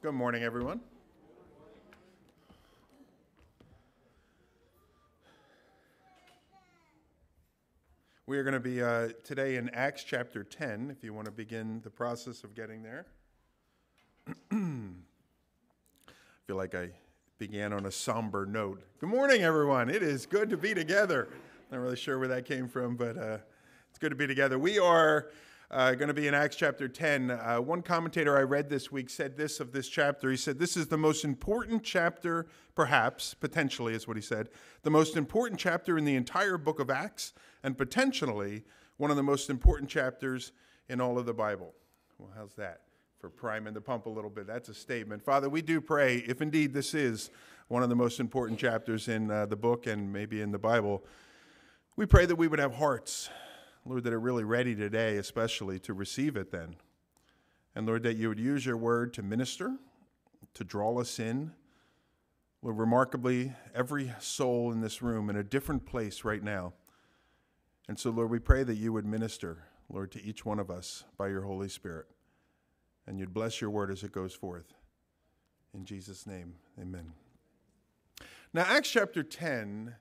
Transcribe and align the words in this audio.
Good 0.00 0.12
morning, 0.12 0.44
everyone. 0.44 0.78
We 8.24 8.38
are 8.38 8.44
going 8.44 8.54
to 8.54 8.60
be 8.60 8.80
uh, 8.80 9.08
today 9.24 9.56
in 9.56 9.68
Acts 9.70 10.04
chapter 10.04 10.44
10, 10.44 10.92
if 10.96 11.02
you 11.02 11.12
want 11.12 11.24
to 11.24 11.32
begin 11.32 11.80
the 11.82 11.90
process 11.90 12.44
of 12.44 12.54
getting 12.54 12.84
there. 12.84 13.06
I 14.52 14.60
feel 16.46 16.54
like 16.54 16.76
I 16.76 16.90
began 17.38 17.72
on 17.72 17.86
a 17.86 17.90
somber 17.90 18.46
note. 18.46 18.80
Good 19.00 19.08
morning, 19.08 19.42
everyone. 19.42 19.90
It 19.90 20.04
is 20.04 20.26
good 20.26 20.48
to 20.50 20.56
be 20.56 20.74
together. 20.74 21.26
Not 21.72 21.80
really 21.80 21.96
sure 21.96 22.20
where 22.20 22.28
that 22.28 22.44
came 22.44 22.68
from, 22.68 22.94
but 22.94 23.16
uh, 23.18 23.38
it's 23.90 23.98
good 23.98 24.10
to 24.10 24.16
be 24.16 24.28
together. 24.28 24.60
We 24.60 24.78
are 24.78 25.26
uh, 25.70 25.92
going 25.94 26.08
to 26.08 26.14
be 26.14 26.26
in 26.26 26.34
Acts 26.34 26.56
chapter 26.56 26.88
10. 26.88 27.30
Uh, 27.30 27.56
one 27.56 27.82
commentator 27.82 28.36
I 28.36 28.42
read 28.42 28.70
this 28.70 28.90
week 28.90 29.10
said 29.10 29.36
this 29.36 29.60
of 29.60 29.72
this 29.72 29.88
chapter. 29.88 30.30
He 30.30 30.36
said, 30.36 30.58
This 30.58 30.76
is 30.76 30.86
the 30.86 30.96
most 30.96 31.24
important 31.24 31.82
chapter, 31.82 32.46
perhaps, 32.74 33.34
potentially, 33.34 33.94
is 33.94 34.08
what 34.08 34.16
he 34.16 34.22
said, 34.22 34.48
the 34.82 34.90
most 34.90 35.16
important 35.16 35.60
chapter 35.60 35.98
in 35.98 36.04
the 36.06 36.14
entire 36.14 36.56
book 36.56 36.80
of 36.80 36.88
Acts, 36.88 37.34
and 37.62 37.76
potentially 37.76 38.64
one 38.96 39.10
of 39.10 39.18
the 39.18 39.22
most 39.22 39.50
important 39.50 39.90
chapters 39.90 40.52
in 40.88 41.00
all 41.00 41.18
of 41.18 41.26
the 41.26 41.34
Bible. 41.34 41.74
Well, 42.18 42.30
how's 42.34 42.54
that? 42.54 42.80
For 43.20 43.28
priming 43.28 43.74
the 43.74 43.80
pump 43.80 44.06
a 44.06 44.10
little 44.10 44.30
bit. 44.30 44.46
That's 44.46 44.70
a 44.70 44.74
statement. 44.74 45.22
Father, 45.22 45.50
we 45.50 45.60
do 45.60 45.82
pray, 45.82 46.18
if 46.26 46.40
indeed 46.40 46.72
this 46.72 46.94
is 46.94 47.30
one 47.66 47.82
of 47.82 47.90
the 47.90 47.96
most 47.96 48.20
important 48.20 48.58
chapters 48.58 49.08
in 49.08 49.30
uh, 49.30 49.44
the 49.44 49.56
book 49.56 49.86
and 49.86 50.10
maybe 50.10 50.40
in 50.40 50.50
the 50.50 50.58
Bible, 50.58 51.04
we 51.96 52.06
pray 52.06 52.24
that 52.24 52.36
we 52.36 52.48
would 52.48 52.58
have 52.58 52.74
hearts 52.76 53.28
Lord, 53.88 54.04
that 54.04 54.12
are 54.12 54.20
really 54.20 54.44
ready 54.44 54.74
today, 54.74 55.16
especially 55.16 55.78
to 55.78 55.94
receive 55.94 56.36
it 56.36 56.50
then. 56.50 56.76
And 57.74 57.86
Lord, 57.86 58.02
that 58.02 58.16
you 58.16 58.28
would 58.28 58.38
use 58.38 58.66
your 58.66 58.76
word 58.76 59.14
to 59.14 59.22
minister, 59.22 59.76
to 60.52 60.62
draw 60.62 61.00
us 61.00 61.18
in. 61.18 61.52
Lord, 62.60 62.76
remarkably, 62.76 63.54
every 63.74 64.12
soul 64.20 64.72
in 64.72 64.82
this 64.82 65.00
room 65.00 65.30
in 65.30 65.36
a 65.36 65.42
different 65.42 65.86
place 65.86 66.22
right 66.22 66.42
now. 66.42 66.74
And 67.88 67.98
so, 67.98 68.10
Lord, 68.10 68.28
we 68.28 68.38
pray 68.38 68.62
that 68.62 68.74
you 68.74 68.92
would 68.92 69.06
minister, 69.06 69.64
Lord, 69.88 70.12
to 70.12 70.22
each 70.22 70.44
one 70.44 70.58
of 70.58 70.70
us 70.70 71.04
by 71.16 71.28
your 71.28 71.42
Holy 71.42 71.70
Spirit. 71.70 72.08
And 73.06 73.18
you'd 73.18 73.32
bless 73.32 73.58
your 73.62 73.70
word 73.70 73.90
as 73.90 74.02
it 74.02 74.12
goes 74.12 74.34
forth. 74.34 74.74
In 75.72 75.86
Jesus' 75.86 76.26
name, 76.26 76.56
amen. 76.78 77.12
Now, 78.52 78.66
Acts 78.68 78.90
chapter 78.90 79.22
10 79.22 79.94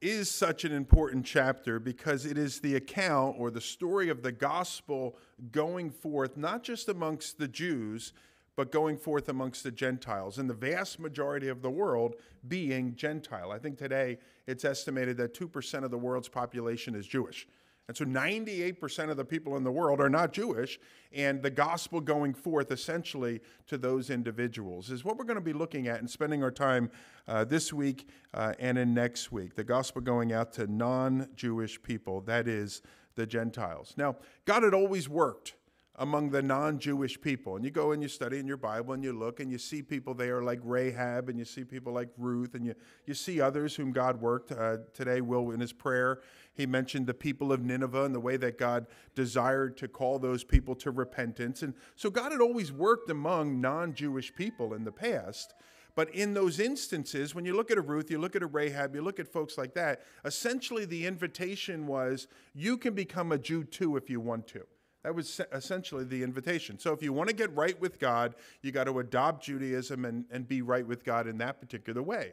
is 0.00 0.30
such 0.30 0.64
an 0.64 0.72
important 0.72 1.24
chapter 1.26 1.80
because 1.80 2.24
it 2.24 2.38
is 2.38 2.60
the 2.60 2.76
account 2.76 3.36
or 3.38 3.50
the 3.50 3.60
story 3.60 4.08
of 4.08 4.22
the 4.22 4.32
gospel 4.32 5.16
going 5.50 5.90
forth, 5.90 6.36
not 6.36 6.62
just 6.62 6.88
amongst 6.88 7.38
the 7.38 7.48
Jews, 7.48 8.12
but 8.54 8.72
going 8.72 8.96
forth 8.96 9.28
amongst 9.28 9.62
the 9.62 9.70
Gentiles, 9.70 10.38
and 10.38 10.50
the 10.50 10.54
vast 10.54 10.98
majority 10.98 11.48
of 11.48 11.62
the 11.62 11.70
world 11.70 12.16
being 12.48 12.94
Gentile. 12.96 13.52
I 13.52 13.58
think 13.58 13.78
today 13.78 14.18
it's 14.46 14.64
estimated 14.64 15.16
that 15.18 15.34
2% 15.34 15.84
of 15.84 15.90
the 15.90 15.98
world's 15.98 16.28
population 16.28 16.94
is 16.94 17.06
Jewish. 17.06 17.46
And 17.88 17.96
so 17.96 18.04
98% 18.04 19.10
of 19.10 19.16
the 19.16 19.24
people 19.24 19.56
in 19.56 19.64
the 19.64 19.72
world 19.72 19.98
are 19.98 20.10
not 20.10 20.34
Jewish, 20.34 20.78
and 21.10 21.42
the 21.42 21.50
gospel 21.50 22.02
going 22.02 22.34
forth 22.34 22.70
essentially 22.70 23.40
to 23.66 23.78
those 23.78 24.10
individuals 24.10 24.90
is 24.90 25.06
what 25.06 25.16
we're 25.16 25.24
going 25.24 25.36
to 25.36 25.40
be 25.40 25.54
looking 25.54 25.88
at 25.88 25.98
and 25.98 26.08
spending 26.08 26.42
our 26.42 26.50
time 26.50 26.90
uh, 27.26 27.44
this 27.44 27.72
week 27.72 28.06
uh, 28.34 28.52
and 28.58 28.76
in 28.76 28.92
next 28.92 29.32
week. 29.32 29.54
The 29.54 29.64
gospel 29.64 30.02
going 30.02 30.34
out 30.34 30.52
to 30.54 30.66
non 30.66 31.28
Jewish 31.34 31.80
people, 31.82 32.20
that 32.22 32.46
is, 32.46 32.82
the 33.14 33.26
Gentiles. 33.26 33.94
Now, 33.96 34.16
God 34.44 34.62
had 34.62 34.74
always 34.74 35.08
worked 35.08 35.54
among 35.98 36.30
the 36.30 36.40
non 36.40 36.78
Jewish 36.78 37.20
people. 37.20 37.56
And 37.56 37.64
you 37.64 37.70
go 37.70 37.92
and 37.92 38.02
you 38.02 38.08
study 38.08 38.38
in 38.38 38.46
your 38.46 38.56
Bible 38.56 38.94
and 38.94 39.02
you 39.02 39.12
look 39.12 39.40
and 39.40 39.50
you 39.50 39.58
see 39.58 39.82
people 39.82 40.14
there 40.14 40.42
like 40.42 40.60
Rahab 40.62 41.28
and 41.28 41.38
you 41.38 41.44
see 41.44 41.64
people 41.64 41.92
like 41.92 42.08
Ruth 42.16 42.54
and 42.54 42.64
you, 42.64 42.74
you 43.04 43.14
see 43.14 43.40
others 43.40 43.74
whom 43.74 43.92
God 43.92 44.20
worked. 44.20 44.52
Uh, 44.52 44.78
today, 44.94 45.20
Will, 45.20 45.50
in 45.50 45.60
his 45.60 45.72
prayer, 45.72 46.20
he 46.54 46.66
mentioned 46.66 47.06
the 47.06 47.14
people 47.14 47.52
of 47.52 47.62
Nineveh 47.62 48.04
and 48.04 48.14
the 48.14 48.20
way 48.20 48.36
that 48.36 48.58
God 48.58 48.86
desired 49.14 49.76
to 49.78 49.88
call 49.88 50.18
those 50.18 50.44
people 50.44 50.74
to 50.76 50.90
repentance. 50.90 51.62
And 51.62 51.74
so 51.96 52.10
God 52.10 52.32
had 52.32 52.40
always 52.40 52.72
worked 52.72 53.10
among 53.10 53.60
non 53.60 53.92
Jewish 53.92 54.34
people 54.34 54.74
in 54.74 54.84
the 54.84 54.92
past. 54.92 55.54
But 55.96 56.14
in 56.14 56.32
those 56.32 56.60
instances, 56.60 57.34
when 57.34 57.44
you 57.44 57.56
look 57.56 57.72
at 57.72 57.78
a 57.78 57.80
Ruth, 57.80 58.08
you 58.08 58.18
look 58.18 58.36
at 58.36 58.42
a 58.44 58.46
Rahab, 58.46 58.94
you 58.94 59.02
look 59.02 59.18
at 59.18 59.26
folks 59.26 59.58
like 59.58 59.74
that, 59.74 60.02
essentially 60.24 60.84
the 60.84 61.06
invitation 61.06 61.88
was 61.88 62.28
you 62.54 62.76
can 62.76 62.94
become 62.94 63.32
a 63.32 63.38
Jew 63.38 63.64
too 63.64 63.96
if 63.96 64.08
you 64.08 64.20
want 64.20 64.46
to. 64.48 64.64
That 65.04 65.14
was 65.14 65.40
essentially 65.52 66.04
the 66.04 66.22
invitation. 66.22 66.78
So 66.78 66.92
if 66.92 67.02
you 67.02 67.12
want 67.12 67.28
to 67.28 67.34
get 67.34 67.54
right 67.54 67.78
with 67.80 68.00
God, 68.00 68.34
you 68.62 68.72
got 68.72 68.84
to 68.84 68.98
adopt 68.98 69.44
Judaism 69.44 70.04
and, 70.04 70.24
and 70.30 70.46
be 70.46 70.60
right 70.60 70.86
with 70.86 71.04
God 71.04 71.26
in 71.26 71.38
that 71.38 71.60
particular 71.60 72.02
way. 72.02 72.32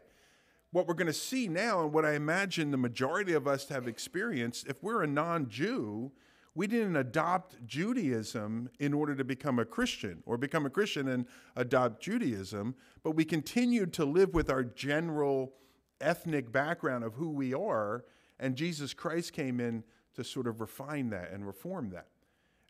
What 0.72 0.88
we're 0.88 0.96
going 0.96 1.08
to 1.08 1.14
see 1.14 1.48
now, 1.48 1.84
and 1.84 1.94
what 1.94 2.06
I 2.06 2.14
imagine 2.14 2.72
the 2.72 2.78
majority 2.78 3.34
of 3.34 3.48
us 3.48 3.70
have 3.70 3.88
experienced, 3.88 4.68
if 4.68 4.82
we're 4.84 5.04
a 5.04 5.08
non 5.08 5.48
Jew, 5.48 6.12
we 6.56 6.68
didn't 6.68 6.96
adopt 6.96 7.66
Judaism 7.68 8.70
in 8.80 8.94
order 8.94 9.14
to 9.14 9.24
become 9.24 9.60
a 9.60 9.66
Christian 9.66 10.24
or 10.26 10.38
become 10.38 10.66
a 10.66 10.70
Christian 10.70 11.08
and 11.10 11.28
adopt 11.56 12.02
Judaism, 12.02 12.76
but 13.04 13.12
we 13.12 13.26
continued 13.26 13.94
to 13.94 14.06
live 14.06 14.34
with 14.34 14.50
our 14.50 14.64
general 14.64 15.54
ethnic 16.02 16.52
background 16.52 17.04
of 17.04 17.14
who 17.14 17.30
we 17.30 17.54
are, 17.54 18.06
and 18.40 18.56
Jesus 18.56 18.94
Christ 18.94 19.34
came 19.34 19.60
in 19.60 19.84
to 20.16 20.24
sort 20.24 20.48
of 20.48 20.62
refine 20.62 21.10
that 21.10 21.32
and 21.32 21.46
reform 21.46 21.90
that. 21.92 22.08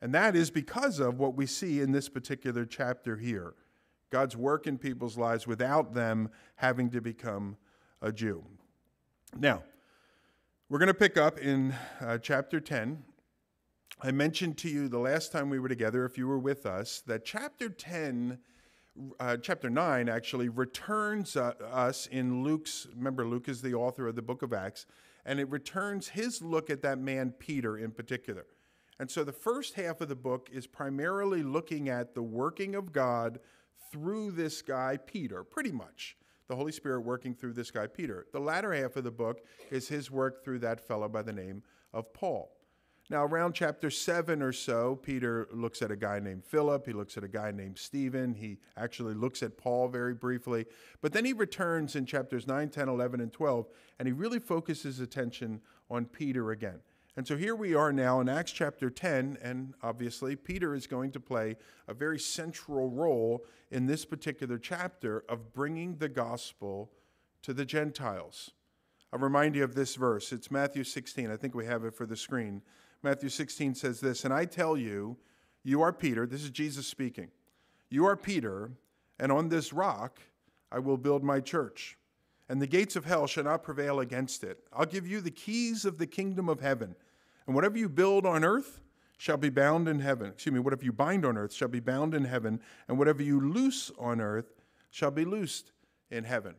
And 0.06 0.14
that 0.14 0.36
is 0.36 0.52
because 0.52 1.00
of 1.00 1.18
what 1.18 1.34
we 1.34 1.48
see 1.48 1.82
in 1.82 1.92
this 1.92 2.10
particular 2.10 2.64
chapter 2.64 3.18
here 3.18 3.56
God's 4.12 4.38
work 4.38 4.68
in 4.68 4.78
people's 4.78 5.18
lives 5.18 5.48
without 5.48 5.96
them 5.96 6.30
having 6.58 6.92
to 6.92 7.02
become 7.02 7.58
a 8.04 8.12
Jew. 8.12 8.44
Now, 9.36 9.64
we're 10.70 10.78
going 10.78 10.90
to 10.90 10.94
pick 10.94 11.18
up 11.18 11.40
in 11.40 11.74
uh, 12.00 12.20
chapter 12.20 12.60
10. 12.60 13.04
I 14.00 14.12
mentioned 14.12 14.60
to 14.60 14.70
you 14.70 14.88
the 14.90 15.00
last 15.00 15.32
time 15.32 15.50
we 15.50 15.58
were 15.58 15.70
together, 15.70 16.06
if 16.06 16.20
you 16.20 16.28
were 16.28 16.38
with 16.38 16.68
us, 16.68 17.02
that 17.08 17.26
chapter 17.26 17.68
10, 17.68 18.38
uh, 19.20 19.38
chapter 19.38 19.72
9 19.72 20.08
actually 20.08 20.50
returns 20.50 21.36
uh, 21.36 21.54
us 21.72 22.06
in 22.06 22.44
Luke's, 22.44 22.86
remember, 22.96 23.26
Luke 23.26 23.50
is 23.50 23.64
the 23.64 23.74
author 23.74 24.08
of 24.08 24.16
the 24.16 24.22
book 24.22 24.44
of 24.44 24.54
Acts, 24.54 24.86
and 25.26 25.40
it 25.40 25.50
returns 25.50 26.10
his 26.10 26.44
look 26.44 26.70
at 26.70 26.84
that 26.84 27.00
man, 27.00 27.32
Peter, 27.40 27.76
in 27.76 27.90
particular. 27.90 28.46
And 29.00 29.12
so 29.12 29.24
the 29.24 29.34
first 29.34 29.74
half 29.74 30.02
of 30.02 30.08
the 30.08 30.16
book 30.16 30.50
is 30.52 30.68
primarily 30.68 31.44
looking 31.44 31.90
at 31.90 32.16
the 32.16 32.24
working 32.24 32.76
of 32.76 32.94
God 32.94 33.40
through 33.92 34.32
this 34.32 34.62
guy, 34.62 34.98
Peter, 34.98 35.44
pretty 35.44 35.72
much. 35.72 36.18
The 36.48 36.56
Holy 36.56 36.72
Spirit 36.72 37.02
working 37.02 37.34
through 37.34 37.54
this 37.54 37.72
guy, 37.72 37.88
Peter. 37.88 38.28
The 38.32 38.40
latter 38.40 38.74
half 38.74 38.96
of 38.96 39.04
the 39.04 39.12
book 39.12 39.42
is 39.72 39.88
his 39.88 40.12
work 40.12 40.44
through 40.44 40.60
that 40.60 40.88
fellow 40.88 41.10
by 41.10 41.24
the 41.24 41.34
name 41.34 41.64
of 41.94 42.14
Paul. 42.14 42.52
Now, 43.10 43.24
around 43.24 43.54
chapter 43.54 43.92
7 43.92 44.42
or 44.42 44.52
so, 44.52 44.96
Peter 44.96 45.48
looks 45.52 45.84
at 45.84 45.92
a 45.92 45.96
guy 45.96 46.20
named 46.20 46.44
Philip. 46.44 46.88
He 46.88 46.94
looks 46.94 47.18
at 47.18 47.24
a 47.24 47.28
guy 47.28 47.52
named 47.52 47.78
Stephen. 47.78 48.34
He 48.34 48.58
actually 48.78 49.14
looks 49.14 49.44
at 49.44 49.58
Paul 49.58 49.90
very 49.90 50.16
briefly. 50.16 50.66
But 51.02 51.14
then 51.14 51.24
he 51.24 51.34
returns 51.34 51.96
in 51.96 52.08
chapters 52.08 52.48
9, 52.48 52.70
10, 52.70 52.90
11, 52.90 53.22
and 53.22 53.32
12, 53.32 53.68
and 54.00 54.08
he 54.08 54.12
really 54.12 54.40
focuses 54.40 55.00
attention 55.00 55.62
on 55.90 56.06
Peter 56.06 56.50
again. 56.50 56.80
And 57.18 57.26
so 57.26 57.38
here 57.38 57.56
we 57.56 57.74
are 57.74 57.94
now 57.94 58.20
in 58.20 58.28
Acts 58.28 58.52
chapter 58.52 58.90
10, 58.90 59.38
and 59.42 59.74
obviously 59.82 60.36
Peter 60.36 60.76
is 60.76 60.86
going 60.86 61.12
to 61.12 61.20
play 61.20 61.56
a 61.88 61.94
very 61.94 62.20
central 62.20 62.90
role 62.90 63.46
in 63.72 63.86
this 63.86 64.04
particular 64.04 64.58
chapter 64.58 65.24
of 65.30 65.54
bringing 65.54 65.96
the 65.96 66.10
gospel 66.10 66.92
to 67.42 67.54
the 67.54 67.64
Gentiles. 67.64 68.52
I'll 69.14 69.20
remind 69.20 69.56
you 69.56 69.64
of 69.64 69.76
this 69.76 69.96
verse. 69.96 70.34
It's 70.34 70.52
Matthew 70.52 70.84
16. 70.84 71.32
I 71.32 71.38
think 71.38 71.56
we 71.56 71.66
have 71.66 71.86
it 71.86 71.96
for 71.96 72.06
the 72.06 72.18
screen. 72.18 72.62
Matthew 73.02 73.30
16 73.30 73.76
says 73.76 74.02
this 74.02 74.26
And 74.26 74.34
I 74.34 74.44
tell 74.44 74.76
you, 74.76 75.16
you 75.64 75.82
are 75.82 75.94
Peter. 75.94 76.28
This 76.28 76.44
is 76.44 76.50
Jesus 76.50 76.86
speaking. 76.86 77.30
You 77.90 78.06
are 78.06 78.18
Peter, 78.18 78.72
and 79.20 79.32
on 79.32 79.48
this 79.48 79.72
rock 79.72 80.20
I 80.70 80.80
will 80.80 80.98
build 80.98 81.24
my 81.24 81.40
church, 81.40 81.98
and 82.48 82.62
the 82.62 82.68
gates 82.68 82.96
of 82.96 83.06
hell 83.06 83.28
shall 83.28 83.44
not 83.44 83.64
prevail 83.64 84.00
against 84.00 84.44
it. 84.44 84.60
I'll 84.72 84.86
give 84.86 85.08
you 85.08 85.22
the 85.22 85.32
keys 85.32 85.86
of 85.86 85.98
the 85.98 86.08
kingdom 86.08 86.48
of 86.48 86.60
heaven. 86.60 86.96
And 87.48 87.56
whatever 87.56 87.78
you 87.78 87.90
build 87.90 88.26
on 88.26 88.44
earth 88.44 88.82
shall 89.18 89.38
be 89.38 89.50
bound 89.50 89.88
in 89.88 90.00
heaven. 90.00 90.32
Excuse 90.32 90.54
me, 90.54 90.60
whatever 90.60 90.84
you 90.84 90.92
bind 90.92 91.26
on 91.26 91.38
earth 91.38 91.54
shall 91.54 91.68
be 91.68 91.80
bound 91.80 92.14
in 92.14 92.26
heaven, 92.26 92.60
and 92.88 92.98
whatever 92.98 93.24
you 93.24 93.40
loose 93.40 93.92
on 93.98 94.22
earth 94.22 94.54
shall 94.92 95.12
be 95.12 95.26
loosed 95.26 95.72
in 96.12 96.24
heaven. 96.24 96.56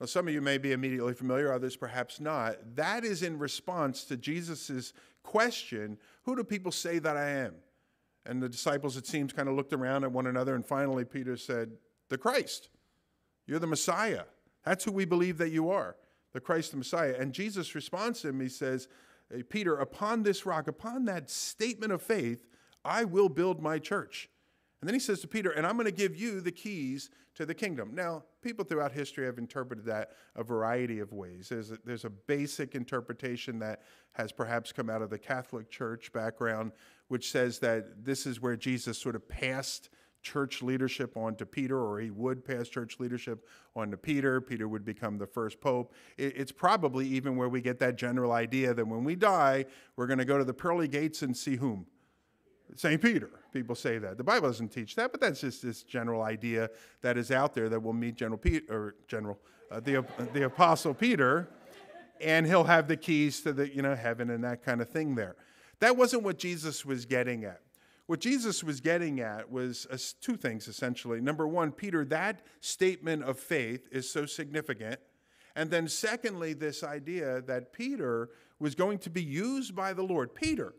Now, 0.00 0.06
some 0.06 0.26
of 0.28 0.34
you 0.34 0.40
may 0.40 0.58
be 0.58 0.72
immediately 0.72 1.14
familiar, 1.14 1.52
others 1.52 1.76
perhaps 1.76 2.20
not. 2.20 2.56
That 2.76 3.04
is 3.04 3.22
in 3.22 3.38
response 3.38 4.04
to 4.04 4.16
Jesus' 4.16 4.92
question 5.22 5.98
Who 6.24 6.36
do 6.36 6.44
people 6.44 6.72
say 6.72 6.98
that 6.98 7.16
I 7.16 7.28
am? 7.30 7.54
And 8.24 8.42
the 8.42 8.48
disciples, 8.48 8.96
it 8.96 9.06
seems, 9.06 9.32
kind 9.32 9.48
of 9.48 9.56
looked 9.56 9.72
around 9.72 10.04
at 10.04 10.12
one 10.12 10.26
another, 10.26 10.54
and 10.54 10.64
finally 10.64 11.04
Peter 11.04 11.36
said, 11.36 11.72
The 12.08 12.18
Christ. 12.18 12.68
You're 13.46 13.58
the 13.58 13.66
Messiah. 13.66 14.22
That's 14.64 14.84
who 14.84 14.92
we 14.92 15.04
believe 15.04 15.38
that 15.38 15.50
you 15.50 15.70
are, 15.70 15.96
the 16.32 16.40
Christ, 16.40 16.70
the 16.70 16.76
Messiah. 16.76 17.14
And 17.18 17.32
Jesus 17.32 17.74
responds 17.74 18.20
to 18.20 18.28
him, 18.28 18.40
He 18.40 18.48
says, 18.48 18.88
Peter, 19.48 19.76
upon 19.76 20.22
this 20.22 20.44
rock, 20.44 20.68
upon 20.68 21.06
that 21.06 21.30
statement 21.30 21.92
of 21.92 22.02
faith, 22.02 22.46
I 22.84 23.04
will 23.04 23.28
build 23.28 23.62
my 23.62 23.78
church. 23.78 24.28
And 24.80 24.88
then 24.88 24.94
he 24.94 25.00
says 25.00 25.20
to 25.20 25.28
Peter, 25.28 25.50
And 25.50 25.66
I'm 25.66 25.76
going 25.76 25.86
to 25.86 25.92
give 25.92 26.16
you 26.16 26.40
the 26.40 26.52
keys 26.52 27.10
to 27.34 27.46
the 27.46 27.54
kingdom. 27.54 27.94
Now, 27.94 28.24
people 28.42 28.64
throughout 28.64 28.92
history 28.92 29.24
have 29.24 29.38
interpreted 29.38 29.86
that 29.86 30.10
a 30.36 30.42
variety 30.42 30.98
of 30.98 31.12
ways. 31.12 31.48
There's 31.48 31.70
a, 31.70 31.78
there's 31.84 32.04
a 32.04 32.10
basic 32.10 32.74
interpretation 32.74 33.58
that 33.60 33.82
has 34.12 34.32
perhaps 34.32 34.72
come 34.72 34.90
out 34.90 35.00
of 35.00 35.08
the 35.08 35.18
Catholic 35.18 35.70
Church 35.70 36.12
background, 36.12 36.72
which 37.08 37.30
says 37.30 37.58
that 37.60 38.04
this 38.04 38.26
is 38.26 38.42
where 38.42 38.56
Jesus 38.56 38.98
sort 38.98 39.14
of 39.14 39.26
passed 39.28 39.88
church 40.22 40.62
leadership 40.62 41.16
on 41.16 41.34
to 41.36 41.46
Peter, 41.46 41.78
or 41.78 42.00
he 42.00 42.10
would 42.10 42.44
pass 42.44 42.68
church 42.68 42.98
leadership 42.98 43.46
on 43.74 43.90
to 43.90 43.96
Peter. 43.96 44.40
Peter 44.40 44.68
would 44.68 44.84
become 44.84 45.18
the 45.18 45.26
first 45.26 45.60
pope. 45.60 45.92
It's 46.16 46.52
probably 46.52 47.06
even 47.08 47.36
where 47.36 47.48
we 47.48 47.60
get 47.60 47.78
that 47.80 47.96
general 47.96 48.32
idea 48.32 48.74
that 48.74 48.86
when 48.86 49.04
we 49.04 49.16
die, 49.16 49.66
we're 49.96 50.06
going 50.06 50.18
to 50.18 50.24
go 50.24 50.38
to 50.38 50.44
the 50.44 50.54
pearly 50.54 50.88
gates 50.88 51.22
and 51.22 51.36
see 51.36 51.56
whom? 51.56 51.86
St. 52.74 53.00
Peter. 53.00 53.30
People 53.52 53.74
say 53.74 53.98
that. 53.98 54.16
The 54.16 54.24
Bible 54.24 54.48
doesn't 54.48 54.70
teach 54.70 54.96
that, 54.96 55.12
but 55.12 55.20
that's 55.20 55.40
just 55.40 55.62
this 55.62 55.82
general 55.82 56.22
idea 56.22 56.70
that 57.02 57.18
is 57.18 57.30
out 57.30 57.54
there 57.54 57.68
that 57.68 57.80
we'll 57.80 57.92
meet 57.92 58.14
General 58.14 58.38
Peter, 58.38 58.64
or 58.72 58.94
General, 59.08 59.38
uh, 59.70 59.80
the, 59.80 60.04
the 60.32 60.44
Apostle 60.44 60.94
Peter, 60.94 61.48
and 62.20 62.46
he'll 62.46 62.64
have 62.64 62.88
the 62.88 62.96
keys 62.96 63.42
to 63.42 63.52
the, 63.52 63.74
you 63.74 63.82
know, 63.82 63.94
heaven 63.94 64.30
and 64.30 64.42
that 64.44 64.64
kind 64.64 64.80
of 64.80 64.88
thing 64.88 65.14
there. 65.14 65.36
That 65.80 65.96
wasn't 65.96 66.22
what 66.22 66.38
Jesus 66.38 66.86
was 66.86 67.04
getting 67.04 67.44
at. 67.44 67.60
What 68.06 68.20
Jesus 68.20 68.62
was 68.64 68.80
getting 68.80 69.20
at 69.20 69.50
was 69.50 69.86
two 70.20 70.36
things 70.36 70.68
essentially. 70.68 71.20
Number 71.20 71.46
one, 71.46 71.72
Peter, 71.72 72.04
that 72.06 72.42
statement 72.60 73.22
of 73.24 73.38
faith 73.38 73.88
is 73.90 74.10
so 74.10 74.26
significant. 74.26 75.00
And 75.54 75.70
then, 75.70 75.86
secondly, 75.86 76.54
this 76.54 76.82
idea 76.82 77.42
that 77.42 77.72
Peter 77.72 78.30
was 78.58 78.74
going 78.74 78.98
to 79.00 79.10
be 79.10 79.22
used 79.22 79.74
by 79.74 79.92
the 79.92 80.02
Lord. 80.02 80.34
Peter, 80.34 80.74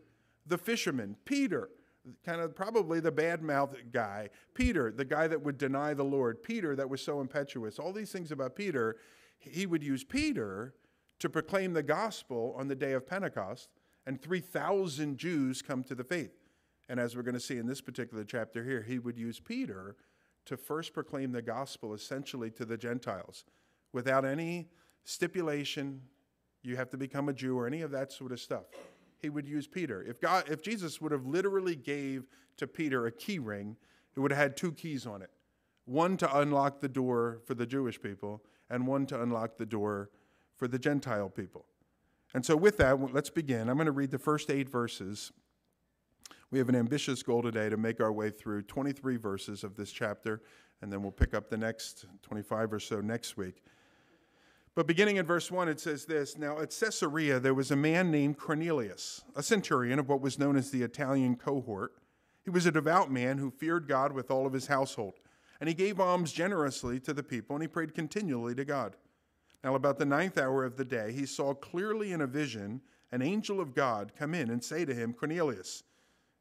the 0.46 0.58
fisherman, 0.58 1.16
Peter, 1.24 1.70
kind 2.26 2.40
of 2.40 2.54
probably 2.54 3.00
the 3.00 3.12
bad 3.12 3.42
mouthed 3.42 3.92
guy. 3.92 4.28
Peter, 4.52 4.90
the 4.90 5.04
guy 5.04 5.26
that 5.26 5.40
would 5.40 5.58
deny 5.58 5.94
the 5.94 6.04
Lord. 6.04 6.42
Peter, 6.42 6.76
that 6.76 6.90
was 6.90 7.00
so 7.00 7.20
impetuous. 7.20 7.78
All 7.78 7.92
these 7.92 8.12
things 8.12 8.32
about 8.32 8.56
Peter, 8.56 8.96
he 9.38 9.64
would 9.64 9.82
use 9.82 10.04
Peter 10.04 10.74
to 11.20 11.30
proclaim 11.30 11.72
the 11.72 11.82
gospel 11.82 12.54
on 12.58 12.68
the 12.68 12.74
day 12.74 12.92
of 12.92 13.06
Pentecost, 13.06 13.70
and 14.06 14.20
3,000 14.20 15.16
Jews 15.16 15.62
come 15.62 15.82
to 15.84 15.94
the 15.94 16.04
faith. 16.04 16.32
And 16.88 17.00
as 17.00 17.16
we're 17.16 17.22
going 17.22 17.34
to 17.34 17.40
see 17.40 17.56
in 17.56 17.66
this 17.66 17.80
particular 17.80 18.24
chapter 18.24 18.62
here, 18.62 18.82
he 18.82 18.98
would 18.98 19.18
use 19.18 19.40
Peter 19.40 19.96
to 20.46 20.56
first 20.56 20.92
proclaim 20.92 21.32
the 21.32 21.42
gospel 21.42 21.94
essentially 21.94 22.50
to 22.50 22.64
the 22.64 22.76
Gentiles 22.76 23.44
without 23.92 24.24
any 24.24 24.68
stipulation, 25.04 26.02
you 26.62 26.76
have 26.76 26.90
to 26.90 26.98
become 26.98 27.28
a 27.28 27.32
Jew 27.32 27.56
or 27.56 27.66
any 27.66 27.80
of 27.80 27.90
that 27.92 28.12
sort 28.12 28.32
of 28.32 28.40
stuff 28.40 28.64
he 29.24 29.30
would 29.30 29.48
use 29.48 29.66
Peter. 29.66 30.02
If 30.02 30.20
God, 30.20 30.44
if 30.50 30.60
Jesus 30.60 31.00
would 31.00 31.10
have 31.10 31.24
literally 31.24 31.76
gave 31.76 32.26
to 32.58 32.66
Peter 32.66 33.06
a 33.06 33.12
key 33.12 33.38
ring, 33.38 33.76
it 34.14 34.20
would 34.20 34.30
have 34.30 34.38
had 34.38 34.56
two 34.56 34.70
keys 34.72 35.06
on 35.06 35.22
it. 35.22 35.30
One 35.86 36.18
to 36.18 36.38
unlock 36.38 36.80
the 36.80 36.88
door 36.88 37.40
for 37.46 37.54
the 37.54 37.64
Jewish 37.64 38.00
people, 38.00 38.42
and 38.68 38.86
one 38.86 39.06
to 39.06 39.22
unlock 39.22 39.56
the 39.56 39.64
door 39.64 40.10
for 40.56 40.68
the 40.68 40.78
Gentile 40.78 41.30
people. 41.30 41.64
And 42.34 42.44
so, 42.44 42.54
with 42.54 42.76
that, 42.78 43.14
let's 43.14 43.30
begin. 43.30 43.70
I'm 43.70 43.76
going 43.76 43.86
to 43.86 43.92
read 43.92 44.10
the 44.10 44.18
first 44.18 44.50
eight 44.50 44.68
verses. 44.68 45.32
We 46.54 46.58
have 46.60 46.68
an 46.68 46.76
ambitious 46.76 47.20
goal 47.24 47.42
today 47.42 47.68
to 47.68 47.76
make 47.76 48.00
our 48.00 48.12
way 48.12 48.30
through 48.30 48.62
23 48.62 49.16
verses 49.16 49.64
of 49.64 49.74
this 49.74 49.90
chapter, 49.90 50.40
and 50.82 50.92
then 50.92 51.02
we'll 51.02 51.10
pick 51.10 51.34
up 51.34 51.50
the 51.50 51.56
next 51.56 52.06
25 52.22 52.74
or 52.74 52.78
so 52.78 53.00
next 53.00 53.36
week. 53.36 53.64
But 54.76 54.86
beginning 54.86 55.16
in 55.16 55.26
verse 55.26 55.50
1, 55.50 55.68
it 55.68 55.80
says 55.80 56.04
this 56.04 56.38
Now 56.38 56.60
at 56.60 56.70
Caesarea 56.70 57.40
there 57.40 57.54
was 57.54 57.72
a 57.72 57.76
man 57.76 58.12
named 58.12 58.38
Cornelius, 58.38 59.24
a 59.34 59.42
centurion 59.42 59.98
of 59.98 60.08
what 60.08 60.20
was 60.20 60.38
known 60.38 60.54
as 60.54 60.70
the 60.70 60.84
Italian 60.84 61.34
cohort. 61.34 61.94
He 62.44 62.50
was 62.50 62.66
a 62.66 62.70
devout 62.70 63.10
man 63.10 63.38
who 63.38 63.50
feared 63.50 63.88
God 63.88 64.12
with 64.12 64.30
all 64.30 64.46
of 64.46 64.52
his 64.52 64.68
household, 64.68 65.14
and 65.58 65.68
he 65.68 65.74
gave 65.74 65.98
alms 65.98 66.32
generously 66.32 67.00
to 67.00 67.12
the 67.12 67.24
people, 67.24 67.56
and 67.56 67.64
he 67.64 67.68
prayed 67.68 67.96
continually 67.96 68.54
to 68.54 68.64
God. 68.64 68.94
Now, 69.64 69.74
about 69.74 69.98
the 69.98 70.06
ninth 70.06 70.38
hour 70.38 70.64
of 70.64 70.76
the 70.76 70.84
day, 70.84 71.10
he 71.10 71.26
saw 71.26 71.52
clearly 71.52 72.12
in 72.12 72.20
a 72.20 72.28
vision 72.28 72.80
an 73.10 73.22
angel 73.22 73.58
of 73.58 73.74
God 73.74 74.12
come 74.16 74.34
in 74.34 74.50
and 74.50 74.62
say 74.62 74.84
to 74.84 74.94
him, 74.94 75.14
Cornelius. 75.14 75.82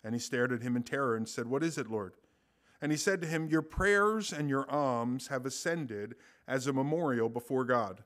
And 0.03 0.13
he 0.13 0.19
stared 0.19 0.51
at 0.51 0.61
him 0.61 0.75
in 0.75 0.83
terror 0.83 1.15
and 1.15 1.27
said, 1.27 1.47
What 1.47 1.63
is 1.63 1.77
it, 1.77 1.89
Lord? 1.89 2.13
And 2.81 2.91
he 2.91 2.97
said 2.97 3.21
to 3.21 3.27
him, 3.27 3.47
Your 3.47 3.61
prayers 3.61 4.33
and 4.33 4.49
your 4.49 4.69
alms 4.69 5.27
have 5.27 5.45
ascended 5.45 6.15
as 6.47 6.67
a 6.67 6.73
memorial 6.73 7.29
before 7.29 7.63
God. 7.63 8.03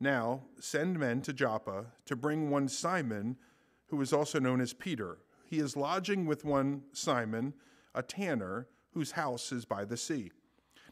Now 0.00 0.44
send 0.58 0.98
men 0.98 1.22
to 1.22 1.32
Joppa 1.32 1.86
to 2.06 2.16
bring 2.16 2.50
one 2.50 2.68
Simon, 2.68 3.36
who 3.88 4.00
is 4.00 4.12
also 4.12 4.38
known 4.38 4.60
as 4.60 4.72
Peter. 4.72 5.18
He 5.44 5.58
is 5.58 5.76
lodging 5.76 6.26
with 6.26 6.44
one 6.44 6.82
Simon, 6.92 7.54
a 7.94 8.02
tanner, 8.02 8.68
whose 8.92 9.12
house 9.12 9.52
is 9.52 9.64
by 9.64 9.84
the 9.84 9.96
sea. 9.96 10.32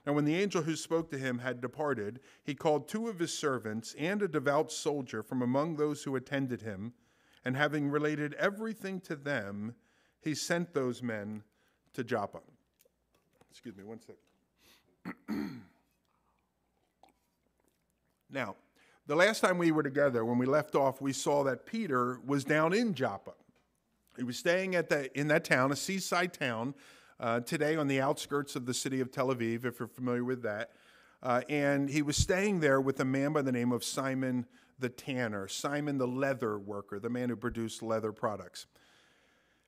Now, 0.06 0.12
when 0.12 0.26
the 0.26 0.36
angel 0.36 0.62
who 0.62 0.76
spoke 0.76 1.10
to 1.10 1.18
him 1.18 1.38
had 1.38 1.62
departed, 1.62 2.20
he 2.42 2.54
called 2.54 2.88
two 2.88 3.08
of 3.08 3.18
his 3.18 3.32
servants 3.36 3.94
and 3.98 4.20
a 4.20 4.28
devout 4.28 4.70
soldier 4.70 5.22
from 5.22 5.40
among 5.40 5.76
those 5.76 6.02
who 6.02 6.14
attended 6.14 6.60
him, 6.60 6.92
and 7.44 7.56
having 7.56 7.88
related 7.88 8.34
everything 8.34 9.00
to 9.00 9.16
them, 9.16 9.74
he 10.24 10.34
sent 10.34 10.72
those 10.72 11.02
men 11.02 11.42
to 11.92 12.02
Joppa. 12.02 12.40
Excuse 13.50 13.76
me 13.76 13.84
one 13.84 14.00
second. 14.00 14.16
now, 18.30 18.56
the 19.06 19.14
last 19.14 19.40
time 19.40 19.58
we 19.58 19.70
were 19.70 19.82
together, 19.82 20.24
when 20.24 20.38
we 20.38 20.46
left 20.46 20.74
off, 20.74 21.00
we 21.00 21.12
saw 21.12 21.44
that 21.44 21.66
Peter 21.66 22.20
was 22.26 22.42
down 22.42 22.72
in 22.72 22.94
Joppa. 22.94 23.34
He 24.16 24.24
was 24.24 24.38
staying 24.38 24.74
at 24.74 24.88
the, 24.88 25.16
in 25.18 25.28
that 25.28 25.44
town, 25.44 25.72
a 25.72 25.76
seaside 25.76 26.32
town, 26.32 26.74
uh, 27.20 27.40
today 27.40 27.76
on 27.76 27.86
the 27.86 28.00
outskirts 28.00 28.56
of 28.56 28.66
the 28.66 28.74
city 28.74 29.00
of 29.00 29.12
Tel 29.12 29.28
Aviv, 29.28 29.64
if 29.64 29.78
you're 29.78 29.88
familiar 29.88 30.24
with 30.24 30.42
that. 30.42 30.70
Uh, 31.22 31.42
and 31.48 31.88
he 31.88 32.02
was 32.02 32.16
staying 32.16 32.60
there 32.60 32.80
with 32.80 32.98
a 33.00 33.04
man 33.04 33.32
by 33.32 33.42
the 33.42 33.52
name 33.52 33.72
of 33.72 33.84
Simon 33.84 34.46
the 34.78 34.88
tanner, 34.88 35.46
Simon 35.48 35.98
the 35.98 36.06
leather 36.06 36.58
worker, 36.58 36.98
the 36.98 37.08
man 37.08 37.28
who 37.28 37.36
produced 37.36 37.82
leather 37.82 38.12
products. 38.12 38.66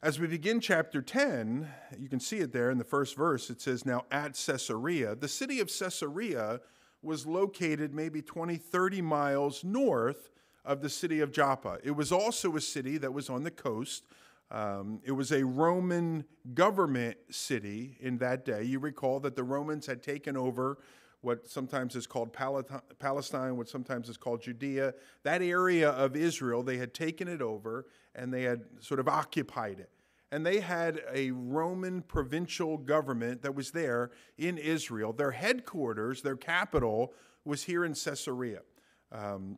As 0.06 0.20
we 0.20 0.28
begin 0.28 0.60
chapter 0.60 1.02
10, 1.02 1.68
you 1.98 2.08
can 2.08 2.20
see 2.20 2.38
it 2.38 2.52
there 2.52 2.70
in 2.70 2.78
the 2.78 2.84
first 2.84 3.16
verse. 3.16 3.50
It 3.50 3.60
says, 3.60 3.84
Now 3.84 4.04
at 4.12 4.40
Caesarea, 4.46 5.16
the 5.16 5.26
city 5.26 5.58
of 5.58 5.66
Caesarea 5.66 6.60
was 7.02 7.26
located 7.26 7.92
maybe 7.92 8.22
20, 8.22 8.56
30 8.56 9.02
miles 9.02 9.64
north 9.64 10.30
of 10.64 10.80
the 10.80 10.88
city 10.88 11.18
of 11.18 11.32
Joppa. 11.32 11.78
It 11.82 11.90
was 11.90 12.12
also 12.12 12.54
a 12.54 12.60
city 12.60 12.98
that 12.98 13.12
was 13.12 13.28
on 13.28 13.42
the 13.42 13.50
coast. 13.50 14.04
Um, 14.52 15.00
it 15.02 15.10
was 15.10 15.32
a 15.32 15.44
Roman 15.44 16.24
government 16.54 17.16
city 17.30 17.96
in 17.98 18.18
that 18.18 18.44
day. 18.44 18.62
You 18.62 18.78
recall 18.78 19.18
that 19.18 19.34
the 19.34 19.42
Romans 19.42 19.86
had 19.86 20.04
taken 20.04 20.36
over 20.36 20.78
what 21.22 21.48
sometimes 21.48 21.96
is 21.96 22.06
called 22.06 22.32
Palestine, 22.32 23.56
what 23.56 23.68
sometimes 23.68 24.08
is 24.08 24.16
called 24.16 24.40
Judea. 24.40 24.94
That 25.24 25.42
area 25.42 25.90
of 25.90 26.14
Israel, 26.14 26.62
they 26.62 26.76
had 26.76 26.94
taken 26.94 27.26
it 27.26 27.42
over 27.42 27.86
and 28.14 28.32
they 28.32 28.42
had 28.42 28.62
sort 28.78 29.00
of 29.00 29.08
occupied 29.08 29.80
it 29.80 29.90
and 30.36 30.44
they 30.44 30.60
had 30.60 31.00
a 31.14 31.30
Roman 31.30 32.02
provincial 32.02 32.76
government 32.76 33.40
that 33.40 33.54
was 33.54 33.70
there 33.70 34.10
in 34.36 34.58
Israel. 34.58 35.14
Their 35.14 35.30
headquarters, 35.30 36.20
their 36.20 36.36
capital, 36.36 37.14
was 37.46 37.62
here 37.62 37.86
in 37.86 37.94
Caesarea. 37.94 38.60
Um, 39.10 39.56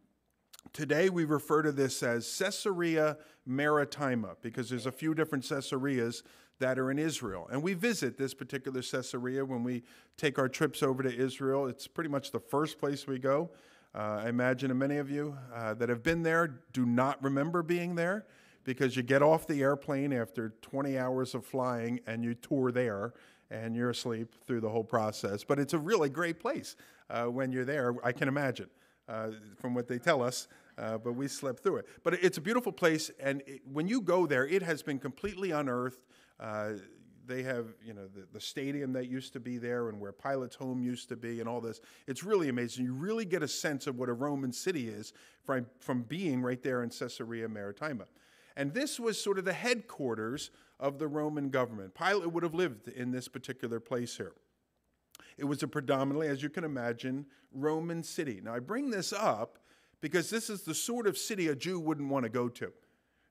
today 0.73 1.11
we 1.11 1.25
refer 1.25 1.63
to 1.63 1.73
this 1.73 2.01
as 2.05 2.33
Caesarea 2.39 3.19
Maritima 3.45 4.37
because 4.41 4.71
there's 4.71 4.87
a 4.87 4.93
few 4.93 5.15
different 5.15 5.49
Caesareas 5.49 6.23
that 6.61 6.79
are 6.79 6.93
in 6.93 6.99
Israel. 7.01 7.49
And 7.51 7.61
we 7.61 7.75
visit 7.75 8.17
this 8.17 8.33
particular 8.33 8.81
Caesarea 8.81 9.45
when 9.45 9.65
we 9.65 9.83
take 10.17 10.39
our 10.39 10.49
trips 10.49 10.85
over 10.85 11.03
to 11.03 11.13
Israel. 11.13 11.67
It's 11.67 11.89
pretty 11.89 12.11
much 12.11 12.31
the 12.31 12.39
first 12.39 12.79
place 12.79 13.05
we 13.05 13.19
go. 13.19 13.51
Uh, 13.97 14.21
I 14.23 14.29
imagine 14.29 14.79
many 14.79 14.99
of 14.99 15.11
you 15.11 15.37
uh, 15.53 15.75
that 15.75 15.89
have 15.89 16.05
been 16.05 16.23
there 16.23 16.61
do 16.73 16.87
not 16.87 17.21
remember 17.21 17.65
being 17.65 17.97
there 17.97 18.27
because 18.69 18.95
you 18.95 19.03
get 19.03 19.23
off 19.23 19.47
the 19.47 19.63
airplane 19.63 20.13
after 20.13 20.51
20 20.61 20.99
hours 20.99 21.35
of 21.35 21.43
flying 21.43 21.99
and 22.07 22.23
you 22.23 22.35
tour 22.35 22.71
there 22.71 23.15
and 23.51 23.75
you're 23.75 23.89
asleep 23.89 24.35
through 24.47 24.61
the 24.61 24.69
whole 24.69 24.85
process. 24.85 25.43
But 25.43 25.59
it's 25.59 25.73
a 25.73 25.79
really 25.79 26.11
great 26.11 26.39
place 26.39 26.77
uh, 27.09 27.25
when 27.25 27.51
you're 27.51 27.65
there, 27.65 27.95
I 28.05 28.13
can 28.13 28.29
imagine, 28.29 28.69
uh, 29.09 29.29
from 29.57 29.73
what 29.73 29.89
they 29.89 29.97
tell 29.97 30.23
us. 30.23 30.49
Uh, 30.77 30.99
but 30.99 31.15
we 31.15 31.29
slept 31.29 31.63
through 31.63 31.77
it. 31.77 31.89
But 32.03 32.23
it's 32.23 32.37
a 32.37 32.43
beautiful 32.43 32.71
place, 32.71 33.11
and 33.19 33.43
it, 33.47 33.63
when 33.73 33.89
you 33.89 34.03
go 34.03 34.27
there, 34.27 34.47
it 34.47 34.63
has 34.63 34.83
been 34.83 34.99
completely 34.99 35.51
unearthed. 35.51 36.05
Uh, 36.39 36.73
they 37.27 37.43
have, 37.45 37.69
you 37.83 37.95
know, 37.95 38.07
the, 38.07 38.27
the 38.35 38.41
stadium 38.41 38.93
that 38.93 39.09
used 39.09 39.33
to 39.33 39.41
be 39.41 39.57
there 39.57 39.89
and 39.89 39.99
where 39.99 40.13
Pilate's 40.13 40.57
home 40.57 40.83
used 40.83 41.09
to 41.09 41.17
be 41.17 41.41
and 41.41 41.49
all 41.49 41.63
this. 41.63 41.81
It's 42.07 42.23
really 42.23 42.51
amazing. 42.51 42.85
You 42.85 42.93
really 42.93 43.25
get 43.25 43.43
a 43.43 43.49
sense 43.49 43.87
of 43.87 43.97
what 43.99 44.11
a 44.11 44.13
Roman 44.13 44.53
city 44.53 44.89
is 44.89 45.15
from, 45.43 45.67
from 45.81 46.03
being 46.03 46.43
right 46.43 46.63
there 46.63 46.83
in 46.83 46.91
Caesarea 46.91 47.49
Maritima. 47.49 48.05
And 48.59 48.75
this 48.75 48.99
was 48.99 49.23
sort 49.23 49.39
of 49.39 49.45
the 49.45 49.53
headquarters 49.53 50.51
of 50.81 50.99
the 50.99 51.07
Roman 51.07 51.49
government. 51.49 51.95
Pilate 51.95 52.33
would 52.33 52.43
have 52.43 52.55
lived 52.55 52.89
in 52.89 53.13
this 53.13 53.29
particular 53.29 53.79
place 53.79 54.17
here. 54.17 54.33
It 55.39 55.45
was 55.45 55.63
a 55.63 55.69
predominantly, 55.69 56.27
as 56.27 56.43
you 56.43 56.51
can 56.51 56.65
imagine, 56.65 57.25
Roman 57.53 58.03
city. 58.03 58.41
Now, 58.43 58.55
I 58.55 58.59
bring 58.59 58.91
this 58.91 59.13
up 59.13 59.61
because 60.01 60.29
this 60.29 60.51
is 60.51 60.63
the 60.63 60.75
sort 60.75 61.07
of 61.07 61.17
city 61.17 61.47
a 61.47 61.55
Jew 61.55 61.79
wouldn't 61.79 62.09
want 62.09 62.25
to 62.25 62.29
go 62.29 62.49
to. 62.49 62.73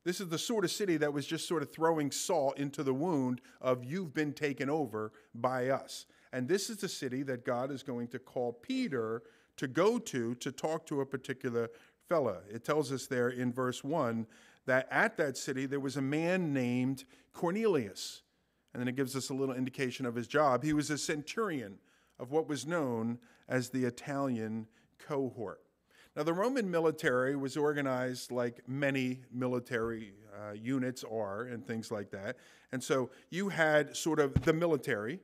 This 0.05 0.21
is 0.21 0.29
the 0.29 0.37
sort 0.37 0.63
of 0.63 0.71
city 0.71 0.95
that 0.95 1.11
was 1.11 1.27
just 1.27 1.45
sort 1.45 1.61
of 1.61 1.73
throwing 1.73 2.09
salt 2.09 2.57
into 2.57 2.81
the 2.81 2.93
wound 2.93 3.41
of 3.59 3.83
you've 3.83 4.13
been 4.13 4.31
taken 4.31 4.69
over 4.69 5.11
by 5.35 5.67
us. 5.67 6.05
And 6.31 6.47
this 6.47 6.69
is 6.69 6.77
the 6.77 6.87
city 6.87 7.23
that 7.23 7.43
God 7.43 7.69
is 7.69 7.83
going 7.83 8.07
to 8.09 8.19
call 8.19 8.53
Peter 8.53 9.23
to 9.57 9.67
go 9.67 9.99
to 9.99 10.35
to 10.35 10.51
talk 10.53 10.85
to 10.85 11.01
a 11.01 11.05
particular 11.05 11.69
fella. 12.07 12.37
It 12.49 12.63
tells 12.63 12.93
us 12.93 13.07
there 13.07 13.29
in 13.29 13.51
verse 13.51 13.83
1 13.83 14.25
that 14.67 14.87
at 14.91 15.17
that 15.17 15.35
city 15.35 15.65
there 15.65 15.79
was 15.79 15.97
a 15.97 16.01
man 16.01 16.53
named 16.53 17.03
Cornelius. 17.33 18.21
And 18.73 18.81
then 18.81 18.87
it 18.87 18.95
gives 18.95 19.15
us 19.15 19.29
a 19.29 19.33
little 19.33 19.55
indication 19.55 20.05
of 20.05 20.13
his 20.13 20.27
job. 20.27 20.63
He 20.63 20.73
was 20.73 20.91
a 20.91 20.97
centurion 20.97 21.79
of 22.19 22.31
what 22.31 22.47
was 22.47 22.67
known 22.67 23.17
as 23.49 23.69
the 23.69 23.85
Italian 23.85 24.67
cohort. 24.99 25.61
Now, 26.15 26.23
the 26.23 26.33
Roman 26.33 26.69
military 26.69 27.35
was 27.35 27.57
organized 27.57 28.31
like 28.31 28.67
many 28.67 29.21
military 29.31 30.13
uh, 30.35 30.53
units 30.53 31.03
are 31.03 31.43
and 31.43 31.65
things 31.65 31.91
like 31.91 32.09
that. 32.11 32.37
And 32.71 32.83
so 32.83 33.11
you 33.29 33.49
had 33.49 33.95
sort 33.95 34.19
of 34.19 34.33
the 34.43 34.53
military, 34.53 35.19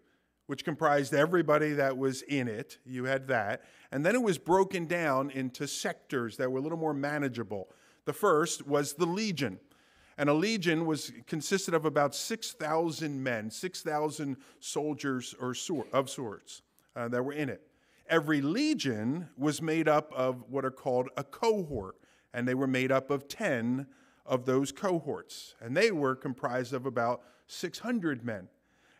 which 0.45 0.63
comprised 0.63 1.13
everybody 1.13 1.73
that 1.73 1.97
was 1.97 2.21
in 2.23 2.47
it. 2.47 2.77
You 2.85 3.05
had 3.05 3.27
that. 3.27 3.63
And 3.91 4.05
then 4.05 4.13
it 4.13 4.21
was 4.21 4.37
broken 4.37 4.85
down 4.85 5.31
into 5.31 5.67
sectors 5.67 6.37
that 6.37 6.51
were 6.51 6.59
a 6.59 6.61
little 6.61 6.77
more 6.77 6.93
manageable. 6.93 7.69
The 8.05 8.13
first 8.13 8.67
was 8.67 8.93
the 8.93 9.05
legion. 9.05 9.59
And 10.17 10.29
a 10.29 10.33
legion 10.33 10.85
was 10.85 11.11
consisted 11.25 11.73
of 11.73 11.85
about 11.85 12.13
6,000 12.13 13.23
men, 13.23 13.49
6,000 13.49 14.37
soldiers 14.59 15.33
or 15.39 15.55
of 15.91 16.09
sorts 16.09 16.61
uh, 16.95 17.07
that 17.07 17.23
were 17.23 17.33
in 17.33 17.49
it. 17.49 17.61
Every 18.07 18.41
legion 18.41 19.29
was 19.37 19.61
made 19.61 19.87
up 19.87 20.11
of 20.13 20.43
what 20.49 20.65
are 20.65 20.71
called 20.71 21.09
a 21.17 21.23
cohort, 21.23 21.95
and 22.33 22.47
they 22.47 22.53
were 22.53 22.67
made 22.67 22.91
up 22.91 23.09
of 23.09 23.27
10 23.27 23.87
of 24.25 24.45
those 24.45 24.71
cohorts. 24.71 25.55
And 25.61 25.75
they 25.75 25.91
were 25.91 26.15
comprised 26.15 26.73
of 26.73 26.85
about 26.85 27.21
600 27.47 28.23
men. 28.23 28.49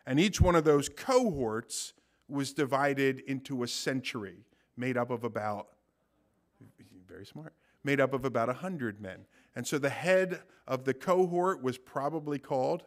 And 0.06 0.18
each 0.18 0.40
one 0.40 0.54
of 0.54 0.64
those 0.64 0.88
cohorts 0.88 1.92
was 2.28 2.52
divided 2.52 3.20
into 3.20 3.62
a 3.62 3.68
century 3.68 4.44
made 4.76 4.96
up 4.96 5.10
of 5.10 5.24
about, 5.24 5.68
very 7.06 7.24
smart, 7.24 7.52
made 7.84 8.00
up 8.00 8.12
of 8.12 8.24
about 8.24 8.48
100 8.48 9.00
men. 9.00 9.26
And 9.54 9.66
so 9.66 9.78
the 9.78 9.90
head 9.90 10.40
of 10.66 10.84
the 10.84 10.94
cohort 10.94 11.62
was 11.62 11.78
probably 11.78 12.38
called 12.38 12.82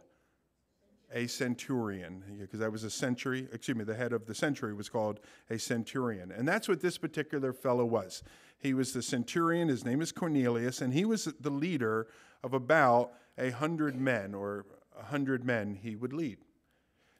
a 1.13 1.27
centurion, 1.27 2.21
because 2.37 2.59
that 2.59 2.71
was 2.71 2.83
a 2.83 2.89
century, 2.89 3.47
excuse 3.53 3.77
me, 3.77 3.85
the 3.85 3.95
head 3.95 4.11
of 4.11 4.25
the 4.25 4.35
century 4.35 4.73
was 4.73 4.89
called 4.89 5.21
a 5.49 5.57
centurion. 5.57 6.31
And 6.31 6.45
that's 6.45 6.67
what 6.67 6.81
this 6.81 6.97
particular 6.97 7.53
fellow 7.53 7.85
was. 7.85 8.23
He 8.57 8.73
was 8.73 8.91
the 8.91 9.01
centurion, 9.01 9.69
his 9.69 9.85
name 9.85 10.01
is 10.01 10.11
Cornelius, 10.11 10.81
and 10.81 10.93
he 10.93 11.05
was 11.05 11.25
the 11.39 11.49
leader 11.49 12.07
of 12.43 12.53
about 12.53 13.13
a 13.37 13.51
hundred 13.51 13.95
men, 13.95 14.33
or 14.33 14.65
a 14.99 15.05
hundred 15.05 15.45
men 15.45 15.75
he 15.75 15.95
would 15.95 16.11
lead. 16.11 16.39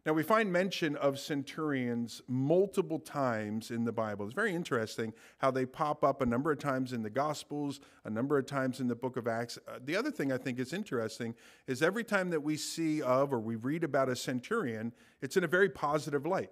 Now, 0.08 0.14
we 0.14 0.24
find 0.24 0.50
mention 0.50 0.96
of 0.96 1.20
centurions 1.20 2.22
multiple 2.30 2.98
times 2.98 3.72
in 3.72 3.84
the 3.84 3.92
Bible. 3.92 4.24
It's 4.24 4.34
very 4.34 4.56
interesting 4.56 5.12
how 5.40 5.52
they 5.52 5.66
pop 5.66 6.02
up 6.02 6.22
a 6.22 6.26
number 6.26 6.50
of 6.50 6.60
times 6.60 6.94
in 6.94 7.04
the 7.04 7.10
Gospels, 7.10 7.82
a 8.06 8.10
number 8.10 8.38
of 8.38 8.46
times 8.46 8.80
in 8.80 8.88
the 8.88 8.96
book 8.96 9.18
of 9.18 9.28
Acts. 9.28 9.60
Uh, 9.68 9.80
the 9.84 9.98
other 9.98 10.10
thing 10.10 10.32
I 10.32 10.38
think 10.38 10.60
is 10.60 10.72
interesting 10.72 11.36
is 11.68 11.84
every 11.84 12.06
time 12.06 12.30
that 12.30 12.40
we 12.40 12.56
see 12.56 13.02
of 13.02 13.34
or 13.34 13.40
we 13.42 13.58
read 13.58 13.84
about 13.84 14.08
a 14.08 14.16
centurion, 14.16 14.94
it's 15.22 15.36
in 15.36 15.44
a 15.44 15.48
very 15.48 15.68
positive 15.68 16.26
light. 16.26 16.52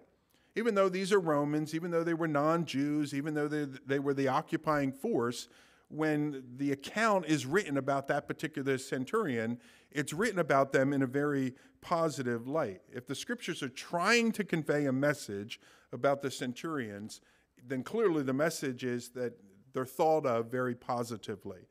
Even 0.58 0.76
though 0.76 0.90
these 0.90 1.14
are 1.14 1.20
Romans, 1.22 1.74
even 1.74 1.92
though 1.92 2.04
they 2.04 2.14
were 2.14 2.28
non 2.28 2.66
Jews, 2.66 3.14
even 3.14 3.36
though 3.36 3.48
they, 3.48 3.68
they 3.88 4.00
were 4.00 4.14
the 4.14 4.28
occupying 4.28 4.92
force, 4.92 5.48
when 5.90 6.44
the 6.58 6.72
account 6.72 7.26
is 7.28 7.46
written 7.46 7.78
about 7.78 8.08
that 8.08 8.28
particular 8.28 8.78
centurion, 8.78 9.60
it's 9.92 10.14
written 10.14 10.40
about 10.40 10.72
them 10.72 10.94
in 10.94 11.02
a 11.02 11.08
very 11.08 11.54
positive 11.82 12.48
light. 12.48 12.82
If 12.92 13.06
the 13.06 13.16
scriptures 13.16 13.62
are 13.62 13.70
trying 13.70 14.32
to 14.34 14.44
convey 14.44 14.86
a 14.86 14.92
message 14.92 15.60
about 15.94 16.22
the 16.22 16.32
centurions, 16.32 17.22
then 17.68 17.84
clearly 17.84 18.24
the 18.24 18.34
message 18.34 18.84
is 18.84 19.10
that 19.10 19.34
they're 19.74 19.86
thought 19.86 20.26
of 20.26 20.52
very 20.52 20.74
positively. 20.74 21.68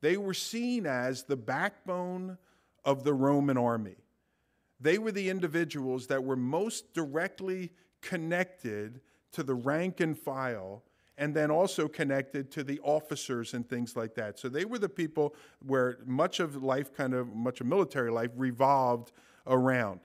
They 0.00 0.16
were 0.16 0.34
seen 0.34 0.86
as 0.86 1.24
the 1.24 1.36
backbone 1.36 2.38
of 2.84 3.04
the 3.04 3.14
Roman 3.14 3.58
army. 3.58 3.96
They 4.80 4.98
were 4.98 5.12
the 5.12 5.28
individuals 5.28 6.06
that 6.06 6.22
were 6.22 6.36
most 6.36 6.94
directly 6.94 7.72
connected 8.00 9.00
to 9.32 9.42
the 9.42 9.54
rank 9.54 10.00
and 10.00 10.16
file 10.16 10.84
and 11.18 11.34
then 11.34 11.50
also 11.50 11.88
connected 11.88 12.50
to 12.52 12.62
the 12.62 12.80
officers 12.84 13.52
and 13.52 13.68
things 13.68 13.96
like 13.96 14.14
that. 14.14 14.38
So 14.38 14.48
they 14.48 14.64
were 14.64 14.78
the 14.78 14.88
people 14.88 15.34
where 15.66 15.98
much 16.06 16.38
of 16.38 16.62
life, 16.62 16.94
kind 16.94 17.12
of 17.12 17.34
much 17.34 17.60
of 17.60 17.66
military 17.66 18.10
life, 18.10 18.30
revolved 18.36 19.12
around. 19.46 20.00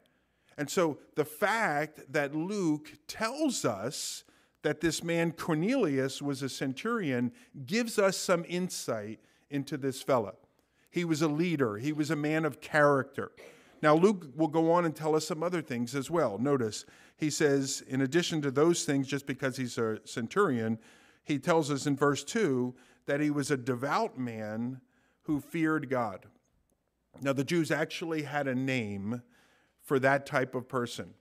And 0.57 0.69
so 0.69 0.97
the 1.15 1.25
fact 1.25 2.11
that 2.11 2.35
Luke 2.35 2.93
tells 3.07 3.63
us 3.63 4.23
that 4.63 4.81
this 4.81 5.03
man 5.03 5.31
Cornelius 5.31 6.21
was 6.21 6.41
a 6.41 6.49
centurion 6.49 7.31
gives 7.65 7.99
us 7.99 8.17
some 8.17 8.43
insight 8.47 9.19
into 9.49 9.77
this 9.77 10.01
fella. 10.01 10.33
He 10.89 11.05
was 11.05 11.21
a 11.21 11.27
leader, 11.27 11.77
he 11.77 11.93
was 11.93 12.09
a 12.11 12.15
man 12.15 12.43
of 12.43 12.59
character. 12.59 13.31
Now, 13.83 13.95
Luke 13.95 14.27
will 14.37 14.47
go 14.47 14.71
on 14.71 14.85
and 14.85 14.95
tell 14.95 15.13
us 15.13 15.27
some 15.27 15.43
other 15.43 15.61
things 15.61 15.93
as 15.93 16.09
well. 16.09 16.37
Notice, 16.37 16.85
he 17.17 17.29
says, 17.29 17.83
in 17.85 17.99
addition 17.99 18.41
to 18.43 18.49
those 18.49 18.85
things, 18.85 19.07
just 19.07 19.27
because 19.27 19.57
he's 19.57 19.77
a 19.77 19.99
centurion, 20.05 20.79
he 21.23 21.39
tells 21.39 21.71
us 21.71 21.85
in 21.87 21.95
verse 21.95 22.23
2 22.23 22.75
that 23.05 23.19
he 23.19 23.29
was 23.29 23.51
a 23.51 23.57
devout 23.57 24.17
man 24.17 24.81
who 25.23 25.39
feared 25.39 25.89
God. 25.89 26.25
Now, 27.21 27.33
the 27.33 27.43
Jews 27.43 27.71
actually 27.71 28.23
had 28.23 28.47
a 28.47 28.55
name 28.55 29.21
for 29.81 29.99
that 29.99 30.25
type 30.25 30.55
of 30.55 30.67
person. 30.67 31.13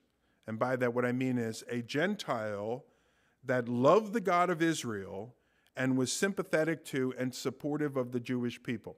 And 0.46 0.58
by 0.58 0.76
that, 0.76 0.94
what 0.94 1.04
I 1.04 1.12
mean 1.12 1.38
is 1.38 1.62
a 1.68 1.82
Gentile 1.82 2.84
that 3.44 3.68
loved 3.68 4.12
the 4.12 4.20
God 4.20 4.50
of 4.50 4.62
Israel 4.62 5.34
and 5.76 5.96
was 5.96 6.12
sympathetic 6.12 6.84
to 6.86 7.14
and 7.18 7.34
supportive 7.34 7.96
of 7.96 8.12
the 8.12 8.20
Jewish 8.20 8.62
people. 8.62 8.96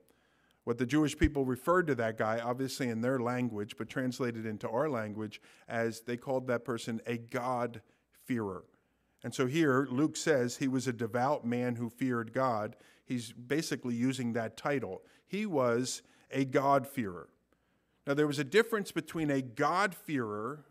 What 0.65 0.79
the 0.79 0.87
Jewish 0.87 1.17
people 1.17 1.45
referred 1.45 1.87
to 1.89 1.95
that 1.97 2.17
guy, 2.17 2.41
obviously 2.43 2.89
in 2.89 3.03
their 3.03 3.19
language, 3.19 3.77
but 3.77 3.91
translated 3.91 4.47
into 4.47 4.69
our 4.69 4.89
language, 4.89 5.43
as 5.69 6.01
they 6.01 6.17
called 6.17 6.47
that 6.47 6.65
person 6.65 7.01
a 7.07 7.19
God-fearer. 7.19 8.65
And 9.25 9.35
so 9.35 9.47
here, 9.47 9.89
Luke 9.91 10.17
says 10.17 10.59
he 10.59 10.69
was 10.69 10.87
a 10.87 10.93
devout 10.93 11.45
man 11.45 11.75
who 11.75 11.89
feared 11.89 12.33
God. 12.33 12.77
He's 13.07 13.33
basically 13.33 13.95
using 13.95 14.35
that 14.35 14.57
title. 14.57 15.03
He 15.27 15.47
was 15.47 16.03
a 16.31 16.45
God-fearer. 16.45 17.31
Now, 18.07 18.13
there 18.13 18.27
was 18.27 18.39
a 18.39 18.45
difference 18.45 18.93
between 18.93 19.31
a 19.31 19.41
God-fearer 19.41 20.67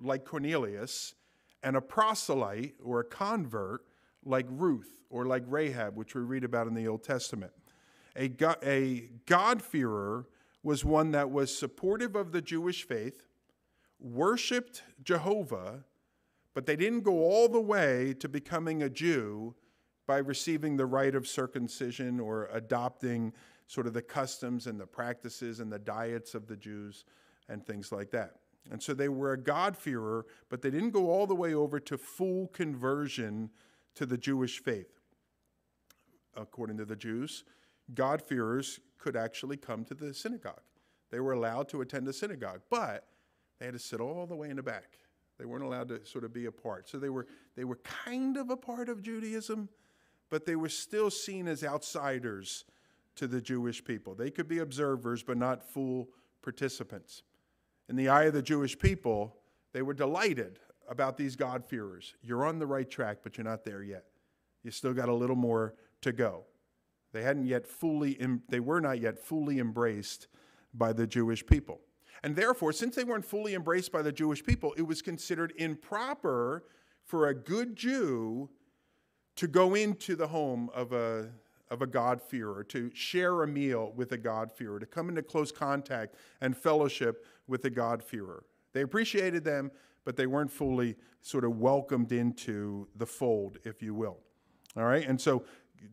like 0.00 0.24
Cornelius 0.24 1.14
and 1.62 1.76
a 1.76 1.82
proselyte 1.82 2.76
or 2.82 3.00
a 3.00 3.04
convert 3.04 3.84
like 4.24 4.46
Ruth 4.48 5.02
or 5.10 5.26
like 5.26 5.44
Rahab, 5.46 5.96
which 5.96 6.14
we 6.14 6.22
read 6.22 6.44
about 6.44 6.66
in 6.66 6.74
the 6.74 6.88
Old 6.88 7.04
Testament. 7.04 7.52
A, 8.16 8.28
God, 8.28 8.56
a 8.64 9.10
God-fearer 9.26 10.26
was 10.62 10.82
one 10.84 11.10
that 11.10 11.30
was 11.30 11.56
supportive 11.56 12.16
of 12.16 12.32
the 12.32 12.40
Jewish 12.40 12.86
faith, 12.86 13.26
worshiped 14.00 14.82
Jehovah, 15.02 15.84
but 16.54 16.66
they 16.66 16.76
didn't 16.76 17.02
go 17.02 17.24
all 17.24 17.48
the 17.48 17.60
way 17.60 18.14
to 18.14 18.28
becoming 18.28 18.82
a 18.82 18.90
Jew 18.90 19.54
by 20.06 20.18
receiving 20.18 20.76
the 20.76 20.86
rite 20.86 21.14
of 21.14 21.28
circumcision 21.28 22.18
or 22.18 22.48
adopting 22.52 23.32
sort 23.66 23.86
of 23.86 23.92
the 23.92 24.02
customs 24.02 24.66
and 24.66 24.80
the 24.80 24.86
practices 24.86 25.60
and 25.60 25.70
the 25.70 25.78
diets 25.78 26.34
of 26.34 26.46
the 26.46 26.56
Jews 26.56 27.04
and 27.48 27.64
things 27.66 27.92
like 27.92 28.10
that. 28.10 28.36
And 28.70 28.82
so 28.82 28.94
they 28.94 29.08
were 29.08 29.32
a 29.32 29.38
God-fearer, 29.38 30.26
but 30.48 30.62
they 30.62 30.70
didn't 30.70 30.90
go 30.90 31.10
all 31.10 31.26
the 31.26 31.34
way 31.34 31.54
over 31.54 31.78
to 31.80 31.98
full 31.98 32.48
conversion 32.48 33.50
to 33.94 34.06
the 34.06 34.18
Jewish 34.18 34.62
faith. 34.62 35.00
According 36.36 36.78
to 36.78 36.84
the 36.84 36.96
Jews, 36.96 37.44
God-fearers 37.94 38.80
could 38.98 39.16
actually 39.16 39.56
come 39.56 39.84
to 39.84 39.94
the 39.94 40.12
synagogue. 40.14 40.60
They 41.10 41.20
were 41.20 41.32
allowed 41.32 41.68
to 41.70 41.80
attend 41.80 42.06
the 42.06 42.12
synagogue, 42.12 42.60
but 42.70 43.06
they 43.58 43.66
had 43.66 43.74
to 43.74 43.78
sit 43.78 44.00
all 44.00 44.26
the 44.26 44.36
way 44.36 44.50
in 44.50 44.56
the 44.56 44.62
back. 44.62 44.98
They 45.38 45.44
weren't 45.44 45.64
allowed 45.64 45.88
to 45.88 46.04
sort 46.04 46.24
of 46.24 46.32
be 46.32 46.46
a 46.46 46.52
part. 46.52 46.88
So 46.88 46.98
they 46.98 47.10
were, 47.10 47.26
they 47.56 47.64
were 47.64 47.76
kind 47.84 48.36
of 48.36 48.50
a 48.50 48.56
part 48.56 48.88
of 48.88 49.02
Judaism, 49.02 49.68
but 50.30 50.44
they 50.44 50.56
were 50.56 50.68
still 50.68 51.10
seen 51.10 51.46
as 51.46 51.62
outsiders 51.62 52.64
to 53.16 53.26
the 53.26 53.40
Jewish 53.40 53.84
people. 53.84 54.14
They 54.14 54.30
could 54.30 54.48
be 54.48 54.58
observers, 54.58 55.22
but 55.22 55.36
not 55.36 55.62
full 55.62 56.08
participants. 56.42 57.22
In 57.88 57.96
the 57.96 58.08
eye 58.08 58.24
of 58.24 58.34
the 58.34 58.42
Jewish 58.42 58.78
people, 58.78 59.36
they 59.72 59.82
were 59.82 59.94
delighted 59.94 60.58
about 60.88 61.16
these 61.16 61.36
God-fearers. 61.36 62.14
You're 62.22 62.44
on 62.44 62.58
the 62.58 62.66
right 62.66 62.88
track, 62.88 63.18
but 63.22 63.36
you're 63.36 63.44
not 63.44 63.64
there 63.64 63.82
yet. 63.82 64.04
You 64.62 64.70
still 64.70 64.94
got 64.94 65.08
a 65.08 65.14
little 65.14 65.36
more 65.36 65.74
to 66.02 66.12
go. 66.12 66.44
They 67.12 67.22
hadn't 67.22 67.46
yet 67.46 67.66
fully, 67.66 68.18
they 68.48 68.60
were 68.60 68.80
not 68.80 69.00
yet 69.00 69.18
fully 69.18 69.58
embraced 69.58 70.28
by 70.74 70.92
the 70.92 71.06
Jewish 71.06 71.46
people. 71.46 71.80
And 72.22 72.34
therefore, 72.34 72.72
since 72.72 72.96
they 72.96 73.04
weren't 73.04 73.24
fully 73.24 73.54
embraced 73.54 73.92
by 73.92 74.02
the 74.02 74.12
Jewish 74.12 74.44
people, 74.44 74.74
it 74.76 74.82
was 74.82 75.02
considered 75.02 75.52
improper 75.56 76.64
for 77.04 77.28
a 77.28 77.34
good 77.34 77.76
Jew 77.76 78.50
to 79.36 79.46
go 79.46 79.74
into 79.74 80.16
the 80.16 80.26
home 80.26 80.68
of 80.74 80.92
a, 80.92 81.30
of 81.70 81.80
a 81.80 81.86
God-fearer, 81.86 82.64
to 82.64 82.90
share 82.92 83.42
a 83.42 83.46
meal 83.46 83.92
with 83.94 84.12
a 84.12 84.18
God-fearer, 84.18 84.80
to 84.80 84.86
come 84.86 85.08
into 85.08 85.22
close 85.22 85.52
contact 85.52 86.16
and 86.40 86.56
fellowship 86.56 87.24
with 87.46 87.64
a 87.64 87.70
God-fearer. 87.70 88.42
They 88.72 88.82
appreciated 88.82 89.44
them, 89.44 89.70
but 90.04 90.16
they 90.16 90.26
weren't 90.26 90.50
fully 90.50 90.96
sort 91.20 91.44
of 91.44 91.58
welcomed 91.58 92.12
into 92.12 92.88
the 92.96 93.06
fold, 93.06 93.58
if 93.64 93.80
you 93.82 93.94
will. 93.94 94.18
All 94.76 94.84
right, 94.84 95.06
and 95.06 95.20
so 95.20 95.44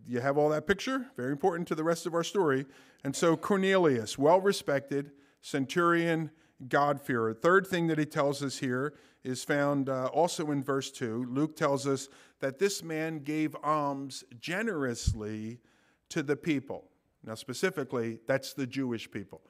you 0.07 0.19
have 0.19 0.37
all 0.37 0.49
that 0.49 0.65
picture, 0.65 1.05
very 1.15 1.31
important 1.31 1.67
to 1.67 1.75
the 1.75 1.83
rest 1.83 2.05
of 2.05 2.15
our 2.15 2.23
story. 2.23 2.65
And 3.03 3.15
so 3.15 3.37
Cornelius, 3.37 4.17
well 4.17 4.41
respected, 4.41 5.11
centurion, 5.45 6.31
God-fearer. 6.67 7.35
Third 7.35 7.67
thing 7.67 7.85
that 7.87 7.99
he 7.99 8.05
tells 8.05 8.41
us 8.41 8.57
here 8.57 8.95
is 9.23 9.43
found 9.43 9.89
uh, 9.89 10.07
also 10.07 10.49
in 10.49 10.63
verse 10.63 10.89
2. 10.89 11.27
Luke 11.29 11.55
tells 11.55 11.85
us 11.85 12.09
that 12.39 12.57
this 12.57 12.81
man 12.81 13.19
gave 13.19 13.55
alms 13.63 14.23
generously 14.39 15.59
to 16.09 16.23
the 16.23 16.35
people. 16.35 16.89
Now, 17.23 17.35
specifically, 17.35 18.19
that's 18.25 18.53
the 18.53 18.65
Jewish 18.65 19.09
people. 19.11 19.41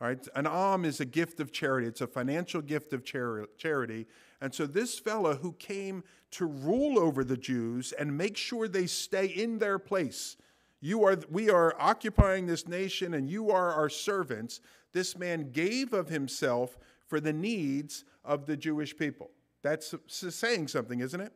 All 0.00 0.08
right, 0.08 0.28
an 0.34 0.46
alm 0.46 0.84
is 0.84 1.00
a 1.00 1.06
gift 1.06 1.40
of 1.40 1.52
charity. 1.52 1.86
It's 1.86 2.00
a 2.02 2.06
financial 2.06 2.60
gift 2.60 2.92
of 2.92 3.02
chari- 3.02 3.46
charity. 3.56 4.06
And 4.42 4.54
so 4.54 4.66
this 4.66 4.98
fellow 4.98 5.36
who 5.36 5.52
came 5.52 6.04
to 6.32 6.44
rule 6.44 6.98
over 6.98 7.24
the 7.24 7.36
Jews 7.36 7.92
and 7.92 8.16
make 8.16 8.36
sure 8.36 8.68
they 8.68 8.86
stay 8.86 9.26
in 9.26 9.58
their 9.58 9.78
place. 9.78 10.36
You 10.80 11.04
are 11.04 11.18
we 11.30 11.50
are 11.50 11.74
occupying 11.78 12.46
this 12.46 12.66
nation 12.66 13.12
and 13.12 13.28
you 13.28 13.50
are 13.50 13.72
our 13.72 13.90
servants. 13.90 14.60
This 14.92 15.16
man 15.16 15.50
gave 15.52 15.92
of 15.92 16.08
himself 16.08 16.78
for 17.06 17.20
the 17.20 17.32
needs 17.32 18.04
of 18.24 18.46
the 18.46 18.56
Jewish 18.56 18.96
people. 18.96 19.30
That's 19.62 19.94
saying 20.08 20.68
something, 20.68 21.00
isn't 21.00 21.20
it? 21.20 21.32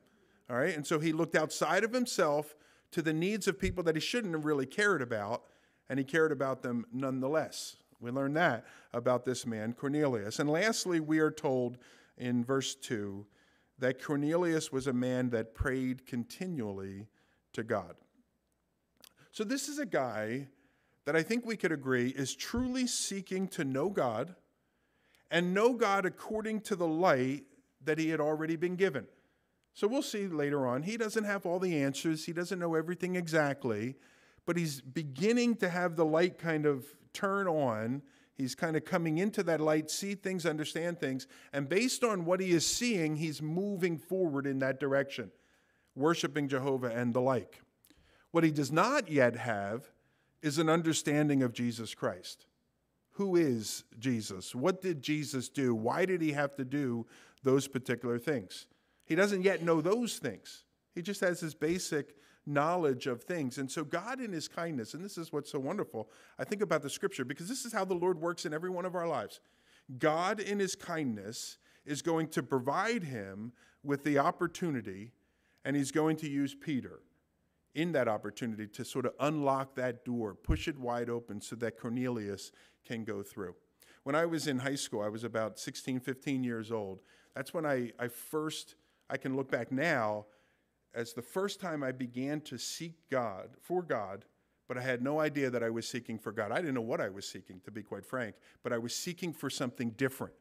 All 0.48 0.56
right. 0.56 0.74
And 0.74 0.86
so 0.86 0.98
he 0.98 1.12
looked 1.12 1.34
outside 1.34 1.84
of 1.84 1.92
himself 1.92 2.54
to 2.92 3.02
the 3.02 3.12
needs 3.12 3.48
of 3.48 3.58
people 3.58 3.82
that 3.84 3.96
he 3.96 4.00
shouldn't 4.00 4.34
have 4.34 4.44
really 4.44 4.66
cared 4.66 5.02
about, 5.02 5.44
and 5.88 5.98
he 5.98 6.04
cared 6.04 6.32
about 6.32 6.62
them 6.62 6.86
nonetheless. 6.92 7.76
We 8.00 8.10
learn 8.10 8.34
that 8.34 8.64
about 8.92 9.24
this 9.24 9.46
man, 9.46 9.72
Cornelius. 9.72 10.38
And 10.38 10.48
lastly, 10.48 11.00
we 11.00 11.18
are 11.18 11.30
told 11.30 11.78
in 12.18 12.44
verse 12.44 12.74
2 12.74 13.26
that 13.78 14.02
Cornelius 14.02 14.70
was 14.70 14.86
a 14.86 14.92
man 14.92 15.30
that 15.30 15.54
prayed 15.54 16.06
continually 16.06 17.08
to 17.52 17.62
God. 17.62 17.96
So, 19.32 19.42
this 19.42 19.68
is 19.68 19.78
a 19.78 19.86
guy 19.86 20.46
that 21.04 21.16
I 21.16 21.22
think 21.22 21.44
we 21.44 21.56
could 21.56 21.72
agree 21.72 22.08
is 22.08 22.34
truly 22.34 22.86
seeking 22.86 23.48
to 23.48 23.64
know 23.64 23.88
God 23.90 24.34
and 25.30 25.54
know 25.54 25.74
God 25.74 26.06
according 26.06 26.60
to 26.62 26.76
the 26.76 26.86
light 26.86 27.44
that 27.84 27.98
he 27.98 28.08
had 28.08 28.20
already 28.20 28.56
been 28.56 28.76
given. 28.76 29.06
So, 29.74 29.88
we'll 29.88 30.02
see 30.02 30.28
later 30.28 30.66
on. 30.66 30.82
He 30.82 30.96
doesn't 30.96 31.24
have 31.24 31.46
all 31.46 31.58
the 31.58 31.82
answers, 31.82 32.24
he 32.24 32.32
doesn't 32.32 32.58
know 32.58 32.74
everything 32.74 33.16
exactly, 33.16 33.96
but 34.46 34.56
he's 34.56 34.80
beginning 34.80 35.56
to 35.56 35.68
have 35.68 35.96
the 35.96 36.04
light 36.04 36.38
kind 36.38 36.64
of 36.64 36.86
turn 37.12 37.48
on 37.48 38.02
He's 38.36 38.56
kind 38.56 38.76
of 38.76 38.84
coming 38.84 39.18
into 39.18 39.42
that 39.44 39.60
light, 39.60 39.90
see 39.90 40.16
things, 40.16 40.44
understand 40.44 40.98
things, 40.98 41.28
and 41.52 41.68
based 41.68 42.02
on 42.02 42.24
what 42.24 42.40
he 42.40 42.50
is 42.50 42.66
seeing, 42.66 43.16
he's 43.16 43.40
moving 43.40 43.96
forward 43.96 44.46
in 44.46 44.58
that 44.58 44.80
direction, 44.80 45.30
worshiping 45.94 46.48
Jehovah 46.48 46.88
and 46.88 47.14
the 47.14 47.20
like. 47.20 47.60
What 48.32 48.42
he 48.42 48.50
does 48.50 48.72
not 48.72 49.08
yet 49.08 49.36
have 49.36 49.92
is 50.44 50.58
an 50.58 50.68
understanding 50.68 51.42
of 51.42 51.54
Jesus 51.54 51.94
Christ. 51.94 52.44
Who 53.12 53.34
is 53.34 53.84
Jesus? 53.98 54.54
What 54.54 54.82
did 54.82 55.00
Jesus 55.00 55.48
do? 55.48 55.74
Why 55.74 56.04
did 56.04 56.20
he 56.20 56.32
have 56.32 56.54
to 56.56 56.66
do 56.66 57.06
those 57.42 57.66
particular 57.66 58.18
things? 58.18 58.66
He 59.06 59.14
doesn't 59.14 59.42
yet 59.42 59.62
know 59.62 59.80
those 59.80 60.18
things. 60.18 60.64
He 60.94 61.00
just 61.00 61.22
has 61.22 61.40
his 61.40 61.54
basic 61.54 62.14
knowledge 62.44 63.06
of 63.06 63.22
things. 63.22 63.56
And 63.56 63.70
so, 63.70 63.84
God, 63.84 64.20
in 64.20 64.32
His 64.32 64.48
kindness, 64.48 64.92
and 64.92 65.02
this 65.02 65.16
is 65.16 65.32
what's 65.32 65.50
so 65.50 65.58
wonderful, 65.58 66.10
I 66.38 66.44
think 66.44 66.60
about 66.60 66.82
the 66.82 66.90
scripture 66.90 67.24
because 67.24 67.48
this 67.48 67.64
is 67.64 67.72
how 67.72 67.86
the 67.86 67.94
Lord 67.94 68.20
works 68.20 68.44
in 68.44 68.52
every 68.52 68.68
one 68.68 68.84
of 68.84 68.94
our 68.94 69.08
lives. 69.08 69.40
God, 69.98 70.40
in 70.40 70.58
His 70.58 70.74
kindness, 70.74 71.56
is 71.86 72.02
going 72.02 72.28
to 72.28 72.42
provide 72.42 73.02
him 73.02 73.52
with 73.82 74.04
the 74.04 74.18
opportunity, 74.18 75.12
and 75.64 75.74
He's 75.74 75.90
going 75.90 76.16
to 76.18 76.28
use 76.28 76.54
Peter 76.54 77.00
in 77.74 77.92
that 77.92 78.08
opportunity 78.08 78.66
to 78.68 78.84
sort 78.84 79.06
of 79.06 79.12
unlock 79.20 79.74
that 79.74 80.04
door, 80.04 80.34
push 80.34 80.68
it 80.68 80.78
wide 80.78 81.10
open 81.10 81.40
so 81.40 81.56
that 81.56 81.78
Cornelius 81.78 82.52
can 82.86 83.04
go 83.04 83.22
through. 83.22 83.54
When 84.04 84.14
I 84.14 84.26
was 84.26 84.46
in 84.46 84.58
high 84.58 84.74
school, 84.74 85.02
I 85.02 85.08
was 85.08 85.24
about 85.24 85.58
16, 85.58 86.00
15 86.00 86.44
years 86.44 86.70
old. 86.70 87.00
That's 87.34 87.52
when 87.52 87.66
I, 87.66 87.90
I 87.98 88.08
first, 88.08 88.76
I 89.10 89.16
can 89.16 89.34
look 89.34 89.50
back 89.50 89.72
now 89.72 90.26
as 90.94 91.12
the 91.12 91.22
first 91.22 91.60
time 91.60 91.82
I 91.82 91.90
began 91.90 92.40
to 92.42 92.58
seek 92.58 92.94
God, 93.10 93.50
for 93.60 93.82
God, 93.82 94.24
but 94.68 94.78
I 94.78 94.82
had 94.82 95.02
no 95.02 95.20
idea 95.20 95.50
that 95.50 95.62
I 95.62 95.70
was 95.70 95.88
seeking 95.88 96.18
for 96.18 96.32
God. 96.32 96.52
I 96.52 96.56
didn't 96.56 96.74
know 96.74 96.80
what 96.80 97.00
I 97.00 97.08
was 97.08 97.26
seeking, 97.26 97.60
to 97.64 97.70
be 97.70 97.82
quite 97.82 98.06
frank, 98.06 98.36
but 98.62 98.72
I 98.72 98.78
was 98.78 98.94
seeking 98.94 99.32
for 99.32 99.50
something 99.50 99.90
different. 99.90 100.34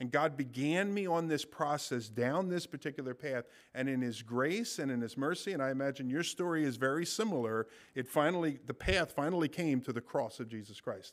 And 0.00 0.10
God 0.10 0.34
began 0.34 0.92
me 0.92 1.06
on 1.06 1.28
this 1.28 1.44
process 1.44 2.08
down 2.08 2.48
this 2.48 2.66
particular 2.66 3.14
path. 3.14 3.44
And 3.74 3.86
in 3.86 4.00
His 4.00 4.22
grace 4.22 4.78
and 4.78 4.90
in 4.90 5.02
His 5.02 5.16
mercy, 5.16 5.52
and 5.52 5.62
I 5.62 5.70
imagine 5.70 6.08
your 6.08 6.22
story 6.22 6.64
is 6.64 6.76
very 6.76 7.04
similar, 7.04 7.66
it 7.94 8.08
finally, 8.08 8.58
the 8.66 8.74
path 8.74 9.12
finally 9.12 9.48
came 9.48 9.82
to 9.82 9.92
the 9.92 10.00
cross 10.00 10.40
of 10.40 10.48
Jesus 10.48 10.80
Christ. 10.80 11.12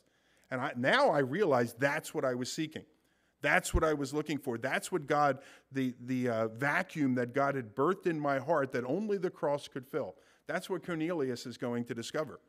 And 0.50 0.60
I, 0.60 0.72
now 0.74 1.10
I 1.10 1.18
realize 1.18 1.74
that's 1.74 2.14
what 2.14 2.24
I 2.24 2.34
was 2.34 2.50
seeking. 2.50 2.84
That's 3.42 3.72
what 3.74 3.84
I 3.84 3.92
was 3.92 4.14
looking 4.14 4.38
for. 4.38 4.56
That's 4.56 4.90
what 4.90 5.06
God, 5.06 5.38
the, 5.70 5.94
the 6.00 6.28
uh, 6.28 6.48
vacuum 6.48 7.14
that 7.16 7.34
God 7.34 7.54
had 7.54 7.76
birthed 7.76 8.06
in 8.06 8.18
my 8.18 8.38
heart 8.38 8.72
that 8.72 8.84
only 8.84 9.18
the 9.18 9.30
cross 9.30 9.68
could 9.68 9.86
fill. 9.86 10.16
That's 10.46 10.70
what 10.70 10.84
Cornelius 10.84 11.44
is 11.44 11.58
going 11.58 11.84
to 11.84 11.94
discover. 11.94 12.40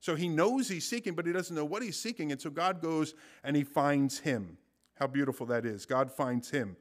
So 0.00 0.14
he 0.14 0.28
knows 0.28 0.68
he's 0.68 0.86
seeking, 0.86 1.14
but 1.14 1.26
he 1.26 1.32
doesn't 1.32 1.56
know 1.56 1.64
what 1.64 1.82
he's 1.82 1.98
seeking. 1.98 2.30
And 2.30 2.40
so 2.40 2.50
God 2.50 2.82
goes 2.82 3.14
and 3.42 3.56
he 3.56 3.64
finds 3.64 4.18
him. 4.18 4.58
How 4.96 5.06
beautiful 5.06 5.46
that 5.46 5.64
is. 5.64 5.86
God 5.86 6.10
finds 6.10 6.50
him 6.50 6.76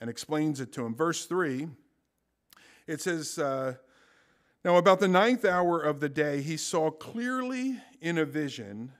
and 0.00 0.10
explains 0.10 0.60
it 0.60 0.72
to 0.74 0.84
him. 0.84 0.94
Verse 0.94 1.26
3, 1.26 1.68
it 2.86 3.00
says, 3.00 3.38
uh, 3.38 3.74
Now 4.64 4.76
about 4.76 5.00
the 5.00 5.08
ninth 5.08 5.44
hour 5.44 5.80
of 5.80 6.00
the 6.00 6.08
day, 6.08 6.42
he 6.42 6.56
saw 6.56 6.90
clearly 6.90 7.80
in 8.00 8.18
a 8.18 8.24
vision 8.24 8.92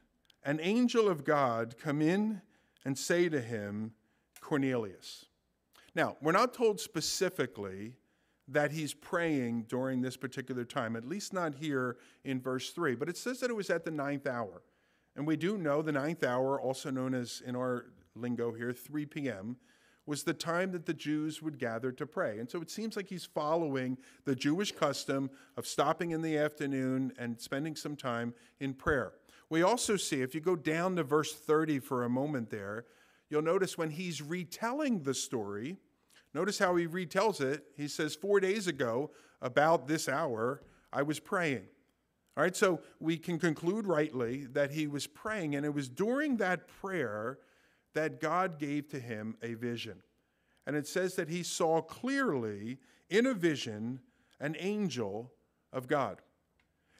an 0.44 0.60
angel 0.62 1.08
of 1.08 1.24
God 1.24 1.76
come 1.76 2.00
in 2.00 2.40
and 2.84 2.96
say 2.96 3.28
to 3.28 3.40
him, 3.40 3.92
Cornelius. 4.40 5.26
Now, 5.96 6.16
we're 6.22 6.30
not 6.30 6.54
told 6.54 6.78
specifically 6.78 7.94
that 8.48 8.70
he's 8.70 8.94
praying 8.94 9.64
during 9.68 10.02
this 10.02 10.16
particular 10.16 10.64
time, 10.64 10.94
at 10.94 11.04
least 11.04 11.32
not 11.32 11.56
here 11.56 11.96
in 12.24 12.40
verse 12.40 12.70
3, 12.70 12.94
but 12.94 13.08
it 13.08 13.16
says 13.16 13.40
that 13.40 13.50
it 13.50 13.56
was 13.56 13.70
at 13.70 13.84
the 13.84 13.90
ninth 13.90 14.26
hour. 14.26 14.62
And 15.16 15.26
we 15.26 15.36
do 15.36 15.58
know 15.58 15.82
the 15.82 15.90
ninth 15.90 16.22
hour, 16.22 16.60
also 16.60 16.90
known 16.90 17.12
as 17.12 17.42
in 17.44 17.56
our 17.56 17.86
lingo 18.16 18.52
here, 18.52 18.72
3 18.72 19.06
p.m., 19.06 19.56
was 20.06 20.22
the 20.22 20.34
time 20.34 20.70
that 20.70 20.86
the 20.86 20.94
Jews 20.94 21.42
would 21.42 21.58
gather 21.58 21.90
to 21.92 22.06
pray. 22.06 22.38
And 22.38 22.48
so 22.48 22.62
it 22.62 22.70
seems 22.70 22.96
like 22.96 23.08
he's 23.08 23.24
following 23.24 23.98
the 24.24 24.36
Jewish 24.36 24.70
custom 24.70 25.30
of 25.56 25.66
stopping 25.66 26.12
in 26.12 26.22
the 26.22 26.38
afternoon 26.38 27.12
and 27.18 27.40
spending 27.40 27.74
some 27.74 27.96
time 27.96 28.32
in 28.60 28.72
prayer. 28.72 29.14
We 29.50 29.62
also 29.62 29.96
see, 29.96 30.22
if 30.22 30.34
you 30.34 30.40
go 30.40 30.56
down 30.56 30.96
to 30.96 31.02
verse 31.02 31.34
30 31.34 31.80
for 31.80 32.04
a 32.04 32.08
moment 32.08 32.50
there, 32.50 32.84
you'll 33.30 33.42
notice 33.42 33.76
when 33.76 33.90
he's 33.90 34.22
retelling 34.22 35.02
the 35.02 35.14
story, 35.14 35.76
notice 36.34 36.58
how 36.58 36.76
he 36.76 36.86
retells 36.86 37.40
it. 37.40 37.64
He 37.76 37.88
says, 37.88 38.14
Four 38.14 38.38
days 38.38 38.68
ago, 38.68 39.10
about 39.42 39.86
this 39.86 40.08
hour, 40.08 40.62
I 40.92 41.02
was 41.02 41.20
praying. 41.20 41.66
All 42.36 42.42
right, 42.42 42.56
so 42.56 42.80
we 43.00 43.16
can 43.16 43.38
conclude 43.38 43.86
rightly 43.86 44.44
that 44.52 44.70
he 44.70 44.86
was 44.86 45.06
praying, 45.06 45.54
and 45.54 45.64
it 45.64 45.72
was 45.72 45.88
during 45.88 46.36
that 46.36 46.68
prayer 46.68 47.38
that 47.94 48.20
God 48.20 48.58
gave 48.58 48.88
to 48.88 49.00
him 49.00 49.36
a 49.42 49.54
vision. 49.54 50.02
And 50.66 50.76
it 50.76 50.86
says 50.86 51.14
that 51.14 51.28
he 51.28 51.42
saw 51.42 51.80
clearly 51.80 52.78
in 53.08 53.26
a 53.26 53.34
vision 53.34 54.00
an 54.40 54.56
angel 54.58 55.32
of 55.72 55.86
God. 55.86 56.20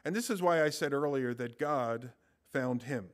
And 0.05 0.15
this 0.15 0.31
is 0.31 0.41
why 0.41 0.63
I 0.63 0.71
said 0.71 0.93
earlier 0.93 1.35
that 1.35 1.59
God 1.59 2.13
found 2.53 2.85
him. 2.85 3.07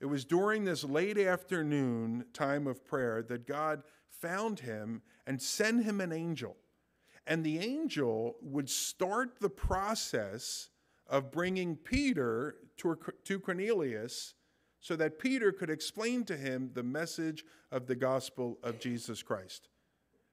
It 0.00 0.06
was 0.06 0.24
during 0.24 0.64
this 0.64 0.82
late 0.82 1.18
afternoon 1.18 2.24
time 2.32 2.66
of 2.66 2.84
prayer 2.84 3.22
that 3.28 3.46
God 3.46 3.82
found 4.08 4.60
him 4.60 5.02
and 5.26 5.40
sent 5.40 5.84
him 5.84 6.00
an 6.00 6.12
angel. 6.12 6.56
And 7.26 7.44
the 7.44 7.58
angel 7.58 8.36
would 8.42 8.68
start 8.68 9.38
the 9.40 9.50
process 9.50 10.70
of 11.06 11.30
bringing 11.30 11.76
Peter 11.76 12.56
to, 12.78 13.38
Cornelius 13.38 14.34
so 14.80 14.96
that 14.96 15.18
Peter 15.18 15.52
could 15.52 15.70
explain 15.70 16.24
to 16.24 16.36
him 16.36 16.70
the 16.74 16.82
message 16.82 17.44
of 17.70 17.86
the 17.86 17.94
gospel 17.94 18.58
of 18.62 18.80
Jesus 18.80 19.22
Christ. 19.22 19.68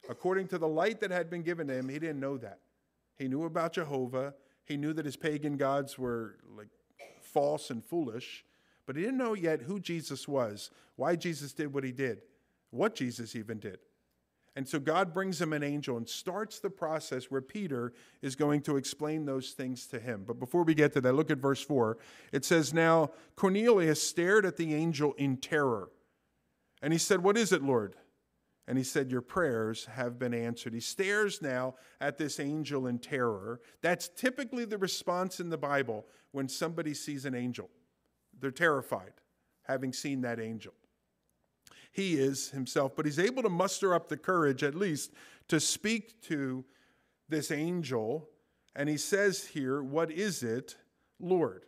According 0.09 0.47
to 0.49 0.57
the 0.57 0.67
light 0.67 1.01
that 1.01 1.11
had 1.11 1.29
been 1.29 1.43
given 1.43 1.67
to 1.67 1.73
him, 1.73 1.89
he 1.89 1.99
didn't 1.99 2.19
know 2.19 2.37
that. 2.37 2.59
He 3.17 3.27
knew 3.27 3.43
about 3.43 3.73
Jehovah. 3.73 4.33
He 4.63 4.77
knew 4.77 4.93
that 4.93 5.05
his 5.05 5.17
pagan 5.17 5.57
gods 5.57 5.97
were 5.97 6.37
like 6.55 6.69
false 7.21 7.69
and 7.69 7.83
foolish, 7.83 8.45
but 8.85 8.95
he 8.95 9.01
didn't 9.01 9.17
know 9.17 9.33
yet 9.33 9.61
who 9.61 9.79
Jesus 9.79 10.27
was, 10.27 10.71
why 10.95 11.15
Jesus 11.15 11.51
did 11.53 11.73
what 11.73 11.83
he 11.83 11.91
did, 11.91 12.21
what 12.71 12.95
Jesus 12.95 13.35
even 13.35 13.59
did. 13.59 13.79
And 14.57 14.67
so 14.67 14.79
God 14.79 15.13
brings 15.13 15.39
him 15.39 15.53
an 15.53 15.61
angel 15.61 15.97
and 15.97 16.09
starts 16.09 16.59
the 16.59 16.71
process 16.71 17.25
where 17.25 17.41
Peter 17.41 17.93
is 18.23 18.35
going 18.35 18.61
to 18.61 18.75
explain 18.75 19.23
those 19.23 19.51
things 19.51 19.85
to 19.85 19.99
him. 19.99 20.23
But 20.25 20.39
before 20.39 20.63
we 20.63 20.73
get 20.73 20.93
to 20.93 21.01
that, 21.01 21.13
look 21.13 21.29
at 21.29 21.37
verse 21.37 21.61
4. 21.61 21.99
It 22.31 22.43
says, 22.43 22.73
Now 22.73 23.11
Cornelius 23.35 24.01
stared 24.01 24.47
at 24.47 24.57
the 24.57 24.73
angel 24.73 25.13
in 25.19 25.37
terror. 25.37 25.91
And 26.81 26.91
he 26.91 26.97
said, 26.97 27.21
What 27.21 27.37
is 27.37 27.51
it, 27.51 27.61
Lord? 27.61 27.97
And 28.67 28.79
he 28.79 28.83
said, 28.83 29.11
Your 29.11 29.21
prayers 29.21 29.85
have 29.91 30.17
been 30.17 30.33
answered. 30.33 30.73
He 30.73 30.79
stares 30.79 31.39
now 31.39 31.75
at 32.01 32.17
this 32.17 32.39
angel 32.39 32.87
in 32.87 32.97
terror. 32.97 33.61
That's 33.83 34.09
typically 34.09 34.65
the 34.65 34.79
response 34.79 35.39
in 35.39 35.51
the 35.51 35.57
Bible 35.59 36.07
when 36.31 36.49
somebody 36.49 36.95
sees 36.95 37.25
an 37.25 37.35
angel. 37.35 37.69
They're 38.39 38.49
terrified, 38.49 39.13
having 39.67 39.93
seen 39.93 40.21
that 40.21 40.39
angel. 40.39 40.73
He 41.91 42.15
is 42.15 42.49
himself, 42.49 42.95
but 42.95 43.05
he's 43.05 43.19
able 43.19 43.43
to 43.43 43.49
muster 43.49 43.93
up 43.93 44.07
the 44.07 44.17
courage, 44.17 44.63
at 44.63 44.75
least, 44.75 45.11
to 45.47 45.59
speak 45.59 46.21
to 46.23 46.63
this 47.29 47.51
angel. 47.51 48.29
And 48.75 48.87
he 48.87 48.97
says 48.97 49.45
here, 49.45 49.81
What 49.81 50.11
is 50.11 50.43
it, 50.43 50.75
Lord? 51.19 51.65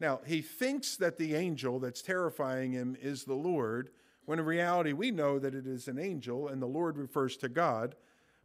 Now, 0.00 0.20
he 0.26 0.42
thinks 0.42 0.96
that 0.96 1.16
the 1.16 1.34
angel 1.36 1.78
that's 1.78 2.02
terrifying 2.02 2.72
him 2.72 2.96
is 3.00 3.24
the 3.24 3.34
Lord 3.34 3.90
when 4.24 4.38
in 4.38 4.44
reality 4.44 4.92
we 4.92 5.10
know 5.10 5.38
that 5.38 5.54
it 5.54 5.66
is 5.66 5.88
an 5.88 5.98
angel 5.98 6.48
and 6.48 6.60
the 6.60 6.66
Lord 6.66 6.96
refers 6.96 7.36
to 7.38 7.48
God. 7.48 7.94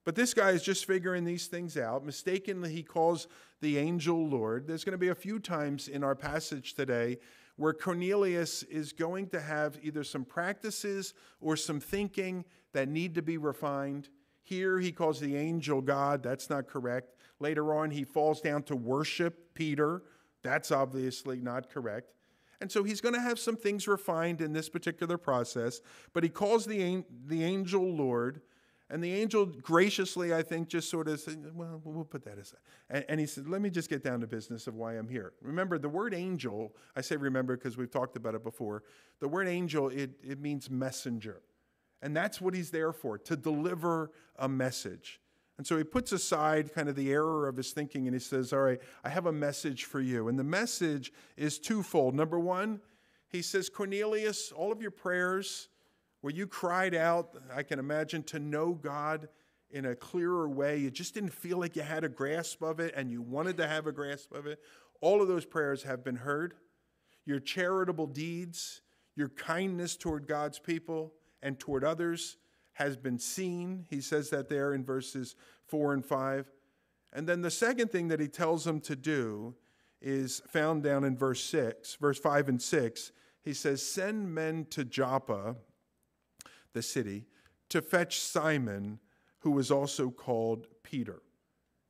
But 0.06 0.16
this 0.16 0.34
guy 0.34 0.52
is 0.52 0.64
just 0.64 0.86
figuring 0.86 1.26
these 1.26 1.48
things 1.48 1.76
out. 1.76 2.06
Mistakenly, 2.06 2.72
he 2.72 2.84
calls 2.84 3.28
the 3.60 3.78
angel 3.78 4.28
Lord. 4.28 4.68
There's 4.68 4.84
going 4.84 4.94
to 4.94 4.98
be 4.98 5.10
a 5.10 5.16
few 5.16 5.40
times 5.40 5.88
in 5.88 6.04
our 6.04 6.16
passage 6.16 6.76
today 6.76 7.18
where 7.58 7.74
Cornelius 7.74 8.64
is 8.64 8.94
going 8.94 9.28
to 9.30 9.42
have 9.42 9.78
either 9.84 10.04
some 10.04 10.24
practices 10.24 11.14
or 11.42 11.56
some 11.56 11.80
thinking 11.80 12.46
that 12.74 12.88
need 12.88 13.16
to 13.16 13.22
be 13.22 13.38
refined. 13.38 14.10
Here, 14.44 14.80
he 14.80 14.92
calls 14.92 15.20
the 15.20 15.36
angel 15.36 15.82
God. 15.82 16.24
That's 16.24 16.50
not 16.50 16.68
correct. 16.68 17.16
Later 17.40 17.74
on, 17.74 17.92
he 17.92 18.04
falls 18.04 18.40
down 18.40 18.64
to 18.64 18.76
worship 18.76 19.54
Peter. 19.54 20.04
That's 20.44 20.72
obviously 20.72 21.42
not 21.42 21.70
correct. 21.70 22.14
And 22.62 22.72
so 22.72 22.84
he's 22.84 23.02
going 23.02 23.14
to 23.16 23.22
have 23.22 23.38
some 23.40 23.56
things 23.56 23.88
refined 23.88 24.42
in 24.42 24.54
this 24.54 24.70
particular 24.70 25.18
process, 25.18 25.82
but 26.14 26.24
he 26.24 26.30
calls 26.30 26.66
the, 26.66 27.04
the 27.26 27.44
angel 27.44 27.84
Lord. 27.84 28.42
And 28.90 29.04
the 29.04 29.14
angel 29.14 29.46
graciously, 29.46 30.34
I 30.34 30.42
think, 30.42 30.70
just 30.70 30.90
sort 30.90 31.10
of 31.10 31.20
said, 31.20 31.52
Well, 31.54 31.82
we'll 31.84 32.06
put 32.06 32.24
that 32.24 32.38
aside. 32.38 32.60
And, 32.90 33.06
and, 33.10 33.20
he 33.20 33.26
said, 33.26 33.48
Let 33.48 33.62
me 33.62 33.70
just 33.70 33.90
get 33.90 34.04
down 34.04 34.22
to 34.22 34.28
business 34.28 34.68
of 34.68 34.76
why 34.76 34.94
I'm 34.94 35.10
here. 35.10 35.34
Remember, 35.42 35.78
the 35.78 35.90
word 35.90 36.14
angel, 36.14 36.74
I 36.96 37.02
say 37.02 37.18
remember 37.18 37.58
because 37.58 37.76
we've 37.76 37.92
talked 37.92 38.16
about 38.16 38.34
it 38.34 38.44
before. 38.44 38.84
The 39.20 39.28
word 39.28 39.48
angel, 39.48 39.90
it, 39.90 40.12
it 40.24 40.40
means 40.40 40.70
messenger. 40.70 41.42
And 42.02 42.16
that's 42.16 42.40
what 42.40 42.54
he's 42.54 42.72
there 42.72 42.94
for, 42.94 43.18
to 43.18 43.36
deliver 43.36 44.12
a 44.38 44.48
message. 44.48 45.20
And 45.58 45.66
so 45.66 45.76
he 45.78 45.84
puts 45.84 46.12
aside 46.12 46.74
kind 46.74 46.88
of 46.88 46.96
the 46.96 47.12
error 47.12 47.48
of 47.48 47.58
his 47.58 47.72
thinking 47.72 48.08
and 48.08 48.16
he 48.16 48.20
says, 48.20 48.54
All 48.54 48.60
right, 48.60 48.80
I 49.04 49.10
have 49.10 49.26
a 49.26 49.34
message 49.34 49.84
for 49.84 50.00
you. 50.00 50.30
And 50.30 50.40
the 50.40 50.44
message 50.44 51.12
is 51.36 51.60
twofold. 51.60 52.16
Number 52.16 52.40
one, 52.40 52.80
he 53.30 53.42
says, 53.42 53.68
Cornelius, 53.68 54.54
all 54.54 54.72
of 54.72 54.82
your 54.82 54.92
prayers 54.92 55.68
where 56.28 56.36
you 56.36 56.46
cried 56.46 56.94
out, 56.94 57.38
I 57.56 57.64
can 57.64 57.80
imagine, 57.80 58.22
to 58.24 58.38
know 58.38 58.74
God 58.74 59.30
in 59.72 59.86
a 59.86 59.96
clearer 59.96 60.50
way, 60.50 60.76
you 60.76 60.92
just 60.92 61.14
didn't 61.14 61.32
feel 61.32 61.58
like 61.58 61.78
you 61.78 61.84
had 61.84 62.04
a 62.04 62.10
grasp 62.10 62.62
of 62.62 62.82
it 62.82 62.94
and 62.98 63.10
you 63.10 63.22
wanted 63.22 63.56
to 63.56 63.66
have 63.66 63.88
a 63.88 63.94
grasp 63.94 64.34
of 64.34 64.46
it, 64.46 64.60
all 65.00 65.22
of 65.22 65.30
those 65.30 65.46
prayers 65.46 65.84
have 65.84 66.04
been 66.04 66.18
heard. 66.18 66.56
Your 67.26 67.40
charitable 67.40 68.08
deeds, 68.08 68.82
your 69.16 69.30
kindness 69.30 69.96
toward 69.96 70.28
God's 70.28 70.60
people 70.60 71.14
and 71.42 71.58
toward 71.58 71.86
others, 71.86 72.36
has 72.74 72.98
been 72.98 73.20
seen. 73.20 73.86
He 73.90 74.02
says 74.02 74.30
that 74.32 74.50
there 74.50 74.74
in 74.74 74.84
verses 74.84 75.34
4 75.70 75.94
and 75.94 76.06
5. 76.06 76.52
And 77.14 77.26
then 77.26 77.42
the 77.42 77.50
second 77.50 77.90
thing 77.90 78.10
that 78.10 78.20
he 78.20 78.28
tells 78.28 78.66
them 78.66 78.82
to 78.82 78.98
do 78.98 79.56
is 80.02 80.42
found 80.50 80.84
down 80.84 81.06
in 81.06 81.16
verse 81.16 81.42
6, 81.46 81.96
verse 82.02 82.20
5 82.20 82.50
and 82.50 82.62
6. 82.62 83.14
He 83.46 83.54
says, 83.54 83.82
Send 83.82 84.36
men 84.36 84.66
to 84.72 84.84
Joppa, 84.84 85.56
the 86.74 86.82
city, 86.82 87.26
to 87.70 87.82
fetch 87.82 88.20
Simon, 88.20 89.00
who 89.40 89.52
was 89.52 89.72
also 89.72 90.10
called 90.10 90.68
Peter. 90.84 91.22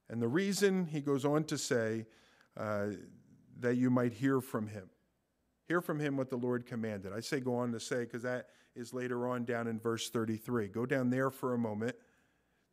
And 0.10 0.22
the 0.22 0.28
reason, 0.28 0.86
he 0.86 1.02
goes 1.02 1.26
on 1.26 1.44
to 1.46 1.58
say, 1.58 2.06
uh, 2.56 2.88
that 3.60 3.76
you 3.76 3.90
might 3.90 4.14
hear 4.14 4.42
from 4.42 4.68
him. 4.68 4.90
Hear 5.68 5.82
from 5.82 6.00
him 6.00 6.16
what 6.16 6.30
the 6.30 6.38
Lord 6.38 6.66
commanded. 6.66 7.12
I 7.14 7.20
say 7.20 7.40
go 7.40 7.56
on 7.56 7.72
to 7.74 7.80
say 7.80 8.02
because 8.02 8.24
that 8.24 8.48
is 8.76 8.94
later 8.94 9.28
on 9.28 9.44
down 9.44 9.68
in 9.68 9.80
verse 9.80 10.10
33. 10.10 10.68
Go 10.70 10.86
down 10.86 11.10
there 11.10 11.30
for 11.30 11.54
a 11.54 11.58
moment. 11.58 11.96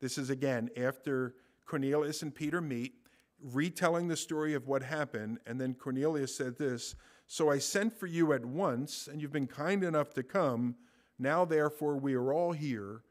This 0.00 0.18
is 0.18 0.30
again 0.30 0.70
after 0.76 1.34
Cornelius 1.66 2.22
and 2.22 2.34
Peter 2.34 2.60
meet, 2.60 2.94
retelling 3.42 4.08
the 4.08 4.16
story 4.16 4.54
of 4.54 4.68
what 4.68 4.82
happened. 4.82 5.38
And 5.46 5.60
then 5.60 5.74
Cornelius 5.74 6.36
said 6.36 6.56
this 6.58 6.94
So 7.26 7.50
I 7.50 7.58
sent 7.58 7.98
for 7.98 8.06
you 8.06 8.32
at 8.32 8.44
once, 8.44 9.08
and 9.10 9.20
you've 9.20 9.32
been 9.32 9.46
kind 9.46 9.82
enough 9.82 10.14
to 10.14 10.22
come. 10.22 10.76
Now, 11.18 11.44
therefore, 11.44 11.96
we 11.96 12.14
are 12.14 12.32
all 12.32 12.52
here 12.52 13.02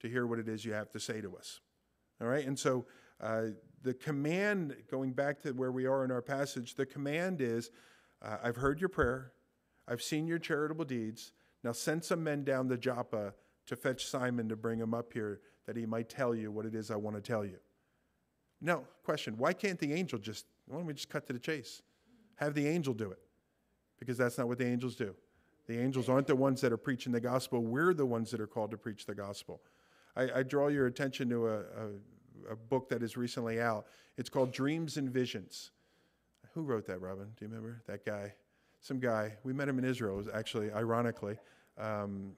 to 0.00 0.08
hear 0.08 0.26
what 0.26 0.38
it 0.38 0.48
is 0.48 0.64
you 0.64 0.72
have 0.72 0.90
to 0.90 1.00
say 1.00 1.20
to 1.20 1.36
us. 1.36 1.60
All 2.20 2.26
right? 2.26 2.46
And 2.46 2.58
so 2.58 2.86
uh, 3.20 3.48
the 3.82 3.94
command, 3.94 4.76
going 4.90 5.12
back 5.12 5.42
to 5.42 5.52
where 5.52 5.72
we 5.72 5.86
are 5.86 6.04
in 6.04 6.10
our 6.10 6.22
passage, 6.22 6.74
the 6.74 6.86
command 6.86 7.40
is 7.40 7.70
uh, 8.22 8.36
I've 8.42 8.56
heard 8.56 8.80
your 8.80 8.88
prayer, 8.88 9.32
I've 9.88 10.02
seen 10.02 10.26
your 10.26 10.38
charitable 10.38 10.84
deeds. 10.84 11.32
Now 11.64 11.72
send 11.72 12.04
some 12.04 12.22
men 12.22 12.44
down 12.44 12.68
to 12.68 12.76
Joppa 12.76 13.34
to 13.66 13.76
fetch 13.76 14.06
Simon 14.06 14.48
to 14.48 14.56
bring 14.56 14.78
him 14.78 14.94
up 14.94 15.12
here 15.12 15.40
that 15.66 15.76
he 15.76 15.86
might 15.86 16.08
tell 16.08 16.34
you 16.34 16.50
what 16.50 16.66
it 16.66 16.74
is 16.74 16.90
I 16.90 16.96
want 16.96 17.16
to 17.16 17.22
tell 17.22 17.44
you. 17.44 17.58
Now, 18.60 18.84
question 19.04 19.36
why 19.36 19.52
can't 19.52 19.78
the 19.78 19.92
angel 19.92 20.18
just, 20.18 20.46
why 20.66 20.76
don't 20.76 20.86
we 20.86 20.94
just 20.94 21.08
cut 21.08 21.26
to 21.26 21.32
the 21.32 21.38
chase? 21.38 21.82
Have 22.36 22.54
the 22.54 22.66
angel 22.66 22.94
do 22.94 23.10
it. 23.10 23.20
Because 23.98 24.16
that's 24.16 24.38
not 24.38 24.48
what 24.48 24.58
the 24.58 24.66
angels 24.66 24.96
do. 24.96 25.14
The 25.66 25.78
angels 25.78 26.08
aren't 26.08 26.26
the 26.26 26.36
ones 26.36 26.60
that 26.60 26.72
are 26.72 26.78
preaching 26.78 27.12
the 27.12 27.20
gospel. 27.20 27.60
We're 27.60 27.94
the 27.94 28.06
ones 28.06 28.30
that 28.30 28.40
are 28.40 28.46
called 28.46 28.70
to 28.72 28.76
preach 28.76 29.06
the 29.06 29.14
gospel. 29.14 29.60
I, 30.16 30.28
I 30.36 30.42
draw 30.42 30.68
your 30.68 30.86
attention 30.86 31.28
to 31.30 31.48
a, 31.48 31.58
a, 31.58 32.52
a, 32.52 32.56
book 32.56 32.88
that 32.90 33.02
is 33.02 33.16
recently 33.16 33.60
out. 33.60 33.86
It's 34.16 34.28
called 34.28 34.52
Dreams 34.52 34.96
and 34.96 35.08
Visions. 35.10 35.70
Who 36.54 36.62
wrote 36.62 36.86
that, 36.86 37.00
Robin? 37.00 37.28
Do 37.36 37.44
you 37.44 37.48
remember 37.48 37.82
that 37.86 38.04
guy? 38.04 38.34
Some 38.80 38.98
guy. 38.98 39.34
We 39.44 39.52
met 39.52 39.68
him 39.68 39.78
in 39.78 39.84
Israel, 39.84 40.16
was 40.16 40.28
actually, 40.28 40.70
ironically. 40.72 41.36
Um, 41.78 42.32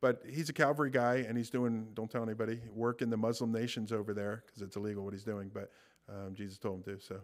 but 0.00 0.22
he's 0.28 0.48
a 0.48 0.52
Calvary 0.52 0.90
guy, 0.90 1.24
and 1.28 1.36
he's 1.36 1.50
doing, 1.50 1.88
don't 1.94 2.10
tell 2.10 2.22
anybody, 2.22 2.60
work 2.72 3.02
in 3.02 3.10
the 3.10 3.16
Muslim 3.16 3.50
nations 3.50 3.92
over 3.92 4.14
there, 4.14 4.44
because 4.46 4.62
it's 4.62 4.76
illegal 4.76 5.04
what 5.04 5.12
he's 5.12 5.24
doing, 5.24 5.50
but 5.52 5.70
um, 6.08 6.34
Jesus 6.34 6.58
told 6.58 6.86
him 6.86 6.94
to, 6.94 7.00
so 7.02 7.20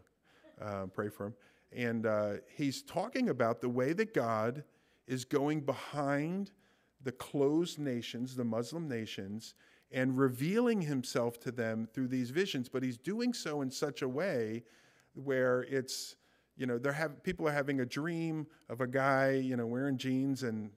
um, 0.61 0.91
pray 0.93 1.09
for 1.09 1.27
him. 1.27 1.35
And 1.75 2.07
uh, 2.07 2.33
he's 2.57 2.83
talking 2.83 3.29
about 3.29 3.61
the 3.61 3.69
way 3.69 3.93
that 3.93 4.13
God 4.13 4.65
is 5.07 5.25
going 5.25 5.61
behind 5.61 6.51
the 7.03 7.13
closed 7.13 7.79
nations, 7.79 8.37
the 8.37 8.45
Muslim 8.45 8.89
nations, 8.89 9.55
and 9.91 10.17
revealing 10.17 10.81
himself 10.81 11.39
to 11.41 11.51
them 11.51 11.89
through 11.93 12.09
these 12.09 12.31
visions. 12.31 12.69
But 12.69 12.83
he's 12.83 12.97
doing 12.97 13.35
so 13.35 13.63
in 13.63 13.71
such 13.71 14.03
a 14.03 14.09
way 14.09 14.65
where 15.15 15.63
it's, 15.65 16.17
you 16.57 16.67
know, 16.67 16.79
they're 16.79 16.93
have, 16.93 17.23
people 17.23 17.47
are 17.49 17.53
having 17.53 17.81
a 17.81 17.87
dream 17.87 18.47
of 18.69 18.81
a 18.81 18.87
guy, 18.87 19.33
you 19.33 19.57
know, 19.57 19.67
wearing 19.67 19.99
jeans 19.99 20.45
and 20.45 20.71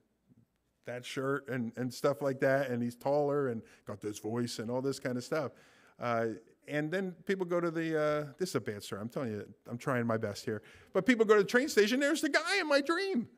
that 0.86 1.04
shirt 1.04 1.48
and, 1.48 1.72
and 1.76 1.92
stuff 1.92 2.22
like 2.22 2.40
that, 2.40 2.70
and 2.70 2.82
he's 2.82 2.96
taller 2.96 3.48
and 3.48 3.62
got 3.86 4.00
this 4.00 4.18
voice 4.18 4.58
and 4.58 4.70
all 4.70 4.80
this 4.80 4.98
kind 5.00 5.16
of 5.16 5.24
stuff. 5.24 5.52
Uh, 5.98 6.26
and 6.68 6.90
then 6.90 7.12
people 7.26 7.46
go 7.46 7.60
to 7.60 7.70
the, 7.70 8.00
uh, 8.00 8.32
this 8.38 8.50
is 8.50 8.54
a 8.54 8.60
bad 8.60 8.82
story, 8.82 9.00
I'm 9.00 9.08
telling 9.08 9.30
you, 9.30 9.46
I'm 9.68 9.78
trying 9.78 10.06
my 10.06 10.16
best 10.16 10.44
here. 10.44 10.62
But 10.92 11.06
people 11.06 11.24
go 11.24 11.36
to 11.36 11.42
the 11.42 11.48
train 11.48 11.68
station, 11.68 12.00
there's 12.00 12.20
the 12.20 12.28
guy 12.28 12.60
in 12.60 12.68
my 12.68 12.80
dream. 12.80 13.28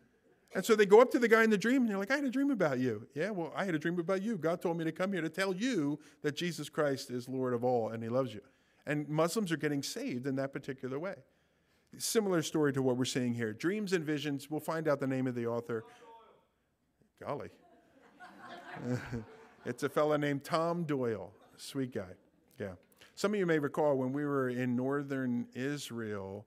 And 0.55 0.65
so 0.65 0.75
they 0.75 0.87
go 0.87 1.01
up 1.01 1.11
to 1.11 1.19
the 1.19 1.29
guy 1.29 1.45
in 1.45 1.51
the 1.51 1.59
dream 1.59 1.83
and 1.83 1.91
they're 1.91 1.99
like, 1.99 2.11
I 2.11 2.17
had 2.17 2.25
a 2.25 2.31
dream 2.31 2.51
about 2.51 2.79
you. 2.79 3.07
Yeah, 3.15 3.31
well, 3.31 3.53
I 3.55 3.65
had 3.65 3.75
a 3.75 3.79
dream 3.79 3.99
about 3.99 4.23
you. 4.23 4.39
God 4.39 4.63
told 4.63 4.79
me 4.79 4.85
to 4.85 4.93
come 4.93 5.13
here 5.13 5.21
to 5.21 5.29
tell 5.29 5.55
you 5.55 5.99
that 6.23 6.37
Jesus 6.37 6.71
Christ 6.71 7.11
is 7.11 7.29
Lord 7.29 7.53
of 7.53 7.65
all 7.65 7.91
and 7.91 8.03
he 8.03 8.09
loves 8.09 8.33
you. 8.33 8.41
And 8.87 9.07
Muslims 9.09 9.53
are 9.53 9.59
getting 9.59 9.83
saved 9.83 10.27
in 10.27 10.37
that 10.37 10.53
particular 10.53 10.99
way. 10.99 11.17
Similar 11.99 12.43
story 12.43 12.73
to 12.73 12.83
what 12.83 12.97
we're 12.97 13.05
seeing 13.05 13.35
here. 13.35 13.53
Dreams 13.53 13.93
and 13.93 14.05
visions. 14.05 14.51
We'll 14.51 14.61
find 14.61 14.89
out 14.89 15.01
the 15.01 15.07
name 15.07 15.27
of 15.27 15.35
the 15.35 15.47
author. 15.47 15.85
Golly. 17.23 17.51
it's 19.67 19.83
a 19.83 19.89
fellow 19.89 20.17
named 20.17 20.45
Tom 20.45 20.85
Doyle. 20.85 21.33
Sweet 21.57 21.93
guy. 21.93 22.13
Yeah. 22.59 22.73
Some 23.15 23.35
of 23.35 23.41
you 23.41 23.47
may 23.47 23.59
recall 23.59 23.97
when 23.97 24.13
we 24.13 24.25
were 24.25 24.49
in 24.49 24.77
northern 24.77 25.47
Israel, 25.55 26.47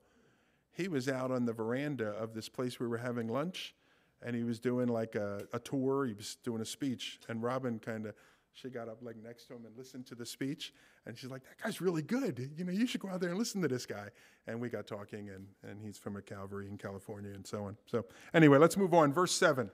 he 0.71 0.87
was 0.87 1.07
out 1.07 1.29
on 1.29 1.45
the 1.45 1.53
veranda 1.53 2.07
of 2.07 2.33
this 2.33 2.49
place 2.49 2.79
we 2.79 2.87
were 2.87 2.97
having 2.97 3.27
lunch 3.27 3.75
and 4.23 4.35
he 4.35 4.43
was 4.43 4.59
doing 4.59 4.87
like 4.87 5.15
a, 5.15 5.45
a 5.53 5.59
tour. 5.59 6.05
He 6.05 6.13
was 6.13 6.37
doing 6.43 6.61
a 6.61 6.65
speech. 6.65 7.19
And 7.29 7.41
Robin 7.41 7.79
kind 7.79 8.05
of 8.05 8.13
she 8.53 8.69
got 8.69 8.89
up 8.89 8.97
like 9.01 9.15
next 9.23 9.45
to 9.45 9.53
him 9.53 9.65
and 9.65 9.77
listened 9.77 10.05
to 10.05 10.13
the 10.13 10.25
speech 10.25 10.73
and 11.05 11.17
she's 11.17 11.31
like 11.31 11.41
that 11.43 11.57
guy's 11.63 11.79
really 11.79 12.01
good 12.01 12.51
you 12.57 12.65
know 12.65 12.71
you 12.73 12.85
should 12.85 12.99
go 12.99 13.07
out 13.07 13.21
there 13.21 13.29
and 13.29 13.39
listen 13.39 13.61
to 13.61 13.67
this 13.69 13.85
guy 13.85 14.09
and 14.45 14.59
we 14.59 14.67
got 14.67 14.85
talking 14.85 15.29
and, 15.29 15.47
and 15.63 15.81
he's 15.81 15.97
from 15.97 16.17
a 16.17 16.21
calvary 16.21 16.67
in 16.67 16.77
california 16.77 17.31
and 17.33 17.47
so 17.47 17.63
on 17.63 17.77
so 17.85 18.03
anyway 18.33 18.57
let's 18.57 18.75
move 18.75 18.93
on 18.93 19.13
verse 19.13 19.31
7 19.31 19.71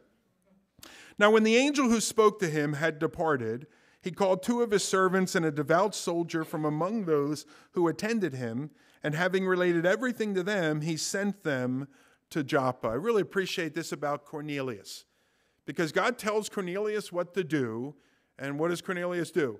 now 1.17 1.31
when 1.31 1.41
the 1.41 1.57
angel 1.57 1.89
who 1.89 1.99
spoke 1.99 2.39
to 2.39 2.47
him 2.47 2.73
had 2.73 2.99
departed 2.99 3.65
he 4.01 4.11
called 4.11 4.43
two 4.43 4.61
of 4.61 4.71
his 4.71 4.83
servants 4.83 5.35
and 5.35 5.45
a 5.45 5.51
devout 5.51 5.95
soldier 5.95 6.43
from 6.43 6.65
among 6.65 7.05
those 7.05 7.45
who 7.71 7.87
attended 7.87 8.33
him, 8.33 8.71
and 9.03 9.13
having 9.13 9.45
related 9.45 9.85
everything 9.85 10.33
to 10.33 10.43
them, 10.43 10.81
he 10.81 10.97
sent 10.97 11.43
them 11.43 11.87
to 12.31 12.43
Joppa. 12.43 12.87
I 12.87 12.93
really 12.93 13.21
appreciate 13.21 13.73
this 13.73 13.91
about 13.91 14.25
Cornelius 14.25 15.05
because 15.65 15.91
God 15.91 16.17
tells 16.17 16.49
Cornelius 16.49 17.11
what 17.11 17.33
to 17.33 17.43
do, 17.43 17.95
and 18.39 18.57
what 18.59 18.69
does 18.69 18.81
Cornelius 18.81 19.31
do? 19.31 19.59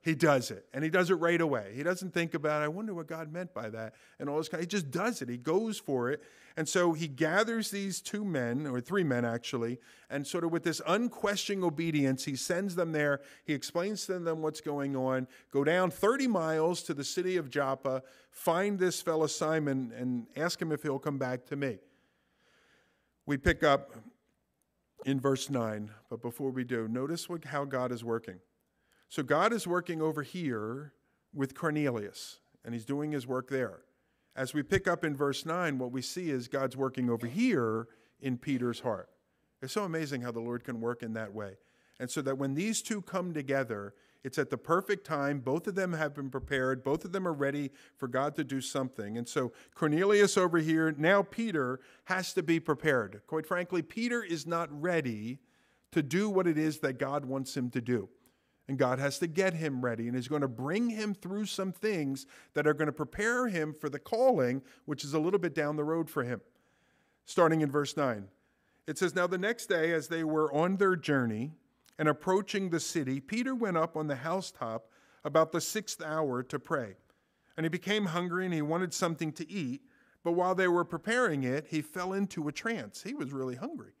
He 0.00 0.14
does 0.14 0.52
it, 0.52 0.64
and 0.72 0.84
he 0.84 0.90
does 0.90 1.10
it 1.10 1.16
right 1.16 1.40
away. 1.40 1.72
He 1.74 1.82
doesn't 1.82 2.14
think 2.14 2.32
about, 2.32 2.62
I 2.62 2.68
wonder 2.68 2.94
what 2.94 3.08
God 3.08 3.32
meant 3.32 3.52
by 3.52 3.68
that, 3.70 3.94
and 4.20 4.28
all 4.28 4.38
this 4.38 4.48
kind. 4.48 4.60
He 4.60 4.66
just 4.66 4.90
does 4.92 5.22
it. 5.22 5.28
He 5.28 5.36
goes 5.36 5.78
for 5.78 6.08
it, 6.10 6.22
and 6.56 6.68
so 6.68 6.92
he 6.92 7.08
gathers 7.08 7.70
these 7.70 8.00
two 8.00 8.24
men, 8.24 8.66
or 8.66 8.80
three 8.80 9.02
men 9.02 9.24
actually, 9.24 9.78
and 10.08 10.24
sort 10.24 10.44
of 10.44 10.52
with 10.52 10.62
this 10.62 10.80
unquestioning 10.86 11.64
obedience, 11.64 12.24
he 12.24 12.36
sends 12.36 12.76
them 12.76 12.92
there. 12.92 13.20
He 13.44 13.54
explains 13.54 14.06
to 14.06 14.20
them 14.20 14.40
what's 14.40 14.60
going 14.60 14.94
on. 14.94 15.26
Go 15.52 15.64
down 15.64 15.90
30 15.90 16.28
miles 16.28 16.82
to 16.84 16.94
the 16.94 17.04
city 17.04 17.36
of 17.36 17.50
Joppa, 17.50 18.02
find 18.30 18.78
this 18.78 19.02
fellow 19.02 19.26
Simon, 19.26 19.92
and 19.96 20.28
ask 20.36 20.62
him 20.62 20.70
if 20.70 20.82
he'll 20.82 21.00
come 21.00 21.18
back 21.18 21.44
to 21.46 21.56
me. 21.56 21.78
We 23.28 23.36
pick 23.36 23.62
up 23.62 23.92
in 25.04 25.20
verse 25.20 25.50
9, 25.50 25.90
but 26.08 26.22
before 26.22 26.50
we 26.50 26.64
do, 26.64 26.88
notice 26.88 27.28
what, 27.28 27.44
how 27.44 27.66
God 27.66 27.92
is 27.92 28.02
working. 28.02 28.36
So 29.10 29.22
God 29.22 29.52
is 29.52 29.66
working 29.66 30.00
over 30.00 30.22
here 30.22 30.94
with 31.34 31.54
Cornelius, 31.54 32.38
and 32.64 32.72
he's 32.72 32.86
doing 32.86 33.12
his 33.12 33.26
work 33.26 33.50
there. 33.50 33.80
As 34.34 34.54
we 34.54 34.62
pick 34.62 34.88
up 34.88 35.04
in 35.04 35.14
verse 35.14 35.44
9, 35.44 35.78
what 35.78 35.92
we 35.92 36.00
see 36.00 36.30
is 36.30 36.48
God's 36.48 36.74
working 36.74 37.10
over 37.10 37.26
here 37.26 37.88
in 38.18 38.38
Peter's 38.38 38.80
heart. 38.80 39.10
It's 39.60 39.74
so 39.74 39.84
amazing 39.84 40.22
how 40.22 40.32
the 40.32 40.40
Lord 40.40 40.64
can 40.64 40.80
work 40.80 41.02
in 41.02 41.12
that 41.12 41.34
way. 41.34 41.58
And 42.00 42.10
so 42.10 42.22
that 42.22 42.38
when 42.38 42.54
these 42.54 42.80
two 42.80 43.02
come 43.02 43.34
together, 43.34 43.92
it's 44.24 44.38
at 44.38 44.50
the 44.50 44.58
perfect 44.58 45.06
time. 45.06 45.38
Both 45.40 45.66
of 45.66 45.74
them 45.74 45.92
have 45.92 46.14
been 46.14 46.30
prepared. 46.30 46.82
Both 46.82 47.04
of 47.04 47.12
them 47.12 47.26
are 47.26 47.32
ready 47.32 47.70
for 47.96 48.08
God 48.08 48.34
to 48.36 48.44
do 48.44 48.60
something. 48.60 49.16
And 49.16 49.28
so 49.28 49.52
Cornelius 49.74 50.36
over 50.36 50.58
here, 50.58 50.94
now 50.98 51.22
Peter 51.22 51.80
has 52.04 52.32
to 52.34 52.42
be 52.42 52.58
prepared. 52.58 53.22
Quite 53.26 53.46
frankly, 53.46 53.80
Peter 53.82 54.22
is 54.22 54.46
not 54.46 54.68
ready 54.72 55.38
to 55.92 56.02
do 56.02 56.28
what 56.28 56.46
it 56.46 56.58
is 56.58 56.80
that 56.80 56.98
God 56.98 57.24
wants 57.24 57.56
him 57.56 57.70
to 57.70 57.80
do. 57.80 58.08
And 58.66 58.76
God 58.76 58.98
has 58.98 59.18
to 59.20 59.26
get 59.26 59.54
him 59.54 59.82
ready 59.82 60.08
and 60.08 60.16
is 60.16 60.28
going 60.28 60.42
to 60.42 60.48
bring 60.48 60.90
him 60.90 61.14
through 61.14 61.46
some 61.46 61.72
things 61.72 62.26
that 62.52 62.66
are 62.66 62.74
going 62.74 62.86
to 62.86 62.92
prepare 62.92 63.48
him 63.48 63.72
for 63.72 63.88
the 63.88 63.98
calling, 63.98 64.62
which 64.84 65.04
is 65.04 65.14
a 65.14 65.18
little 65.18 65.38
bit 65.38 65.54
down 65.54 65.76
the 65.76 65.84
road 65.84 66.10
for 66.10 66.22
him. 66.22 66.42
Starting 67.24 67.62
in 67.62 67.70
verse 67.70 67.96
9, 67.96 68.26
it 68.86 68.98
says, 68.98 69.14
Now 69.14 69.26
the 69.26 69.38
next 69.38 69.66
day, 69.66 69.92
as 69.92 70.08
they 70.08 70.22
were 70.22 70.52
on 70.52 70.76
their 70.76 70.96
journey 70.96 71.52
and 71.98 72.08
approaching 72.08 72.70
the 72.70 72.80
city, 72.80 73.20
Peter 73.20 73.54
went 73.54 73.76
up 73.76 73.96
on 73.96 74.06
the 74.06 74.16
housetop 74.16 74.90
about 75.24 75.52
the 75.52 75.60
sixth 75.60 76.02
hour 76.02 76.42
to 76.44 76.58
pray. 76.58 76.94
And 77.56 77.64
he 77.64 77.68
became 77.68 78.06
hungry 78.06 78.44
and 78.44 78.54
he 78.54 78.62
wanted 78.62 78.94
something 78.94 79.32
to 79.32 79.50
eat. 79.50 79.82
But 80.22 80.32
while 80.32 80.54
they 80.54 80.68
were 80.68 80.84
preparing 80.84 81.42
it, 81.42 81.66
he 81.68 81.82
fell 81.82 82.12
into 82.12 82.48
a 82.48 82.52
trance. 82.52 83.02
He 83.02 83.14
was 83.14 83.32
really 83.32 83.56
hungry 83.56 83.92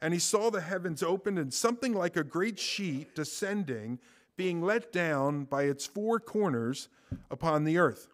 and 0.00 0.14
he 0.14 0.20
saw 0.20 0.50
the 0.50 0.60
heavens 0.60 1.02
opened 1.02 1.38
and 1.38 1.52
something 1.52 1.92
like 1.92 2.16
a 2.16 2.24
great 2.24 2.58
sheet 2.58 3.14
descending, 3.14 3.98
being 4.36 4.62
let 4.62 4.92
down 4.92 5.44
by 5.44 5.64
its 5.64 5.86
four 5.86 6.18
corners 6.18 6.88
upon 7.30 7.64
the 7.64 7.78
earth. 7.78 8.08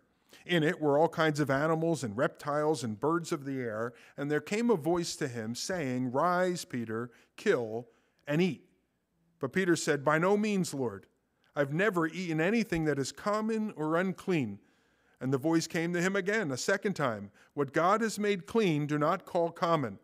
In 0.44 0.62
it 0.62 0.80
were 0.80 0.98
all 0.98 1.08
kinds 1.08 1.40
of 1.40 1.50
animals 1.50 2.04
and 2.04 2.16
reptiles 2.16 2.84
and 2.84 2.98
birds 2.98 3.32
of 3.32 3.44
the 3.44 3.60
air, 3.60 3.92
and 4.16 4.30
there 4.30 4.40
came 4.40 4.70
a 4.70 4.76
voice 4.76 5.16
to 5.16 5.28
him, 5.28 5.54
saying, 5.54 6.12
Rise, 6.12 6.64
Peter, 6.64 7.10
kill 7.36 7.88
and 8.26 8.42
eat. 8.42 8.65
But 9.40 9.52
Peter 9.52 9.76
said, 9.76 10.04
By 10.04 10.18
no 10.18 10.36
means, 10.36 10.72
Lord. 10.72 11.06
I've 11.54 11.72
never 11.72 12.06
eaten 12.06 12.40
anything 12.40 12.84
that 12.84 12.98
is 12.98 13.12
common 13.12 13.72
or 13.76 13.96
unclean. 13.96 14.58
And 15.20 15.32
the 15.32 15.38
voice 15.38 15.66
came 15.66 15.94
to 15.94 16.02
him 16.02 16.14
again 16.14 16.50
a 16.50 16.56
second 16.56 16.94
time 16.94 17.30
What 17.54 17.72
God 17.72 18.02
has 18.02 18.18
made 18.18 18.46
clean, 18.46 18.86
do 18.86 18.98
not 18.98 19.24
call 19.24 19.50
common. 19.50 19.98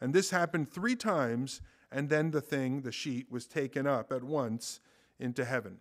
And 0.00 0.14
this 0.14 0.30
happened 0.30 0.70
three 0.70 0.96
times, 0.96 1.60
and 1.92 2.08
then 2.08 2.30
the 2.30 2.40
thing, 2.40 2.82
the 2.82 2.92
sheet, 2.92 3.30
was 3.30 3.46
taken 3.46 3.86
up 3.86 4.12
at 4.12 4.24
once 4.24 4.80
into 5.18 5.44
heaven. 5.44 5.78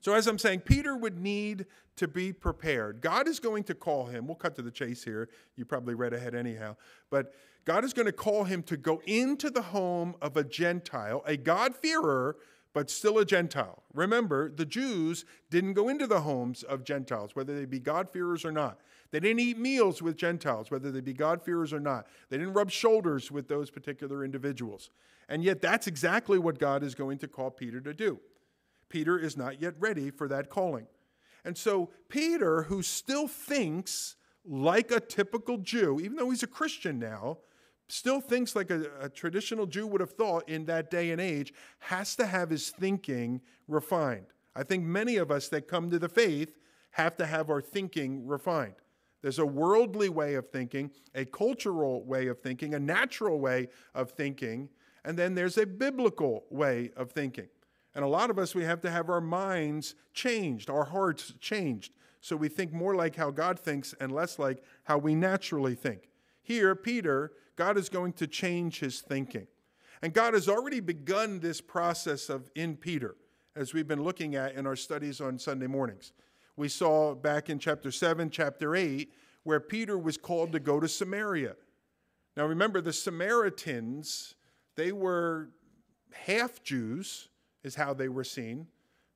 So, 0.00 0.14
as 0.14 0.26
I'm 0.26 0.38
saying, 0.38 0.60
Peter 0.60 0.96
would 0.96 1.18
need 1.18 1.66
to 1.96 2.06
be 2.06 2.32
prepared. 2.32 3.00
God 3.00 3.26
is 3.26 3.40
going 3.40 3.64
to 3.64 3.74
call 3.74 4.06
him. 4.06 4.26
We'll 4.26 4.36
cut 4.36 4.54
to 4.56 4.62
the 4.62 4.70
chase 4.70 5.02
here. 5.02 5.28
You 5.56 5.64
probably 5.64 5.94
read 5.94 6.12
ahead 6.12 6.34
anyhow. 6.34 6.76
But 7.10 7.34
God 7.68 7.84
is 7.84 7.92
going 7.92 8.06
to 8.06 8.12
call 8.12 8.44
him 8.44 8.62
to 8.62 8.78
go 8.78 9.02
into 9.04 9.50
the 9.50 9.60
home 9.60 10.14
of 10.22 10.38
a 10.38 10.42
Gentile, 10.42 11.22
a 11.26 11.36
God-fearer, 11.36 12.36
but 12.72 12.88
still 12.88 13.18
a 13.18 13.26
Gentile. 13.26 13.82
Remember, 13.92 14.50
the 14.50 14.64
Jews 14.64 15.26
didn't 15.50 15.74
go 15.74 15.90
into 15.90 16.06
the 16.06 16.22
homes 16.22 16.62
of 16.62 16.82
Gentiles, 16.82 17.36
whether 17.36 17.54
they 17.54 17.66
be 17.66 17.78
God-fearers 17.78 18.46
or 18.46 18.52
not. 18.52 18.80
They 19.10 19.20
didn't 19.20 19.40
eat 19.40 19.58
meals 19.58 20.00
with 20.00 20.16
Gentiles, 20.16 20.70
whether 20.70 20.90
they 20.90 21.02
be 21.02 21.12
God-fearers 21.12 21.74
or 21.74 21.78
not. 21.78 22.06
They 22.30 22.38
didn't 22.38 22.54
rub 22.54 22.70
shoulders 22.70 23.30
with 23.30 23.48
those 23.48 23.70
particular 23.70 24.24
individuals. 24.24 24.88
And 25.28 25.44
yet, 25.44 25.60
that's 25.60 25.86
exactly 25.86 26.38
what 26.38 26.58
God 26.58 26.82
is 26.82 26.94
going 26.94 27.18
to 27.18 27.28
call 27.28 27.50
Peter 27.50 27.82
to 27.82 27.92
do. 27.92 28.18
Peter 28.88 29.18
is 29.18 29.36
not 29.36 29.60
yet 29.60 29.74
ready 29.78 30.10
for 30.10 30.26
that 30.28 30.48
calling. 30.48 30.86
And 31.44 31.54
so, 31.54 31.90
Peter, 32.08 32.62
who 32.62 32.82
still 32.82 33.28
thinks 33.28 34.16
like 34.42 34.90
a 34.90 35.00
typical 35.00 35.58
Jew, 35.58 36.00
even 36.00 36.16
though 36.16 36.30
he's 36.30 36.42
a 36.42 36.46
Christian 36.46 36.98
now, 36.98 37.36
still 37.88 38.20
thinks 38.20 38.54
like 38.54 38.70
a, 38.70 38.90
a, 39.00 39.08
traditional 39.08 39.66
Jew 39.66 39.86
would 39.86 40.00
have 40.00 40.12
thought 40.12 40.48
in 40.48 40.66
that 40.66 40.90
day 40.90 41.10
and 41.10 41.20
age, 41.20 41.52
has 41.78 42.14
to 42.16 42.26
have 42.26 42.50
his 42.50 42.70
thinking 42.70 43.40
refined. 43.66 44.26
I 44.54 44.62
think 44.62 44.84
many 44.84 45.16
of 45.16 45.30
us 45.30 45.48
that 45.48 45.68
come 45.68 45.90
to 45.90 45.98
the 45.98 46.08
faith 46.08 46.56
have 46.92 47.16
to 47.16 47.26
have 47.26 47.50
our 47.50 47.60
thinking 47.60 48.26
refined. 48.26 48.74
There's 49.22 49.38
a 49.38 49.46
worldly 49.46 50.08
way 50.08 50.34
of 50.34 50.48
thinking, 50.50 50.90
a 51.14 51.24
cultural 51.24 52.04
way 52.04 52.28
of 52.28 52.40
thinking, 52.40 52.74
a 52.74 52.78
natural 52.78 53.40
way 53.40 53.68
of 53.94 54.10
thinking, 54.10 54.68
and 55.04 55.18
then 55.18 55.34
there's 55.34 55.58
a 55.58 55.66
biblical 55.66 56.44
way 56.50 56.92
of 56.96 57.10
thinking. 57.10 57.48
And 57.94 58.04
a 58.04 58.08
lot 58.08 58.30
of 58.30 58.38
us, 58.38 58.54
we 58.54 58.64
have 58.64 58.80
to 58.82 58.90
have 58.90 59.10
our 59.10 59.20
minds 59.20 59.94
changed, 60.12 60.70
our 60.70 60.84
hearts 60.84 61.34
changed, 61.40 61.92
so 62.20 62.36
we 62.36 62.48
think 62.48 62.72
more 62.72 62.94
like 62.94 63.16
how 63.16 63.30
God 63.30 63.58
thinks 63.58 63.94
and 64.00 64.12
less 64.12 64.38
like 64.38 64.62
how 64.84 64.98
we 64.98 65.14
naturally 65.14 65.74
think. 65.74 66.08
Here, 66.42 66.74
Peter, 66.74 67.32
God 67.58 67.76
is 67.76 67.90
going 67.90 68.14
to 68.14 68.26
change 68.26 68.80
his 68.80 69.02
thinking. 69.02 69.46
And 70.00 70.14
God 70.14 70.32
has 70.32 70.48
already 70.48 70.80
begun 70.80 71.40
this 71.40 71.60
process 71.60 72.30
of 72.30 72.50
in 72.54 72.76
Peter, 72.76 73.16
as 73.54 73.74
we've 73.74 73.88
been 73.88 74.02
looking 74.02 74.34
at 74.36 74.54
in 74.54 74.66
our 74.66 74.76
studies 74.76 75.20
on 75.20 75.38
Sunday 75.38 75.66
mornings 75.66 76.12
we 76.58 76.68
saw 76.68 77.14
back 77.14 77.48
in 77.48 77.60
chapter 77.60 77.92
7, 77.92 78.30
chapter 78.30 78.74
8, 78.74 79.12
where 79.44 79.60
Peter 79.60 79.96
was 79.96 80.18
called 80.18 80.50
to 80.52 80.58
go 80.58 80.80
to 80.80 80.88
Samaria. 80.88 81.54
Now 82.36 82.46
remember, 82.46 82.80
the 82.80 82.92
Samaritans, 82.92 84.34
they 84.74 84.90
were 84.90 85.50
half 86.12 86.62
Jews, 86.64 87.28
is 87.62 87.76
how 87.76 87.94
they 87.94 88.08
were 88.08 88.24
seen. 88.24 88.66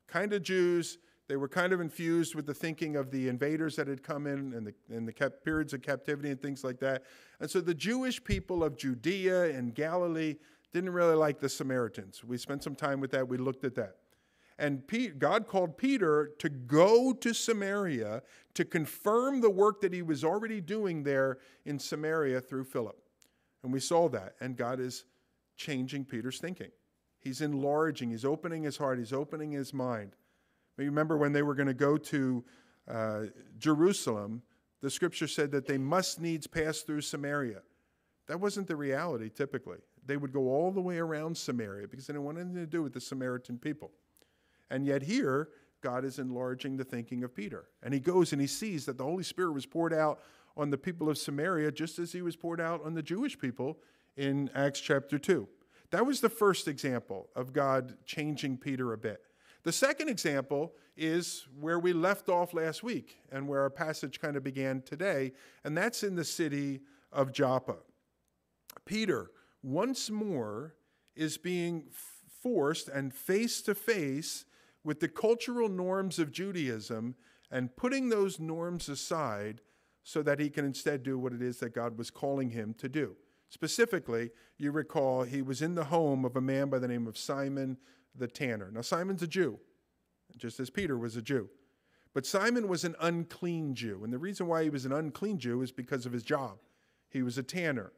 Kind 0.07 0.33
of 0.33 0.45
Jews, 0.45 0.99
they 1.33 1.37
were 1.37 1.49
kind 1.49 1.73
of 1.73 1.81
infused 1.81 2.35
with 2.35 2.45
the 2.45 2.53
thinking 2.53 2.95
of 2.95 3.11
the 3.11 3.27
invaders 3.27 3.75
that 3.77 3.89
had 3.89 4.03
come 4.03 4.27
in 4.27 4.53
and 4.53 4.67
the, 4.67 4.75
and 4.95 5.09
the 5.09 5.31
periods 5.31 5.73
of 5.73 5.81
captivity 5.81 6.29
and 6.29 6.39
things 6.43 6.63
like 6.63 6.79
that. 6.81 7.05
And 7.41 7.51
so 7.51 7.63
the 7.63 7.73
Jewish 7.73 8.23
people 8.23 8.63
of 8.63 8.77
Judea 8.77 9.45
and 9.57 9.75
Galilee 9.75 10.35
didn't 10.75 10.91
really 10.91 11.15
like 11.15 11.41
the 11.41 11.49
Samaritans. 11.49 12.23
We 12.23 12.37
spent 12.37 12.63
some 12.63 12.75
time 12.75 13.01
with 13.01 13.13
that, 13.13 13.27
we 13.27 13.39
looked 13.39 13.65
at 13.65 13.75
that. 13.77 13.97
And 14.59 14.83
God 15.19 15.49
called 15.49 15.79
Peter 15.79 16.33
to 16.39 16.51
go 16.51 17.15
to 17.15 17.33
Samaria 17.33 18.21
to 18.53 18.65
confirm 18.67 19.41
the 19.41 19.49
work 19.49 19.81
that 19.81 19.95
he 19.95 20.03
was 20.03 20.25
already 20.25 20.61
doing 20.61 21.03
there 21.03 21.39
in 21.65 21.79
Samaria 21.79 22.43
through 22.43 22.65
Philip. 22.65 22.99
And 23.63 23.73
we 23.73 23.81
saw 23.81 24.11
that. 24.11 24.35
And 24.43 24.55
God 24.55 24.81
is 24.81 25.07
changing 25.57 26.05
Peter's 26.05 26.41
thinking. 26.41 26.73
He's 27.21 27.41
enlarging, 27.41 28.11
he's 28.11 28.27
opening 28.27 28.65
his 28.65 28.77
heart, 28.77 28.99
he's 28.99 29.15
opening 29.15 29.53
his 29.53 29.73
mind. 29.73 30.15
You 30.83 30.91
remember 30.91 31.17
when 31.17 31.33
they 31.33 31.43
were 31.43 31.55
going 31.55 31.69
to 31.69 31.75
go 31.75 31.97
to 31.97 32.45
uh, 32.89 33.21
Jerusalem, 33.59 34.43
the 34.81 34.91
scripture 34.91 35.29
said 35.29 35.51
that 35.53 35.67
they 35.67 35.79
must 35.79 36.21
needs 36.21 36.47
pass 36.47 36.81
through 36.81 37.03
Samaria. 37.03 37.63
That 38.27 38.41
wasn't 38.41 38.67
the 38.67 38.77
reality 38.77 39.31
typically. 39.31 39.79
They 40.05 40.17
would 40.17 40.33
go 40.33 40.49
all 40.49 40.73
the 40.73 40.81
way 40.81 40.99
around 40.99 41.37
Samaria 41.37 41.87
because 41.89 42.07
they 42.07 42.13
didn't 42.13 42.25
want 42.25 42.39
anything 42.39 42.57
to 42.57 42.67
do 42.67 42.83
with 42.83 42.93
the 42.93 43.01
Samaritan 43.01 43.59
people. 43.59 43.93
And 44.71 44.85
yet, 44.87 45.03
here, 45.03 45.51
God 45.83 46.05
is 46.05 46.19
enlarging 46.19 46.77
the 46.77 46.85
thinking 46.85 47.23
of 47.25 47.35
Peter. 47.35 47.67
And 47.83 47.93
he 47.93 48.01
goes 48.01 48.33
and 48.33 48.41
he 48.41 48.47
sees 48.47 48.87
that 48.87 48.99
the 48.99 49.05
Holy 49.05 49.23
Spirit 49.23 49.53
was 49.53 49.67
poured 49.67 49.93
out 49.93 50.21
on 50.57 50.71
the 50.71 50.79
people 50.79 51.09
of 51.09 51.19
Samaria 51.19 51.73
just 51.73 51.99
as 51.99 52.13
he 52.13 52.23
was 52.23 52.37
poured 52.37 52.61
out 52.61 52.85
on 52.85 52.95
the 52.95 53.03
Jewish 53.03 53.39
people 53.39 53.79
in 54.17 54.51
Acts 54.55 54.81
chapter 54.81 55.19
2. 55.19 55.49
That 55.91 56.07
was 56.07 56.21
the 56.21 56.29
first 56.29 56.69
example 56.69 57.29
of 57.37 57.53
God 57.53 57.97
changing 58.07 58.59
Peter 58.59 58.93
a 58.93 58.99
bit. 58.99 59.21
The 59.65 59.73
second 59.73 60.09
example 60.09 60.75
is 60.97 61.47
where 61.59 61.79
we 61.79 61.93
left 61.93 62.29
off 62.29 62.53
last 62.53 62.83
week 62.83 63.17
and 63.31 63.49
where 63.49 63.61
our 63.61 63.71
passage 63.71 64.21
kind 64.21 64.37
of 64.37 64.43
began 64.43 64.83
today, 64.83 65.33
and 65.65 65.77
that's 65.77 66.03
in 66.03 66.17
the 66.17 66.25
city 66.25 66.81
of 67.13 67.33
Joppa. 67.33 67.77
Peter, 68.85 69.31
once 69.63 70.11
more, 70.11 70.75
is 71.15 71.39
being 71.39 71.85
forced 72.43 72.89
and 72.89 73.15
face 73.15 73.63
to 73.63 73.75
face 73.75 74.45
with 74.83 74.99
the 74.99 75.09
cultural 75.09 75.69
norms 75.69 76.19
of 76.19 76.33
Judaism 76.33 77.15
and 77.51 77.77
putting 77.77 78.09
those 78.09 78.41
norms 78.41 78.89
aside 78.89 79.61
so 80.03 80.23
that 80.23 80.41
he 80.41 80.51
can 80.51 80.65
instead 80.65 81.05
do 81.05 81.19
what 81.19 81.33
it 81.33 81.41
is 81.41 81.59
that 81.59 81.75
God 81.75 81.97
was 81.97 82.11
calling 82.11 82.51
him 82.51 82.75
to 82.79 82.89
do. 82.89 83.15
Specifically, 83.51 84.31
you 84.59 84.73
recall 84.73 85.23
he 85.23 85.43
was 85.43 85.63
in 85.63 85.75
the 85.75 85.85
home 85.85 86.25
of 86.25 86.35
a 86.35 86.41
man 86.41 86.71
by 86.71 86.79
the 86.79 86.89
name 86.89 87.07
of 87.07 87.19
Simon 87.19 87.77
the 88.17 88.29
tanner. 88.29 88.71
Now, 88.73 88.83
Simon's 88.83 89.23
a 89.23 89.27
Jew, 89.27 89.59
just 90.37 90.61
as 90.61 90.71
Peter 90.71 90.99
was 90.99 91.17
a 91.17 91.23
Jew. 91.23 91.49
But 92.15 92.27
Simon 92.27 92.69
was 92.69 92.85
an 92.85 92.95
unclean 93.01 93.75
Jew. 93.75 94.03
And 94.05 94.13
the 94.13 94.19
reason 94.19 94.47
why 94.47 94.65
he 94.65 94.71
was 94.71 94.85
an 94.85 94.93
unclean 94.93 95.39
Jew 95.39 95.63
is 95.63 95.73
because 95.73 96.05
of 96.05 96.13
his 96.13 96.23
job. 96.23 96.59
He 97.09 97.23
was 97.23 97.39
a 97.39 97.43
tanner. 97.43 97.93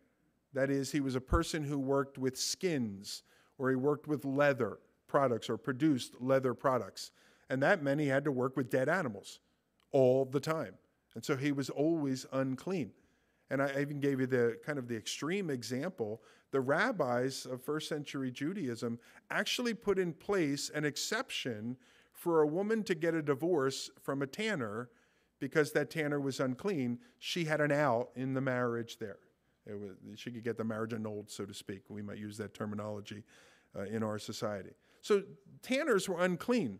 That 0.53 0.71
is, 0.71 0.93
he 0.93 1.01
was 1.01 1.17
a 1.17 1.21
person 1.21 1.65
who 1.65 1.79
worked 1.79 2.17
with 2.17 2.39
skins 2.39 3.25
or 3.59 3.71
he 3.71 3.77
worked 3.77 4.07
with 4.07 4.25
leather 4.25 4.79
products 5.09 5.51
or 5.51 5.57
produced 5.57 6.15
leather 6.21 6.55
products. 6.55 7.11
And 7.51 7.63
that 7.63 7.83
meant 7.83 8.01
he 8.01 8.07
had 8.07 8.25
to 8.25 8.33
work 8.33 8.57
with 8.57 8.71
dead 8.71 8.89
animals 8.89 9.41
all 9.93 10.25
the 10.25 10.41
time. 10.41 10.75
And 11.15 11.25
so 11.25 11.37
he 11.37 11.53
was 11.53 11.71
always 11.71 12.27
unclean. 12.33 12.93
And 13.51 13.63
I 13.63 13.81
even 13.81 14.01
gave 14.01 14.21
you 14.21 14.27
the 14.27 14.59
kind 14.65 14.79
of 14.79 14.89
the 14.89 14.97
extreme 14.97 15.51
example. 15.51 16.23
The 16.55 16.61
rabbis 16.61 17.47
of 17.47 17.65
first 17.65 17.89
century 17.89 18.31
Judaism 18.31 19.01
actually 19.29 19.75
put 19.75 19.99
in 19.99 20.13
place 20.13 20.71
an 20.73 20.85
exception 20.85 21.77
for 22.13 22.43
a 22.43 22.47
woman 22.47 22.85
to 22.85 22.95
get 22.95 23.13
a 23.13 23.23
divorce 23.23 23.91
from 24.01 24.23
a 24.23 24.27
tanner 24.29 24.89
because 25.41 25.73
that 25.73 25.91
tanner 25.91 26.21
was 26.21 26.39
unclean. 26.39 27.01
She 27.19 27.45
had 27.45 27.61
an 27.61 27.73
out 27.73 28.11
in 28.15 28.35
the 28.35 28.41
marriage 28.41 28.99
there. 28.99 29.19
Was, 29.67 29.97
she 30.15 30.31
could 30.31 30.45
get 30.45 30.57
the 30.57 30.63
marriage 30.63 30.93
annulled, 30.93 31.29
so 31.29 31.45
to 31.45 31.53
speak. 31.53 31.83
We 31.89 32.03
might 32.03 32.19
use 32.19 32.37
that 32.37 32.55
terminology 32.55 33.25
uh, 33.77 33.87
in 33.87 34.05
our 34.05 34.21
society. 34.21 34.77
So 35.03 35.25
tanners 35.61 36.09
were 36.09 36.21
unclean. 36.21 36.79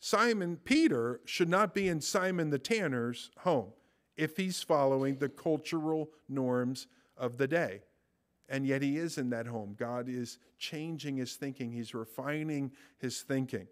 Simon 0.00 0.56
Peter 0.56 1.20
should 1.24 1.48
not 1.48 1.72
be 1.72 1.86
in 1.86 2.00
Simon 2.00 2.50
the 2.50 2.58
tanner's 2.58 3.30
home 3.38 3.74
if 4.16 4.36
he's 4.36 4.60
following 4.60 5.18
the 5.18 5.28
cultural 5.28 6.10
norms 6.28 6.88
of 7.16 7.38
the 7.38 7.46
day. 7.46 7.82
And 8.52 8.66
yet 8.66 8.82
he 8.82 8.98
is 8.98 9.16
in 9.16 9.30
that 9.30 9.46
home. 9.46 9.74
God 9.78 10.10
is 10.10 10.38
changing 10.58 11.16
his 11.16 11.36
thinking, 11.36 11.72
he's 11.72 11.94
refining 11.94 12.70
his 12.98 13.22
thinking. 13.22 13.66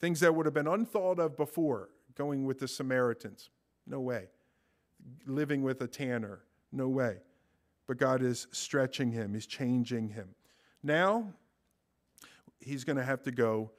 Things 0.00 0.18
that 0.20 0.34
would 0.34 0.46
have 0.46 0.54
been 0.54 0.66
unthought 0.66 1.18
of 1.18 1.36
before, 1.36 1.90
going 2.16 2.46
with 2.46 2.58
the 2.58 2.66
Samaritans, 2.66 3.50
no 3.86 4.00
way. 4.00 4.28
Living 5.26 5.62
with 5.62 5.82
a 5.82 5.86
tanner, 5.86 6.40
no 6.72 6.88
way. 6.88 7.18
But 7.86 7.98
God 7.98 8.22
is 8.22 8.46
stretching 8.50 9.12
him, 9.12 9.34
he's 9.34 9.46
changing 9.46 10.08
him. 10.08 10.30
Now, 10.82 11.34
he's 12.60 12.82
going 12.82 12.96
to 12.96 13.04
have 13.04 13.22
to 13.24 13.30
go 13.30 13.72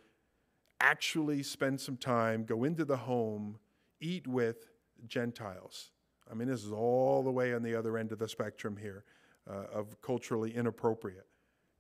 actually 0.80 1.42
spend 1.42 1.82
some 1.82 1.98
time, 1.98 2.46
go 2.46 2.66
into 2.66 2.86
the 2.86 2.98
home, 2.98 3.58
eat 4.00 4.28
with 4.28 4.68
Gentiles. 5.08 5.90
I 6.30 6.36
mean, 6.36 6.48
this 6.48 6.64
is 6.64 6.72
all 6.72 7.24
the 7.24 7.32
way 7.32 7.56
on 7.56 7.64
the 7.64 7.74
other 7.74 7.98
end 7.98 8.12
of 8.12 8.20
the 8.20 8.28
spectrum 8.28 8.78
here 8.78 9.06
uh, 9.50 9.66
of 9.74 10.02
culturally 10.02 10.56
inappropriate. 10.56 11.28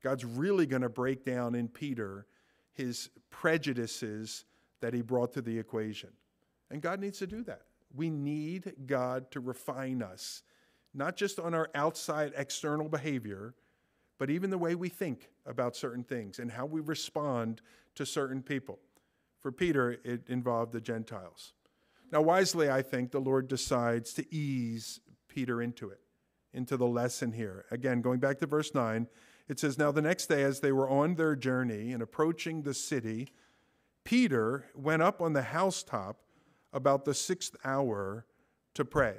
God's 0.04 0.26
really 0.26 0.66
going 0.66 0.82
to 0.82 0.90
break 0.90 1.26
down 1.26 1.56
in 1.56 1.68
Peter 1.68 2.28
his 2.74 3.10
prejudices 3.30 4.46
that 4.82 4.94
he 4.94 5.02
brought 5.02 5.34
to 5.34 5.42
the 5.42 5.58
equation. 5.58 6.10
And 6.70 6.82
God 6.82 7.00
needs 7.00 7.20
to 7.20 7.28
do 7.28 7.44
that. 7.44 7.62
We 7.96 8.10
need 8.10 8.74
God 8.86 9.32
to 9.32 9.40
refine 9.40 10.02
us, 10.02 10.44
not 10.94 11.16
just 11.16 11.40
on 11.40 11.54
our 11.54 11.70
outside 11.74 12.34
external 12.36 12.90
behavior, 12.90 13.56
but 14.18 14.30
even 14.30 14.50
the 14.50 14.58
way 14.58 14.76
we 14.76 14.90
think 14.90 15.30
about 15.46 15.76
certain 15.76 16.04
things 16.04 16.40
and 16.40 16.52
how 16.52 16.66
we 16.66 16.82
respond 16.82 17.62
to 17.96 18.06
certain 18.06 18.42
people. 18.42 18.80
For 19.40 19.52
Peter, 19.52 19.98
it 20.04 20.24
involved 20.28 20.72
the 20.72 20.82
Gentiles. 20.82 21.54
Now, 22.12 22.22
wisely, 22.22 22.70
I 22.70 22.82
think 22.82 23.12
the 23.12 23.20
Lord 23.20 23.48
decides 23.48 24.14
to 24.14 24.34
ease 24.34 25.00
Peter 25.28 25.62
into 25.62 25.90
it, 25.90 26.00
into 26.56 26.78
the 26.78 26.88
lesson 26.88 27.32
here. 27.32 27.66
Again, 27.70 28.02
going 28.02 28.20
back 28.20 28.40
to 28.40 28.48
verse 28.48 28.74
9, 28.74 29.08
it 29.48 29.60
says, 29.60 29.78
Now 29.78 29.92
the 29.92 30.02
next 30.02 30.28
day, 30.28 30.44
as 30.44 30.60
they 30.60 30.72
were 30.72 30.90
on 30.90 31.16
their 31.16 31.36
journey 31.36 31.92
and 31.92 32.02
approaching 32.02 32.64
the 32.64 32.74
city, 32.74 33.30
Peter 34.04 34.66
went 34.76 35.02
up 35.02 35.22
on 35.22 35.34
the 35.34 35.42
housetop 35.42 36.22
about 36.74 37.06
the 37.06 37.14
sixth 37.14 37.56
hour 37.64 38.26
to 38.74 38.86
pray. 38.86 39.16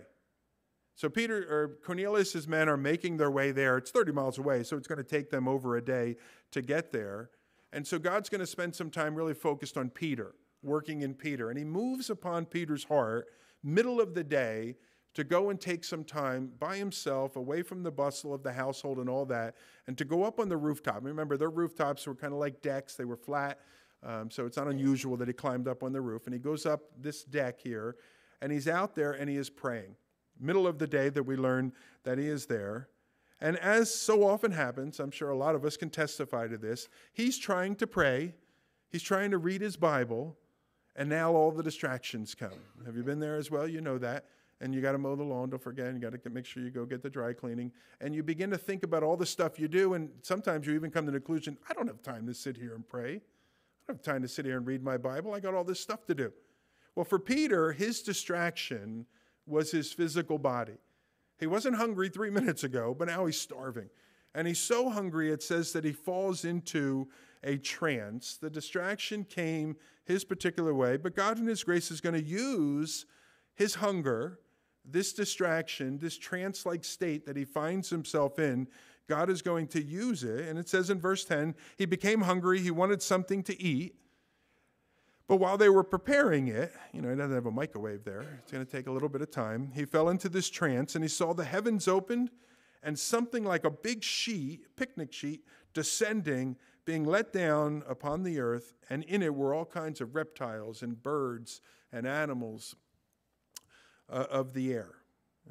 So 0.94 1.11
Peter 1.11 1.46
or 1.51 1.77
Cornelius's 1.85 2.49
men 2.49 2.68
are 2.68 2.77
making 2.77 3.18
their 3.18 3.31
way 3.31 3.53
there. 3.53 3.77
It's 3.77 3.90
30 3.90 4.12
miles 4.12 4.38
away, 4.38 4.62
so 4.62 4.77
it's 4.77 4.88
going 4.88 4.96
to 4.96 5.05
take 5.05 5.31
them 5.31 5.46
over 5.46 5.77
a 5.77 5.85
day 5.85 6.16
to 6.53 6.62
get 6.62 6.90
there. 6.90 7.31
And 7.72 7.87
so 7.87 7.99
God's 7.99 8.31
going 8.31 8.40
to 8.40 8.46
spend 8.46 8.75
some 8.75 8.90
time 8.90 9.14
really 9.14 9.35
focused 9.35 9.77
on 9.77 9.90
Peter, 9.90 10.35
working 10.62 11.03
in 11.03 11.12
Peter. 11.12 11.51
And 11.51 11.59
he 11.59 11.64
moves 11.64 12.09
upon 12.09 12.46
Peter's 12.46 12.85
heart, 12.85 13.27
middle 13.62 14.01
of 14.01 14.14
the 14.14 14.25
day, 14.25 14.77
to 15.16 15.24
go 15.24 15.50
and 15.50 15.61
take 15.61 15.83
some 15.83 16.05
time 16.05 16.52
by 16.61 16.76
himself, 16.76 17.37
away 17.37 17.62
from 17.62 17.83
the 17.83 17.90
bustle 17.90 18.33
of 18.33 18.42
the 18.42 18.52
household 18.52 18.98
and 18.98 19.09
all 19.09 19.26
that, 19.26 19.57
and 19.88 19.98
to 19.98 20.05
go 20.05 20.22
up 20.22 20.38
on 20.38 20.48
the 20.48 20.57
rooftop. 20.57 21.00
Remember, 21.02 21.37
their 21.37 21.50
rooftops 21.50 22.07
were 22.07 22.14
kind 22.14 22.33
of 22.33 22.38
like 22.38 22.62
decks, 22.62 22.94
they 22.94 23.05
were 23.05 23.16
flat. 23.16 23.59
Um, 24.02 24.31
so 24.31 24.46
it's 24.46 24.57
not 24.57 24.68
unusual 24.68 25.16
that 25.16 25.26
he 25.26 25.35
climbed 25.35 25.66
up 25.66 25.83
on 25.83 25.92
the 25.92 26.00
roof. 26.00 26.26
And 26.26 26.35
he 26.35 26.38
goes 26.38 26.66
up 26.66 26.83
this 27.00 27.24
deck 27.24 27.61
here, 27.61 27.96
and 28.40 28.52
he's 28.52 28.68
out 28.68 28.94
there 28.94 29.12
and 29.12 29.29
he 29.29 29.37
is 29.37 29.50
praying 29.50 29.96
middle 30.40 30.66
of 30.66 30.79
the 30.79 30.87
day 30.87 31.09
that 31.09 31.22
we 31.22 31.37
learn 31.37 31.72
that 32.05 32.18
he 32.18 32.26
is 32.26 32.46
there. 32.46 32.88
And 33.40 33.59
as 33.59 33.94
so 33.94 34.24
often 34.24 34.52
happens, 34.52 34.98
I'm 34.98 35.11
sure 35.11 35.31
a 35.31 35.37
lot 35.37 35.55
of 35.55 35.64
us 35.64 35.76
can 35.76 35.90
testify 35.90 36.48
to 36.48 36.57
this, 36.57 36.88
he's 37.12 37.38
trying 37.38 37.76
to 37.76 37.87
pray, 37.87 38.35
he's 38.88 39.02
trying 39.02 39.31
to 39.31 39.38
read 39.38 39.61
his 39.61 39.76
Bible, 39.76 40.37
and 40.94 41.09
now 41.09 41.35
all 41.35 41.50
the 41.50 41.62
distractions 41.62 42.35
come. 42.35 42.59
Have 42.87 42.96
you 42.96 43.02
been 43.02 43.20
there 43.20 43.37
as 43.37 43.50
well? 43.50 43.68
You 43.68 43.83
know 43.83 43.98
that. 43.98 44.24
And 44.61 44.75
you 44.75 44.81
got 44.81 44.92
to 44.92 44.99
mow 44.99 45.14
the 45.16 45.23
lawn, 45.23 45.51
don't 45.51 45.62
forget, 45.62 45.92
you 45.92 46.01
got 46.01 46.12
to 46.12 46.31
make 46.31 46.47
sure 46.47 46.62
you 46.62 46.71
go 46.71 46.87
get 46.87 47.03
the 47.03 47.11
dry 47.11 47.33
cleaning. 47.35 47.71
And 48.01 48.14
you 48.14 48.23
begin 48.23 48.51
to 48.51 48.59
think 48.59 48.85
about 48.85 49.03
all 49.03 49.16
the 49.16 49.27
stuff 49.27 49.59
you 49.59 49.69
do, 49.69 49.95
and 49.95 50.09
sometimes 50.23 50.66
you 50.66 50.75
even 50.75 50.90
come 50.90 51.05
to 51.05 51.12
the 51.12 51.21
conclusion, 51.21 51.59
I 51.69 51.75
don't 51.75 51.87
have 51.87 52.03
time 52.03 52.27
to 52.27 52.35
sit 52.35 52.57
here 52.57 52.75
and 52.75 52.88
pray. 52.88 53.16
I 53.16 53.92
don't 53.92 53.99
have 53.99 54.03
time 54.03 54.23
to 54.23 54.29
sit 54.29 54.47
here 54.47 54.57
and 54.57 54.66
read 54.66 54.83
my 54.83 54.97
Bible. 54.97 55.35
I 55.35 55.40
got 55.40 55.55
all 55.55 55.64
this 55.64 55.81
stuff 55.81 56.07
to 56.07 56.14
do. 56.14 56.33
Well, 56.95 57.05
for 57.05 57.19
Peter, 57.19 57.73
his 57.73 58.03
distraction 58.03 59.05
was 59.47 59.71
his 59.71 59.92
physical 59.92 60.38
body. 60.38 60.79
He 61.38 61.47
wasn't 61.47 61.77
hungry 61.77 62.09
three 62.09 62.31
minutes 62.40 62.64
ago, 62.64 62.97
but 62.99 63.09
now 63.09 63.27
he's 63.27 63.40
starving. 63.40 63.90
And 64.35 64.47
he's 64.47 64.59
so 64.59 64.90
hungry, 64.90 65.31
it 65.31 65.42
says 65.42 65.73
that 65.73 65.85
he 65.85 65.92
falls 65.92 66.45
into 66.45 67.09
a 67.42 67.57
trance. 67.59 68.37
The 68.37 68.51
distraction 68.51 69.25
came 69.25 69.77
his 70.05 70.25
particular 70.25 70.75
way, 70.75 70.97
but 70.97 71.14
God, 71.14 71.38
in 71.38 71.47
his 71.47 71.64
grace, 71.64 71.90
is 71.90 72.01
going 72.01 72.14
to 72.14 72.23
use 72.23 73.07
his 73.55 73.77
hunger, 73.77 74.38
this 74.90 75.12
distraction, 75.12 75.99
this 75.99 76.16
trance 76.16 76.64
like 76.66 76.85
state 76.85 77.27
that 77.27 77.37
he 77.37 77.44
finds 77.44 77.90
himself 77.90 78.38
in. 78.38 78.68
God 79.09 79.31
is 79.31 79.42
going 79.42 79.68
to 79.68 79.83
use 79.83 80.25
it. 80.25 80.49
And 80.49 80.59
it 80.59 80.68
says 80.68 80.90
in 80.90 81.01
verse 81.01 81.25
10 81.25 81.55
he 81.77 81.87
became 81.87 82.22
hungry, 82.22 82.61
he 82.61 82.70
wanted 82.70 83.03
something 83.03 83.42
to 83.44 83.61
eat. 83.61 83.96
But 85.29 85.37
while 85.37 85.59
they 85.59 85.68
were 85.68 85.83
preparing 85.83 86.49
it, 86.49 86.72
you 86.92 87.03
know, 87.03 87.11
he 87.11 87.16
doesn't 87.16 87.35
have 87.35 87.46
a 87.46 87.51
microwave 87.51 88.05
there. 88.05 88.25
It's 88.42 88.53
going 88.53 88.64
to 88.64 88.70
take 88.70 88.87
a 88.87 88.92
little 88.92 89.09
bit 89.09 89.22
of 89.22 89.31
time. 89.31 89.72
He 89.75 89.85
fell 89.85 90.09
into 90.09 90.29
this 90.29 90.49
trance 90.49 90.94
and 90.94 91.03
he 91.03 91.09
saw 91.09 91.35
the 91.35 91.44
heavens 91.44 91.88
opened 91.88 92.31
and 92.83 92.96
something 92.96 93.44
like 93.44 93.64
a 93.64 93.70
big 93.70 94.05
sheet, 94.05 94.77
picnic 94.77 95.12
sheet, 95.12 95.44
descending, 95.75 96.57
being 96.85 97.05
let 97.05 97.33
down 97.33 97.83
upon 97.88 98.22
the 98.22 98.38
earth. 98.38 98.75
And 98.88 99.03
in 99.05 99.22
it 99.22 99.35
were 99.35 99.53
all 99.53 99.64
kinds 99.64 100.01
of 100.01 100.14
reptiles 100.14 100.83
and 100.83 101.03
birds 101.03 101.61
and 101.92 102.07
animals 102.07 102.77
uh, 104.11 104.27
of 104.31 104.53
the 104.53 104.73
air. 104.73 104.95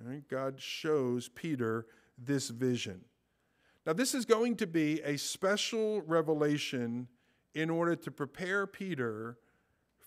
Right? 0.02 0.28
God 0.28 0.60
shows 0.60 1.30
Peter 1.30 1.86
this 2.18 2.50
vision. 2.50 3.02
Now, 3.86 3.94
this 3.94 4.16
is 4.16 4.26
going 4.26 4.56
to 4.58 4.68
be 4.68 5.02
a 5.04 5.18
special 5.18 6.02
revelation 6.02 7.08
in 7.54 7.70
order 7.70 7.96
to 7.96 8.12
prepare 8.12 8.68
Peter 8.68 9.38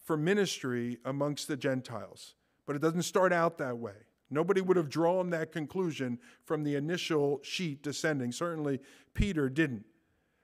for 0.05 0.17
ministry 0.17 0.99
amongst 1.05 1.49
the 1.49 1.57
Gentiles. 1.57 2.35
But 2.67 2.77
it 2.77 2.83
doesn't 2.83 3.03
start 3.03 3.33
out 3.33 3.59
that 3.59 3.79
way. 3.79 3.95
Nobody 4.31 4.61
would 4.61 4.77
have 4.77 4.91
drawn 4.91 5.31
that 5.31 5.53
conclusion 5.53 6.19
from 6.45 6.65
the 6.65 6.75
initial 6.75 7.41
sheet 7.43 7.83
descending. 7.83 8.31
Certainly, 8.33 8.81
Peter 9.15 9.49
didn't. 9.49 9.85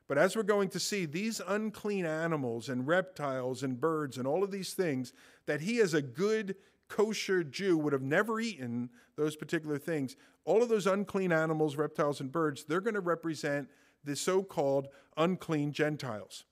But 0.06 0.18
as 0.18 0.36
we're 0.36 0.42
going 0.42 0.68
to 0.70 0.80
see, 0.80 1.06
these 1.06 1.40
unclean 1.46 2.06
animals 2.06 2.68
and 2.68 2.86
reptiles 2.86 3.62
and 3.62 3.80
birds 3.80 4.18
and 4.18 4.26
all 4.26 4.44
of 4.44 4.50
these 4.50 4.74
things 4.74 5.12
that 5.46 5.60
he, 5.60 5.80
as 5.80 5.94
a 5.94 6.02
good 6.02 6.56
kosher 6.88 7.42
Jew, 7.44 7.76
would 7.78 7.92
have 7.92 8.02
never 8.02 8.40
eaten 8.40 8.90
those 9.16 9.36
particular 9.36 9.78
things, 9.78 10.16
all 10.44 10.62
of 10.62 10.68
those 10.68 10.86
unclean 10.86 11.32
animals, 11.32 11.76
reptiles, 11.76 12.20
and 12.20 12.30
birds, 12.30 12.64
they're 12.64 12.80
going 12.80 12.94
to 12.94 13.00
represent 13.00 13.68
the 14.04 14.14
so 14.14 14.42
called 14.42 14.88
unclean 15.16 15.72
Gentiles. 15.72 16.44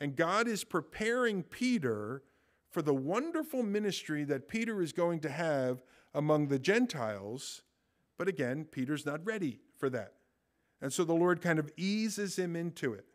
And 0.00 0.16
God 0.16 0.48
is 0.48 0.64
preparing 0.64 1.42
Peter 1.42 2.22
for 2.70 2.82
the 2.82 2.94
wonderful 2.94 3.62
ministry 3.62 4.24
that 4.24 4.48
Peter 4.48 4.80
is 4.80 4.92
going 4.92 5.20
to 5.20 5.28
have 5.28 5.82
among 6.14 6.48
the 6.48 6.58
Gentiles. 6.58 7.62
But 8.16 8.28
again, 8.28 8.64
Peter's 8.64 9.06
not 9.06 9.24
ready 9.24 9.60
for 9.78 9.90
that. 9.90 10.14
And 10.80 10.92
so 10.92 11.04
the 11.04 11.14
Lord 11.14 11.40
kind 11.42 11.58
of 11.58 11.70
eases 11.76 12.38
him 12.38 12.56
into 12.56 12.94
it. 12.94 13.06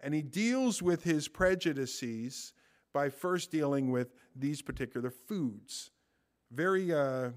And 0.00 0.14
he 0.14 0.22
deals 0.22 0.82
with 0.82 1.04
his 1.04 1.28
prejudices 1.28 2.54
by 2.92 3.08
first 3.08 3.50
dealing 3.50 3.90
with 3.90 4.14
these 4.34 4.62
particular 4.62 5.10
foods. 5.10 5.90
Very 6.52 6.92
uh, 6.92 7.30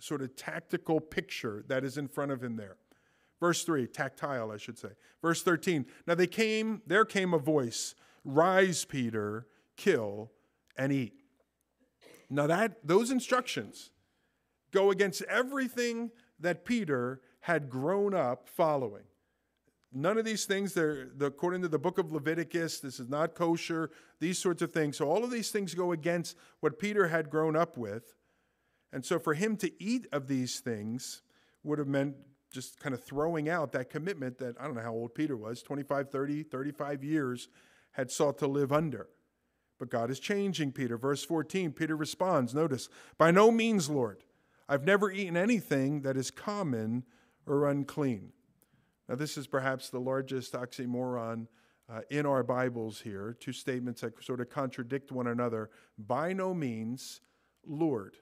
sort 0.00 0.22
of 0.22 0.36
tactical 0.36 1.00
picture 1.00 1.64
that 1.68 1.84
is 1.84 1.98
in 1.98 2.08
front 2.08 2.32
of 2.32 2.42
him 2.42 2.56
there. 2.56 2.76
Verse 3.40 3.64
3, 3.64 3.86
tactile, 3.86 4.50
I 4.50 4.56
should 4.56 4.78
say. 4.78 4.88
Verse 5.20 5.42
13, 5.42 5.86
now 6.06 6.14
they 6.14 6.26
came, 6.26 6.82
there 6.86 7.04
came 7.04 7.34
a 7.34 7.38
voice, 7.38 7.94
rise, 8.24 8.84
Peter, 8.84 9.46
kill 9.76 10.30
and 10.76 10.92
eat. 10.92 11.20
Now 12.30 12.46
that 12.46 12.78
those 12.86 13.10
instructions 13.10 13.90
go 14.72 14.90
against 14.90 15.22
everything 15.22 16.10
that 16.40 16.64
Peter 16.64 17.20
had 17.40 17.70
grown 17.70 18.14
up 18.14 18.48
following. 18.48 19.04
None 19.92 20.18
of 20.18 20.24
these 20.24 20.44
things, 20.44 20.74
they're, 20.74 21.08
according 21.20 21.62
to 21.62 21.68
the 21.68 21.78
book 21.78 21.98
of 21.98 22.12
Leviticus, 22.12 22.80
this 22.80 23.00
is 23.00 23.08
not 23.08 23.34
kosher, 23.34 23.90
these 24.20 24.38
sorts 24.38 24.60
of 24.62 24.72
things. 24.72 24.96
So 24.96 25.08
all 25.08 25.24
of 25.24 25.30
these 25.30 25.50
things 25.50 25.74
go 25.74 25.92
against 25.92 26.36
what 26.60 26.78
Peter 26.78 27.08
had 27.08 27.30
grown 27.30 27.56
up 27.56 27.76
with. 27.76 28.14
And 28.92 29.04
so 29.04 29.18
for 29.18 29.34
him 29.34 29.56
to 29.58 29.70
eat 29.82 30.06
of 30.12 30.28
these 30.28 30.60
things 30.60 31.22
would 31.62 31.78
have 31.78 31.88
meant 31.88 32.16
just 32.52 32.80
kind 32.80 32.94
of 32.94 33.02
throwing 33.02 33.48
out 33.48 33.72
that 33.72 33.90
commitment 33.90 34.38
that 34.38 34.56
I 34.60 34.64
don't 34.64 34.74
know 34.74 34.82
how 34.82 34.92
old 34.92 35.14
Peter 35.14 35.36
was 35.36 35.62
25, 35.62 36.10
30, 36.10 36.42
35 36.44 37.04
years 37.04 37.48
had 37.92 38.10
sought 38.10 38.38
to 38.38 38.46
live 38.46 38.72
under. 38.72 39.08
But 39.78 39.90
God 39.90 40.10
is 40.10 40.20
changing 40.20 40.72
Peter. 40.72 40.96
Verse 40.96 41.24
14, 41.24 41.72
Peter 41.72 41.96
responds 41.96 42.54
Notice, 42.54 42.88
by 43.18 43.30
no 43.30 43.50
means, 43.50 43.90
Lord. 43.90 44.24
I've 44.68 44.84
never 44.84 45.10
eaten 45.10 45.36
anything 45.36 46.02
that 46.02 46.16
is 46.16 46.30
common 46.30 47.04
or 47.46 47.68
unclean. 47.68 48.32
Now, 49.08 49.14
this 49.14 49.36
is 49.36 49.46
perhaps 49.46 49.88
the 49.88 50.00
largest 50.00 50.54
oxymoron 50.54 51.46
uh, 51.88 52.00
in 52.10 52.26
our 52.26 52.42
Bibles 52.42 53.00
here, 53.00 53.36
two 53.38 53.52
statements 53.52 54.00
that 54.00 54.22
sort 54.22 54.40
of 54.40 54.50
contradict 54.50 55.12
one 55.12 55.28
another. 55.28 55.70
By 55.96 56.32
no 56.32 56.52
means, 56.52 57.20
Lord. 57.64 58.16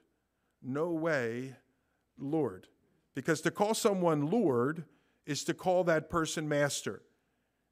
No 0.61 0.91
way, 0.91 1.55
Lord. 2.17 2.67
Because 3.15 3.41
to 3.41 3.51
call 3.51 3.73
someone 3.73 4.29
Lord 4.29 4.85
is 5.25 5.43
to 5.45 5.53
call 5.53 5.83
that 5.85 6.09
person 6.09 6.47
master. 6.47 7.01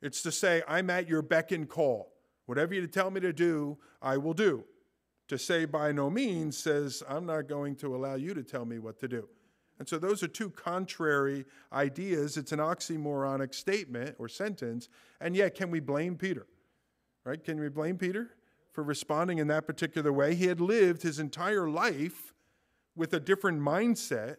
It's 0.02 0.24
to 0.24 0.32
say, 0.32 0.64
I'm 0.68 0.90
at 0.90 1.08
your 1.08 1.22
beck 1.22 1.52
and 1.52 1.70
call. 1.70 2.14
Whatever 2.46 2.74
you 2.74 2.88
tell 2.88 3.12
me 3.12 3.22
to 3.22 3.32
do, 3.32 3.78
I 4.02 4.18
will 4.18 4.34
do. 4.34 4.64
To 5.30 5.38
say 5.38 5.66
by 5.66 5.92
no 5.92 6.10
means 6.10 6.58
says, 6.58 7.04
I'm 7.08 7.26
not 7.26 7.48
going 7.48 7.76
to 7.78 7.96
allow 7.96 8.16
you 8.16 8.34
to 8.34 8.44
tell 8.44 8.66
me 8.66 8.80
what 8.80 9.00
to 9.00 9.08
do. 9.08 9.30
And 9.84 9.90
so 9.90 9.98
those 9.98 10.24
are 10.24 10.30
two 10.30 10.50
contrary 10.50 11.44
ideas. 11.74 12.38
It's 12.38 12.54
an 12.54 12.60
oxymoronic 12.60 13.54
statement 13.54 14.16
or 14.18 14.30
sentence. 14.30 14.88
And 15.20 15.36
yet, 15.36 15.56
can 15.56 15.72
we 15.72 15.82
blame 15.82 16.16
Peter? 16.16 16.48
Right? 17.26 17.44
Can 17.44 17.60
we 17.60 17.68
blame 17.68 17.98
Peter 17.98 18.30
for 18.72 18.82
responding 18.82 19.40
in 19.40 19.48
that 19.48 19.68
particular 19.68 20.14
way? 20.14 20.36
He 20.36 20.46
had 20.46 20.62
lived 20.62 21.02
his 21.02 21.20
entire 21.20 21.70
life 21.70 22.34
with 22.96 23.14
a 23.14 23.20
different 23.20 23.60
mindset 23.60 24.38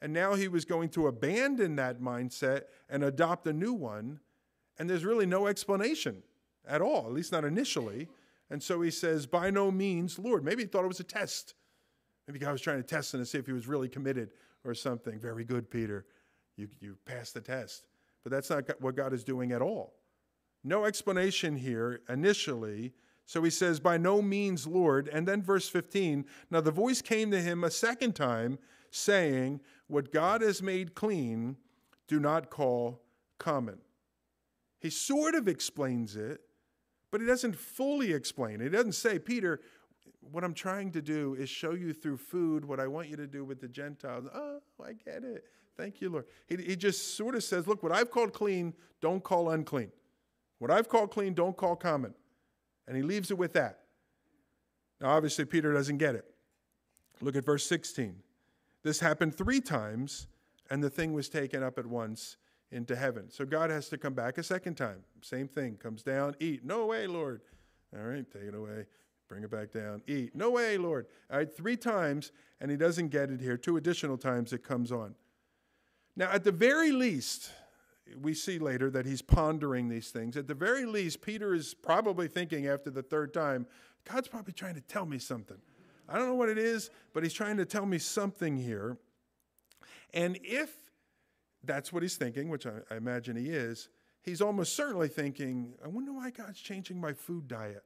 and 0.00 0.12
now 0.12 0.34
he 0.34 0.46
was 0.46 0.64
going 0.64 0.90
to 0.90 1.08
abandon 1.08 1.74
that 1.74 2.00
mindset 2.00 2.66
and 2.88 3.02
adopt 3.02 3.48
a 3.48 3.52
new 3.52 3.72
one. 3.72 4.20
And 4.78 4.88
there's 4.88 5.04
really 5.04 5.26
no 5.26 5.48
explanation 5.48 6.22
at 6.64 6.80
all, 6.80 7.06
at 7.08 7.12
least 7.12 7.32
not 7.32 7.44
initially. 7.44 8.06
And 8.50 8.62
so 8.62 8.82
he 8.82 8.92
says, 8.92 9.26
By 9.26 9.50
no 9.50 9.72
means, 9.72 10.16
Lord. 10.16 10.44
Maybe 10.44 10.62
he 10.62 10.68
thought 10.68 10.84
it 10.84 10.88
was 10.88 11.00
a 11.00 11.04
test. 11.04 11.54
Maybe 12.28 12.38
God 12.38 12.52
was 12.52 12.60
trying 12.60 12.76
to 12.76 12.86
test 12.86 13.14
him 13.14 13.20
to 13.20 13.26
see 13.26 13.38
if 13.38 13.46
he 13.46 13.52
was 13.52 13.66
really 13.66 13.88
committed 13.88 14.30
or 14.64 14.74
something. 14.74 15.18
Very 15.18 15.44
good, 15.44 15.70
Peter. 15.70 16.06
You, 16.56 16.68
you 16.80 16.96
passed 17.04 17.34
the 17.34 17.40
test. 17.40 17.84
But 18.22 18.32
that's 18.32 18.50
not 18.50 18.64
what 18.80 18.96
God 18.96 19.12
is 19.12 19.24
doing 19.24 19.52
at 19.52 19.62
all. 19.62 19.94
No 20.64 20.84
explanation 20.84 21.56
here 21.56 22.00
initially. 22.08 22.92
So 23.24 23.42
he 23.42 23.50
says, 23.50 23.78
By 23.78 23.98
no 23.98 24.20
means, 24.20 24.66
Lord. 24.66 25.08
And 25.12 25.26
then 25.26 25.42
verse 25.42 25.68
15 25.68 26.24
Now 26.50 26.60
the 26.60 26.70
voice 26.70 27.02
came 27.02 27.30
to 27.30 27.40
him 27.40 27.62
a 27.62 27.70
second 27.70 28.14
time, 28.14 28.58
saying, 28.90 29.60
what 29.88 30.12
God 30.12 30.42
has 30.42 30.62
made 30.62 30.94
clean, 30.94 31.56
do 32.08 32.18
not 32.18 32.50
call 32.50 33.02
common. 33.38 33.78
He 34.80 34.90
sort 34.90 35.34
of 35.34 35.48
explains 35.48 36.16
it, 36.16 36.40
but 37.10 37.20
he 37.20 37.26
doesn't 37.26 37.56
fully 37.56 38.12
explain 38.12 38.60
it. 38.60 38.64
He 38.64 38.70
doesn't 38.70 38.92
say, 38.92 39.18
Peter, 39.18 39.60
what 40.20 40.44
I'm 40.44 40.54
trying 40.54 40.90
to 40.92 41.02
do 41.02 41.34
is 41.38 41.48
show 41.48 41.72
you 41.72 41.92
through 41.92 42.16
food 42.18 42.64
what 42.64 42.80
I 42.80 42.86
want 42.86 43.08
you 43.08 43.16
to 43.16 43.26
do 43.26 43.44
with 43.44 43.60
the 43.60 43.68
Gentiles. 43.68 44.26
Oh, 44.34 44.60
I 44.84 44.92
get 44.92 45.24
it. 45.24 45.44
Thank 45.76 46.00
you, 46.00 46.10
Lord. 46.10 46.24
He, 46.46 46.56
he 46.56 46.76
just 46.76 47.16
sort 47.16 47.34
of 47.34 47.44
says, 47.44 47.66
Look, 47.66 47.82
what 47.82 47.92
I've 47.92 48.10
called 48.10 48.32
clean, 48.32 48.74
don't 49.00 49.22
call 49.22 49.50
unclean. 49.50 49.92
What 50.58 50.70
I've 50.70 50.88
called 50.88 51.10
clean, 51.10 51.34
don't 51.34 51.56
call 51.56 51.76
common. 51.76 52.14
And 52.88 52.96
he 52.96 53.02
leaves 53.02 53.30
it 53.30 53.38
with 53.38 53.52
that. 53.54 53.80
Now, 55.00 55.10
obviously, 55.10 55.44
Peter 55.44 55.72
doesn't 55.72 55.98
get 55.98 56.14
it. 56.14 56.24
Look 57.20 57.36
at 57.36 57.44
verse 57.44 57.66
16. 57.66 58.16
This 58.82 59.00
happened 59.00 59.34
three 59.34 59.60
times, 59.60 60.28
and 60.70 60.82
the 60.82 60.90
thing 60.90 61.12
was 61.12 61.28
taken 61.28 61.62
up 61.62 61.78
at 61.78 61.86
once 61.86 62.36
into 62.70 62.96
heaven. 62.96 63.30
So 63.30 63.44
God 63.44 63.70
has 63.70 63.88
to 63.90 63.98
come 63.98 64.14
back 64.14 64.38
a 64.38 64.42
second 64.42 64.76
time. 64.76 64.98
Same 65.20 65.48
thing. 65.48 65.76
Comes 65.76 66.02
down, 66.02 66.34
eat. 66.40 66.64
No 66.64 66.86
way, 66.86 67.06
Lord. 67.06 67.40
All 67.96 68.04
right, 68.04 68.24
take 68.30 68.42
it 68.42 68.54
away. 68.54 68.86
Bring 69.28 69.42
it 69.42 69.50
back 69.50 69.72
down. 69.72 70.02
Eat. 70.06 70.34
No 70.34 70.50
way, 70.50 70.78
Lord. 70.78 71.06
All 71.30 71.38
right, 71.38 71.56
three 71.56 71.76
times, 71.76 72.32
and 72.60 72.70
he 72.70 72.76
doesn't 72.76 73.08
get 73.08 73.30
it 73.30 73.40
here. 73.40 73.56
Two 73.56 73.76
additional 73.76 74.16
times 74.16 74.52
it 74.52 74.62
comes 74.62 74.92
on. 74.92 75.14
Now, 76.14 76.30
at 76.30 76.44
the 76.44 76.52
very 76.52 76.92
least, 76.92 77.50
we 78.20 78.34
see 78.34 78.58
later 78.58 78.90
that 78.90 79.04
he's 79.04 79.22
pondering 79.22 79.88
these 79.88 80.10
things. 80.10 80.36
At 80.36 80.46
the 80.46 80.54
very 80.54 80.86
least, 80.86 81.20
Peter 81.20 81.54
is 81.54 81.74
probably 81.74 82.28
thinking 82.28 82.66
after 82.66 82.90
the 82.90 83.02
third 83.02 83.34
time, 83.34 83.66
God's 84.04 84.28
probably 84.28 84.52
trying 84.52 84.76
to 84.76 84.80
tell 84.80 85.04
me 85.04 85.18
something. 85.18 85.58
I 86.08 86.16
don't 86.16 86.28
know 86.28 86.34
what 86.34 86.48
it 86.48 86.58
is, 86.58 86.90
but 87.12 87.24
he's 87.24 87.34
trying 87.34 87.56
to 87.56 87.64
tell 87.64 87.84
me 87.84 87.98
something 87.98 88.56
here. 88.56 88.96
And 90.14 90.38
if 90.44 90.72
that's 91.64 91.92
what 91.92 92.02
he's 92.02 92.16
thinking, 92.16 92.48
which 92.48 92.64
I, 92.64 92.74
I 92.90 92.96
imagine 92.96 93.36
he 93.36 93.50
is, 93.50 93.88
he's 94.22 94.40
almost 94.40 94.76
certainly 94.76 95.08
thinking, 95.08 95.74
I 95.84 95.88
wonder 95.88 96.12
why 96.12 96.30
God's 96.30 96.60
changing 96.60 97.00
my 97.00 97.12
food 97.12 97.48
diet. 97.48 97.82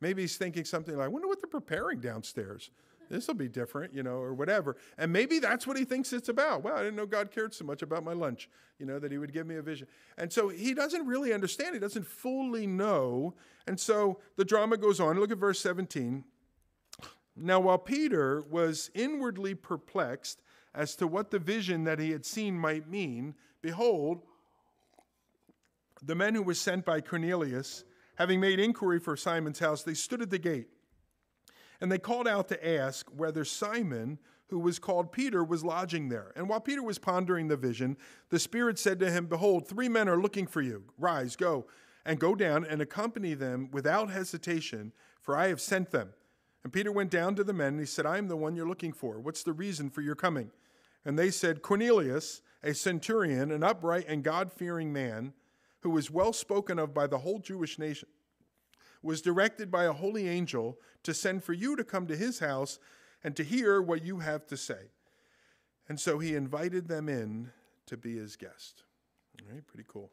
Maybe 0.00 0.22
he's 0.22 0.36
thinking 0.36 0.64
something 0.64 0.96
like, 0.96 1.06
I 1.06 1.08
wonder 1.08 1.28
what 1.28 1.40
they're 1.40 1.48
preparing 1.48 2.00
downstairs. 2.00 2.70
This 3.10 3.26
will 3.26 3.34
be 3.34 3.48
different, 3.48 3.94
you 3.94 4.02
know, 4.02 4.16
or 4.16 4.34
whatever. 4.34 4.76
And 4.98 5.12
maybe 5.12 5.38
that's 5.38 5.66
what 5.66 5.78
he 5.78 5.84
thinks 5.84 6.12
it's 6.12 6.28
about. 6.28 6.62
Well, 6.62 6.76
I 6.76 6.80
didn't 6.80 6.96
know 6.96 7.06
God 7.06 7.30
cared 7.30 7.54
so 7.54 7.64
much 7.64 7.82
about 7.82 8.04
my 8.04 8.12
lunch, 8.12 8.50
you 8.78 8.86
know, 8.86 8.98
that 8.98 9.10
he 9.10 9.18
would 9.18 9.32
give 9.32 9.46
me 9.46 9.56
a 9.56 9.62
vision. 9.62 9.86
And 10.18 10.32
so 10.32 10.48
he 10.48 10.74
doesn't 10.74 11.06
really 11.06 11.32
understand. 11.32 11.74
He 11.74 11.80
doesn't 11.80 12.06
fully 12.06 12.66
know. 12.66 13.34
And 13.66 13.80
so 13.80 14.18
the 14.36 14.44
drama 14.44 14.76
goes 14.76 15.00
on. 15.00 15.18
Look 15.18 15.30
at 15.30 15.38
verse 15.38 15.60
17. 15.60 16.24
Now, 17.34 17.60
while 17.60 17.78
Peter 17.78 18.44
was 18.50 18.90
inwardly 18.94 19.54
perplexed 19.54 20.42
as 20.74 20.94
to 20.96 21.06
what 21.06 21.30
the 21.30 21.38
vision 21.38 21.84
that 21.84 21.98
he 21.98 22.10
had 22.10 22.26
seen 22.26 22.58
might 22.58 22.88
mean, 22.88 23.34
behold, 23.62 24.22
the 26.02 26.14
men 26.14 26.34
who 26.34 26.42
were 26.42 26.54
sent 26.54 26.84
by 26.84 27.00
Cornelius, 27.00 27.84
having 28.18 28.40
made 28.40 28.58
inquiry 28.58 28.98
for 28.98 29.16
Simon's 29.16 29.60
house, 29.60 29.84
they 29.84 29.94
stood 29.94 30.20
at 30.20 30.28
the 30.28 30.38
gate. 30.38 30.66
And 31.80 31.90
they 31.90 31.98
called 31.98 32.26
out 32.26 32.48
to 32.48 32.68
ask 32.68 33.08
whether 33.16 33.44
Simon, 33.44 34.18
who 34.48 34.58
was 34.58 34.80
called 34.80 35.12
Peter, 35.12 35.44
was 35.44 35.62
lodging 35.62 36.08
there. 36.08 36.32
And 36.34 36.48
while 36.48 36.60
Peter 36.60 36.82
was 36.82 36.98
pondering 36.98 37.46
the 37.46 37.56
vision, 37.56 37.96
the 38.30 38.40
Spirit 38.40 38.76
said 38.76 38.98
to 38.98 39.10
him, 39.10 39.26
Behold, 39.26 39.68
three 39.68 39.88
men 39.88 40.08
are 40.08 40.20
looking 40.20 40.48
for 40.48 40.60
you. 40.60 40.82
Rise, 40.98 41.36
go, 41.36 41.66
and 42.04 42.18
go 42.18 42.34
down 42.34 42.64
and 42.64 42.82
accompany 42.82 43.34
them 43.34 43.70
without 43.70 44.10
hesitation, 44.10 44.92
for 45.20 45.36
I 45.36 45.46
have 45.46 45.60
sent 45.60 45.92
them. 45.92 46.10
And 46.64 46.72
Peter 46.72 46.90
went 46.90 47.12
down 47.12 47.36
to 47.36 47.44
the 47.44 47.52
men 47.52 47.74
and 47.74 47.80
he 47.80 47.86
said, 47.86 48.04
I 48.04 48.18
am 48.18 48.26
the 48.26 48.36
one 48.36 48.56
you're 48.56 48.68
looking 48.68 48.92
for. 48.92 49.20
What's 49.20 49.44
the 49.44 49.52
reason 49.52 49.90
for 49.90 50.00
your 50.00 50.16
coming? 50.16 50.50
And 51.04 51.16
they 51.16 51.30
said, 51.30 51.62
Cornelius, 51.62 52.42
a 52.64 52.74
centurion, 52.74 53.52
an 53.52 53.62
upright 53.62 54.06
and 54.08 54.24
God 54.24 54.52
fearing 54.52 54.92
man, 54.92 55.34
who 55.80 55.90
was 55.90 56.10
well 56.10 56.32
spoken 56.32 56.78
of 56.78 56.94
by 56.94 57.06
the 57.06 57.18
whole 57.18 57.38
Jewish 57.38 57.78
nation, 57.78 58.08
was 59.02 59.22
directed 59.22 59.70
by 59.70 59.84
a 59.84 59.92
holy 59.92 60.28
angel 60.28 60.78
to 61.04 61.14
send 61.14 61.44
for 61.44 61.52
you 61.52 61.76
to 61.76 61.84
come 61.84 62.06
to 62.06 62.16
his 62.16 62.40
house 62.40 62.78
and 63.22 63.36
to 63.36 63.44
hear 63.44 63.80
what 63.80 64.04
you 64.04 64.18
have 64.18 64.46
to 64.46 64.56
say. 64.56 64.90
And 65.88 65.98
so 65.98 66.18
he 66.18 66.34
invited 66.34 66.88
them 66.88 67.08
in 67.08 67.50
to 67.86 67.96
be 67.96 68.16
his 68.16 68.36
guest. 68.36 68.84
All 69.40 69.54
right, 69.54 69.66
pretty 69.66 69.86
cool. 69.88 70.10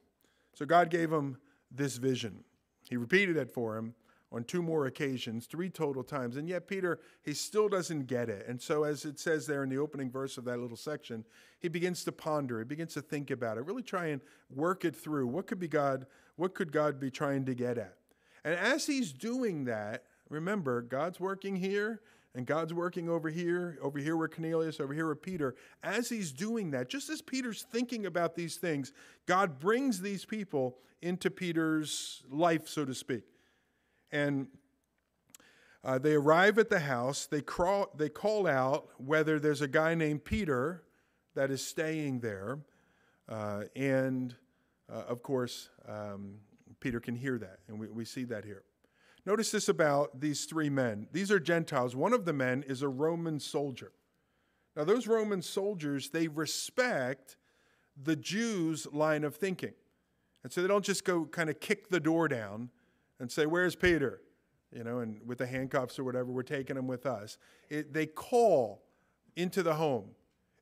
So 0.53 0.65
God 0.65 0.89
gave 0.89 1.11
him 1.11 1.37
this 1.71 1.97
vision. 1.97 2.43
He 2.89 2.97
repeated 2.97 3.37
it 3.37 3.51
for 3.51 3.77
him 3.77 3.95
on 4.31 4.43
two 4.43 4.61
more 4.61 4.87
occasions, 4.87 5.45
three 5.45 5.69
total 5.69 6.03
times. 6.03 6.35
And 6.35 6.49
yet, 6.49 6.67
Peter, 6.67 6.99
he 7.21 7.33
still 7.33 7.69
doesn't 7.69 8.07
get 8.07 8.27
it. 8.27 8.45
And 8.47 8.61
so, 8.61 8.83
as 8.83 9.05
it 9.05 9.19
says 9.19 9.45
there 9.45 9.63
in 9.63 9.69
the 9.69 9.77
opening 9.77 10.11
verse 10.11 10.37
of 10.37 10.45
that 10.45 10.59
little 10.59 10.75
section, 10.75 11.23
he 11.59 11.69
begins 11.69 12.03
to 12.03 12.11
ponder, 12.11 12.59
he 12.59 12.65
begins 12.65 12.93
to 12.95 13.01
think 13.01 13.31
about 13.31 13.57
it, 13.57 13.65
really 13.65 13.83
try 13.83 14.07
and 14.07 14.21
work 14.49 14.83
it 14.83 14.95
through. 14.95 15.27
What 15.27 15.47
could 15.47 15.59
be 15.59 15.67
God, 15.67 16.05
what 16.35 16.53
could 16.53 16.71
God 16.71 16.99
be 16.99 17.11
trying 17.11 17.45
to 17.45 17.53
get 17.53 17.77
at? 17.77 17.97
And 18.43 18.55
as 18.55 18.85
he's 18.85 19.13
doing 19.13 19.65
that, 19.65 20.03
remember, 20.29 20.81
God's 20.81 21.19
working 21.19 21.55
here 21.55 22.01
And 22.35 22.45
God's 22.45 22.73
working 22.73 23.07
over 23.07 23.29
here, 23.29 23.79
over 23.81 23.97
here 23.97 24.17
with 24.17 24.35
Cornelius, 24.35 24.81
over 24.81 24.93
here 24.93 25.07
with 25.07 25.21
Peter. 25.21 25.55
As 25.81 26.09
he's 26.09 26.33
doing 26.33 26.71
that, 26.71 26.89
just 26.89 27.09
as 27.09 27.21
Peter's 27.21 27.65
thinking 27.71 28.05
about 28.05 28.35
these 28.35 28.57
things, 28.57 28.91
God 29.25 29.57
brings 29.57 30.01
these 30.01 30.25
people 30.25 30.77
into 31.01 31.31
Peter's 31.31 32.23
life, 32.29 32.67
so 32.67 32.83
to 32.83 32.93
speak. 32.93 33.23
And 34.11 34.47
uh, 35.83 35.99
they 35.99 36.13
arrive 36.13 36.57
at 36.57 36.69
the 36.69 36.79
house. 36.79 37.27
They, 37.27 37.41
crawl, 37.41 37.91
they 37.95 38.09
call 38.09 38.47
out 38.47 38.89
whether 38.97 39.39
there's 39.39 39.61
a 39.61 39.67
guy 39.67 39.93
named 39.93 40.25
Peter 40.25 40.83
that 41.35 41.51
is 41.51 41.65
staying 41.65 42.21
there. 42.21 42.59
Uh, 43.29 43.63
and 43.75 44.35
uh, 44.91 45.03
of 45.07 45.21
course, 45.21 45.69
um, 45.87 46.35
Peter 46.79 46.99
can 46.99 47.15
hear 47.15 47.37
that, 47.37 47.59
and 47.67 47.79
we, 47.79 47.87
we 47.87 48.05
see 48.05 48.23
that 48.25 48.45
here. 48.45 48.63
Notice 49.25 49.49
this 49.51 49.69
about 49.69 50.19
these 50.19 50.45
three 50.45 50.69
men. 50.69 51.07
These 51.11 51.31
are 51.31 51.39
Gentiles. 51.39 51.95
One 51.95 52.13
of 52.13 52.25
the 52.25 52.33
men 52.33 52.63
is 52.67 52.83
a 52.83 52.87
Roman 52.87 53.39
soldier. 53.39 53.91
Now, 54.75 54.83
those 54.83 55.07
Roman 55.07 55.41
soldiers, 55.41 56.09
they 56.09 56.27
respect 56.27 57.37
the 58.01 58.15
Jews' 58.15 58.85
line 58.91 59.23
of 59.23 59.35
thinking. 59.35 59.73
And 60.43 60.51
so 60.51 60.61
they 60.61 60.67
don't 60.67 60.85
just 60.85 61.05
go 61.05 61.25
kind 61.25 61.49
of 61.49 61.59
kick 61.59 61.89
the 61.89 61.99
door 61.99 62.27
down 62.27 62.69
and 63.19 63.31
say, 63.31 63.45
Where's 63.45 63.75
Peter? 63.75 64.21
You 64.71 64.83
know, 64.83 64.99
and 64.99 65.21
with 65.25 65.37
the 65.37 65.45
handcuffs 65.45 65.97
or 65.97 66.03
whatever, 66.03 66.31
we're 66.31 66.43
taking 66.43 66.75
him 66.75 66.87
with 66.87 67.05
us. 67.05 67.37
It, 67.69 67.93
they 67.93 68.05
call 68.05 68.83
into 69.35 69.63
the 69.63 69.75
home 69.75 70.11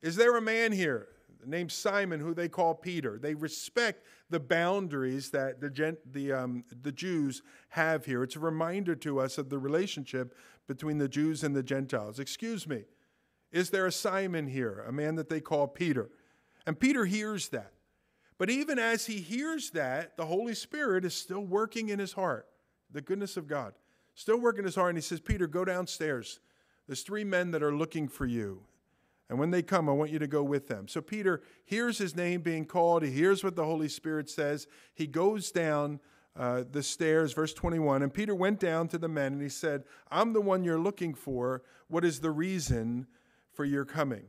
Is 0.02 0.16
there 0.16 0.36
a 0.36 0.42
man 0.42 0.72
here? 0.72 1.08
named 1.46 1.72
Simon, 1.72 2.20
who 2.20 2.34
they 2.34 2.48
call 2.48 2.76
Peter. 2.76 3.18
They 3.18 3.36
respect 3.36 4.06
the 4.30 4.40
boundaries 4.40 5.30
that 5.32 5.60
the, 5.60 5.70
gent, 5.70 6.00
the, 6.12 6.32
um, 6.32 6.64
the 6.82 6.92
Jews 6.92 7.42
have 7.70 8.06
here. 8.06 8.24
It's 8.24 8.36
a 8.36 8.40
reminder 8.40 8.96
to 8.96 9.20
us 9.20 9.38
of 9.38 9.50
the 9.50 9.60
relationship 9.60 10.36
between 10.68 10.98
the 10.98 11.10
Jews 11.10 11.44
and 11.44 11.56
the 11.56 11.64
Gentiles. 11.64 12.20
Excuse 12.20 12.68
me, 12.68 12.84
is 13.52 13.70
there 13.70 13.86
a 13.86 13.92
Simon 13.92 14.48
here, 14.48 14.84
a 14.88 14.92
man 14.92 15.16
that 15.16 15.30
they 15.30 15.42
call 15.42 15.68
Peter? 15.68 16.10
And 16.66 16.80
Peter 16.80 17.06
hears 17.06 17.50
that. 17.50 17.73
But 18.44 18.50
even 18.50 18.78
as 18.78 19.06
he 19.06 19.22
hears 19.22 19.70
that, 19.70 20.18
the 20.18 20.26
Holy 20.26 20.54
Spirit 20.54 21.06
is 21.06 21.14
still 21.14 21.46
working 21.46 21.88
in 21.88 21.98
his 21.98 22.12
heart, 22.12 22.46
the 22.92 23.00
goodness 23.00 23.38
of 23.38 23.48
God. 23.48 23.74
Still 24.16 24.38
working 24.38 24.60
in 24.60 24.66
his 24.66 24.76
heart. 24.76 24.90
And 24.90 24.98
he 24.98 25.02
says, 25.02 25.22
Peter, 25.22 25.48
go 25.48 25.64
downstairs. 25.64 26.42
There's 26.86 27.04
three 27.04 27.24
men 27.24 27.52
that 27.52 27.64
are 27.64 27.74
looking 27.74 28.10
for 28.10 28.26
you. 28.26 28.64
And 29.30 29.40
when 29.40 29.52
they 29.52 29.62
come, 29.62 29.88
I 29.88 29.94
want 29.94 30.12
you 30.12 30.20
to 30.20 30.28
go 30.28 30.44
with 30.44 30.68
them. 30.68 30.90
So 30.90 31.00
Peter 31.00 31.42
hears 31.64 31.98
his 31.98 32.18
name 32.18 32.42
being 32.42 32.66
called. 32.66 33.04
He 33.04 33.12
hears 33.12 33.46
what 33.46 33.56
the 33.56 33.64
Holy 33.64 33.88
Spirit 33.88 34.30
says. 34.30 34.68
He 34.94 35.08
goes 35.08 35.50
down 35.50 36.02
uh, 36.36 36.66
the 36.70 36.84
stairs, 36.84 37.32
verse 37.32 37.54
21. 37.54 38.04
And 38.04 38.14
Peter 38.14 38.36
went 38.36 38.60
down 38.60 38.90
to 38.90 38.98
the 38.98 39.08
men 39.08 39.32
and 39.32 39.42
he 39.42 39.48
said, 39.48 39.86
I'm 40.12 40.34
the 40.34 40.42
one 40.42 40.66
you're 40.66 40.78
looking 40.78 41.14
for. 41.14 41.64
What 41.88 42.04
is 42.04 42.20
the 42.20 42.32
reason 42.32 43.08
for 43.54 43.64
your 43.64 43.86
coming? 43.86 44.26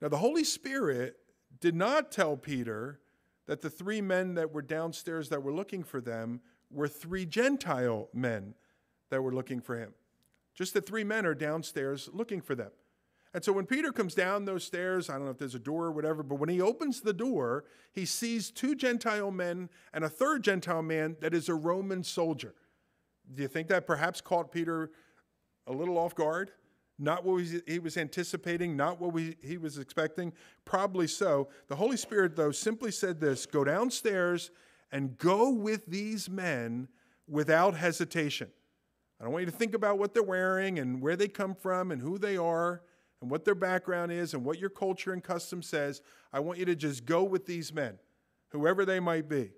Now, 0.00 0.08
the 0.08 0.16
Holy 0.16 0.44
Spirit 0.44 1.18
did 1.60 1.74
not 1.74 2.10
tell 2.10 2.34
Peter 2.34 3.00
that 3.48 3.62
the 3.62 3.70
three 3.70 4.00
men 4.00 4.34
that 4.34 4.52
were 4.52 4.62
downstairs 4.62 5.30
that 5.30 5.42
were 5.42 5.52
looking 5.52 5.82
for 5.82 6.00
them 6.00 6.40
were 6.70 6.86
three 6.86 7.26
Gentile 7.26 8.08
men 8.12 8.54
that 9.10 9.22
were 9.22 9.32
looking 9.32 9.60
for 9.60 9.76
him. 9.76 9.94
Just 10.54 10.74
that 10.74 10.86
three 10.86 11.02
men 11.02 11.24
are 11.26 11.34
downstairs 11.34 12.10
looking 12.12 12.42
for 12.42 12.54
them. 12.54 12.70
And 13.32 13.42
so 13.42 13.52
when 13.52 13.66
Peter 13.66 13.90
comes 13.90 14.14
down 14.14 14.44
those 14.44 14.64
stairs, 14.64 15.08
I 15.08 15.14
don't 15.14 15.24
know 15.24 15.30
if 15.30 15.38
there's 15.38 15.54
a 15.54 15.60
door 15.60 15.86
or 15.86 15.92
whatever, 15.92 16.22
but 16.22 16.36
when 16.36 16.48
he 16.48 16.60
opens 16.60 17.00
the 17.00 17.12
door, 17.12 17.64
he 17.92 18.04
sees 18.04 18.50
two 18.50 18.74
Gentile 18.74 19.30
men 19.30 19.70
and 19.92 20.04
a 20.04 20.08
third 20.08 20.44
Gentile 20.44 20.82
man 20.82 21.16
that 21.20 21.34
is 21.34 21.48
a 21.48 21.54
Roman 21.54 22.04
soldier. 22.04 22.54
Do 23.34 23.42
you 23.42 23.48
think 23.48 23.68
that 23.68 23.86
perhaps 23.86 24.20
caught 24.20 24.52
Peter 24.52 24.90
a 25.66 25.72
little 25.72 25.98
off 25.98 26.14
guard? 26.14 26.52
Not 26.98 27.24
what 27.24 27.44
he 27.66 27.78
was 27.78 27.96
anticipating, 27.96 28.76
not 28.76 29.00
what 29.00 29.14
he 29.40 29.56
was 29.56 29.78
expecting? 29.78 30.32
Probably 30.64 31.06
so. 31.06 31.48
The 31.68 31.76
Holy 31.76 31.96
Spirit, 31.96 32.34
though, 32.34 32.50
simply 32.50 32.90
said 32.90 33.20
this 33.20 33.46
go 33.46 33.62
downstairs 33.62 34.50
and 34.90 35.16
go 35.18 35.50
with 35.50 35.86
these 35.86 36.28
men 36.28 36.88
without 37.28 37.74
hesitation. 37.74 38.48
I 39.20 39.24
don't 39.24 39.32
want 39.32 39.44
you 39.44 39.50
to 39.50 39.56
think 39.56 39.74
about 39.74 39.98
what 39.98 40.14
they're 40.14 40.22
wearing 40.22 40.78
and 40.78 41.00
where 41.00 41.16
they 41.16 41.28
come 41.28 41.54
from 41.54 41.92
and 41.92 42.00
who 42.00 42.18
they 42.18 42.36
are 42.36 42.82
and 43.20 43.30
what 43.30 43.44
their 43.44 43.54
background 43.54 44.12
is 44.12 44.34
and 44.34 44.44
what 44.44 44.58
your 44.58 44.70
culture 44.70 45.12
and 45.12 45.22
custom 45.22 45.62
says. 45.62 46.02
I 46.32 46.40
want 46.40 46.58
you 46.58 46.64
to 46.66 46.76
just 46.76 47.04
go 47.04 47.24
with 47.24 47.46
these 47.46 47.72
men, 47.72 47.98
whoever 48.50 48.84
they 48.84 49.00
might 49.00 49.28
be. 49.28 49.52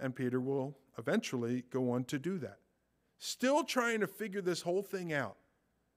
And 0.00 0.14
Peter 0.14 0.40
will 0.40 0.76
eventually 0.98 1.64
go 1.70 1.90
on 1.92 2.04
to 2.04 2.18
do 2.18 2.38
that. 2.38 2.58
Still 3.18 3.64
trying 3.64 4.00
to 4.00 4.06
figure 4.06 4.42
this 4.42 4.62
whole 4.62 4.82
thing 4.82 5.12
out. 5.12 5.36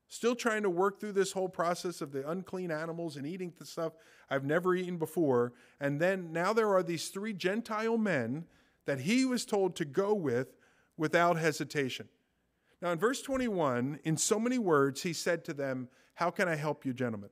Still 0.10 0.36
trying 0.36 0.64
to 0.64 0.70
work 0.70 1.00
through 1.00 1.14
this 1.14 1.32
whole 1.32 1.48
process 1.48 2.02
of 2.02 2.12
the 2.12 2.28
unclean 2.30 2.72
animals 2.72 3.16
and 3.16 3.28
eating 3.28 3.54
the 3.58 3.66
stuff 3.66 3.94
I've 4.30 4.44
never 4.44 4.76
eaten 4.76 4.98
before. 4.98 5.54
And 5.80 6.02
then 6.02 6.34
now 6.34 6.52
there 6.52 6.74
are 6.74 6.82
these 6.82 7.10
three 7.10 7.32
Gentile 7.32 7.98
men 7.98 8.46
that 8.86 9.02
he 9.02 9.24
was 9.24 9.46
told 9.46 9.76
to 9.76 9.86
go 9.86 10.14
with 10.16 10.48
without 10.98 11.38
hesitation. 11.38 12.10
Now, 12.82 12.92
in 12.92 12.98
verse 12.98 13.22
21, 13.22 14.00
in 14.04 14.18
so 14.18 14.40
many 14.40 14.58
words, 14.58 15.04
he 15.04 15.14
said 15.14 15.46
to 15.46 15.54
them, 15.54 15.90
how 16.16 16.32
can 16.32 16.48
I 16.48 16.56
help 16.56 16.86
you, 16.86 16.94
gentlemen? 16.94 17.30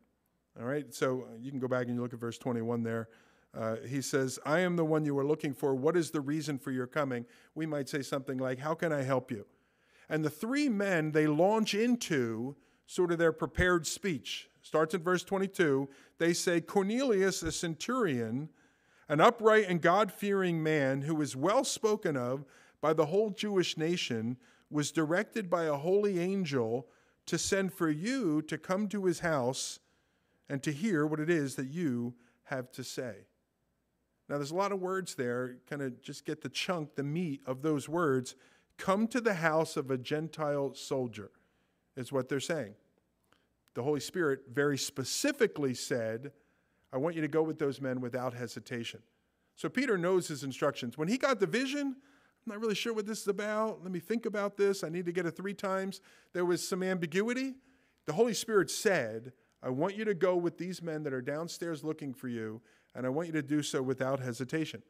All 0.60 0.66
right, 0.66 0.94
so 0.94 1.26
you 1.40 1.52
can 1.52 1.60
go 1.60 1.68
back 1.68 1.88
and 1.88 1.96
you 1.96 2.02
look 2.02 2.14
at 2.14 2.20
verse 2.20 2.38
21 2.38 2.84
there. 2.84 3.10
Uh, 3.58 3.78
he 3.88 4.02
says, 4.02 4.38
I 4.46 4.60
am 4.60 4.76
the 4.76 4.86
one 4.86 5.04
you 5.04 5.16
were 5.16 5.26
looking 5.26 5.54
for. 5.54 5.74
What 5.74 5.98
is 5.98 6.12
the 6.12 6.22
reason 6.22 6.60
for 6.60 6.72
your 6.72 6.86
coming? 6.88 7.26
We 7.56 7.66
might 7.66 7.90
say 7.90 8.02
something 8.02 8.38
like, 8.38 8.60
How 8.60 8.76
can 8.76 8.92
I 8.92 9.02
help 9.02 9.32
you? 9.32 9.46
And 10.10 10.24
the 10.24 10.30
three 10.30 10.70
men, 10.70 11.12
they 11.12 11.28
launch 11.28 11.74
into 11.74 12.56
sort 12.88 13.12
of 13.12 13.20
their 13.20 13.32
prepared 13.32 13.86
speech. 13.86 14.50
Starts 14.62 14.94
in 14.94 15.04
verse 15.04 15.24
22. 15.24 15.88
They 16.18 16.34
say, 16.34 16.60
Cornelius, 16.60 17.44
a 17.44 17.52
centurion, 17.52 18.50
an 19.08 19.22
upright 19.22 19.66
and 19.70 19.82
God 19.82 20.12
fearing 20.12 20.64
man 20.64 21.02
who 21.02 21.22
is 21.22 21.36
well 21.36 21.64
spoken 21.64 22.18
of 22.18 22.44
by 22.82 22.94
the 22.94 23.06
whole 23.06 23.30
Jewish 23.30 23.78
nation, 23.78 24.38
was 24.70 24.92
directed 24.92 25.50
by 25.50 25.66
a 25.66 25.76
holy 25.76 26.20
angel 26.20 26.88
to 27.26 27.38
send 27.38 27.74
for 27.74 27.90
you 27.90 28.42
to 28.44 28.58
come 28.58 28.88
to 28.90 29.06
his 29.06 29.20
house 29.20 29.80
and 30.50 30.64
to 30.64 30.72
hear 30.72 31.06
what 31.06 31.20
it 31.20 31.30
is 31.30 31.56
that 31.56 31.68
you 31.68 32.14
have 32.46 32.72
to 32.72 32.84
say. 32.84 33.28
Now, 34.30 34.36
there's 34.38 34.52
a 34.52 34.56
lot 34.56 34.72
of 34.72 34.82
words 34.82 35.16
there, 35.16 35.58
kind 35.70 35.82
of 35.82 36.02
just 36.02 36.26
get 36.26 36.42
the 36.42 36.50
chunk, 36.50 36.96
the 36.96 37.04
meat 37.04 37.42
of 37.46 37.62
those 37.62 37.88
words. 37.88 38.36
Come 38.78 39.08
to 39.08 39.22
the 39.22 39.36
house 39.36 39.78
of 39.78 39.90
a 39.90 39.98
Gentile 39.98 40.74
soldier, 40.74 41.32
is 41.98 42.14
what 42.14 42.30
they're 42.30 42.40
saying. 42.40 42.74
The 43.74 43.84
Holy 43.84 44.00
Spirit 44.00 44.44
very 44.52 44.78
specifically 44.78 45.74
said, 45.74 46.32
I 46.94 46.98
want 46.98 47.16
you 47.16 47.22
to 47.22 47.28
go 47.28 47.44
with 47.44 47.60
those 47.60 47.82
men 47.82 48.00
without 48.00 48.34
hesitation. 48.34 49.02
So 49.56 49.68
Peter 49.68 49.98
knows 49.98 50.28
his 50.28 50.44
instructions. 50.44 50.98
When 50.98 51.08
he 51.08 51.18
got 51.18 51.40
the 51.40 51.48
vision, 51.48 51.88
I'm 51.88 52.54
not 52.54 52.62
really 52.62 52.76
sure 52.76 52.94
what 52.94 53.06
this 53.06 53.22
is 53.22 53.28
about. 53.28 53.84
Let 53.84 53.92
me 53.92 54.00
think 54.00 54.26
about 54.26 54.56
this. 54.56 54.84
I 54.84 54.90
need 54.90 55.06
to 55.06 55.12
get 55.12 55.26
it 55.26 55.36
three 55.36 55.54
times. 55.54 56.00
There 56.34 56.46
was 56.46 56.66
some 56.66 56.82
ambiguity. 56.82 57.56
The 58.06 58.14
Holy 58.14 58.34
Spirit 58.34 58.72
said, 58.72 59.34
I 59.62 59.70
want 59.70 59.98
you 59.98 60.06
to 60.06 60.14
go 60.14 60.38
with 60.38 60.58
these 60.58 60.82
men 60.82 61.04
that 61.04 61.14
are 61.14 61.22
downstairs 61.22 61.84
looking 61.84 62.14
for 62.14 62.30
you, 62.30 62.62
and 62.96 63.06
I 63.06 63.10
want 63.10 63.28
you 63.28 63.34
to 63.34 63.42
do 63.42 63.62
so 63.62 63.82
without 63.82 64.20
hesitation. 64.20 64.82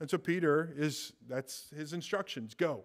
And 0.00 0.08
so 0.08 0.16
Peter 0.18 0.72
is, 0.76 1.12
that's 1.28 1.70
his 1.76 1.92
instructions 1.92 2.54
go. 2.54 2.84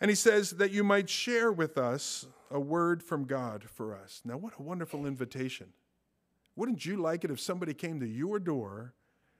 And 0.00 0.10
he 0.10 0.14
says 0.14 0.52
that 0.52 0.70
you 0.70 0.84
might 0.84 1.08
share 1.08 1.52
with 1.52 1.78
us 1.78 2.26
a 2.50 2.60
word 2.60 3.02
from 3.02 3.24
God 3.24 3.64
for 3.64 3.96
us. 3.96 4.20
Now, 4.24 4.36
what 4.36 4.52
a 4.58 4.62
wonderful 4.62 5.06
invitation. 5.06 5.68
Wouldn't 6.56 6.84
you 6.84 6.96
like 6.96 7.24
it 7.24 7.30
if 7.30 7.40
somebody 7.40 7.74
came 7.74 8.00
to 8.00 8.06
your 8.06 8.38
door 8.38 8.94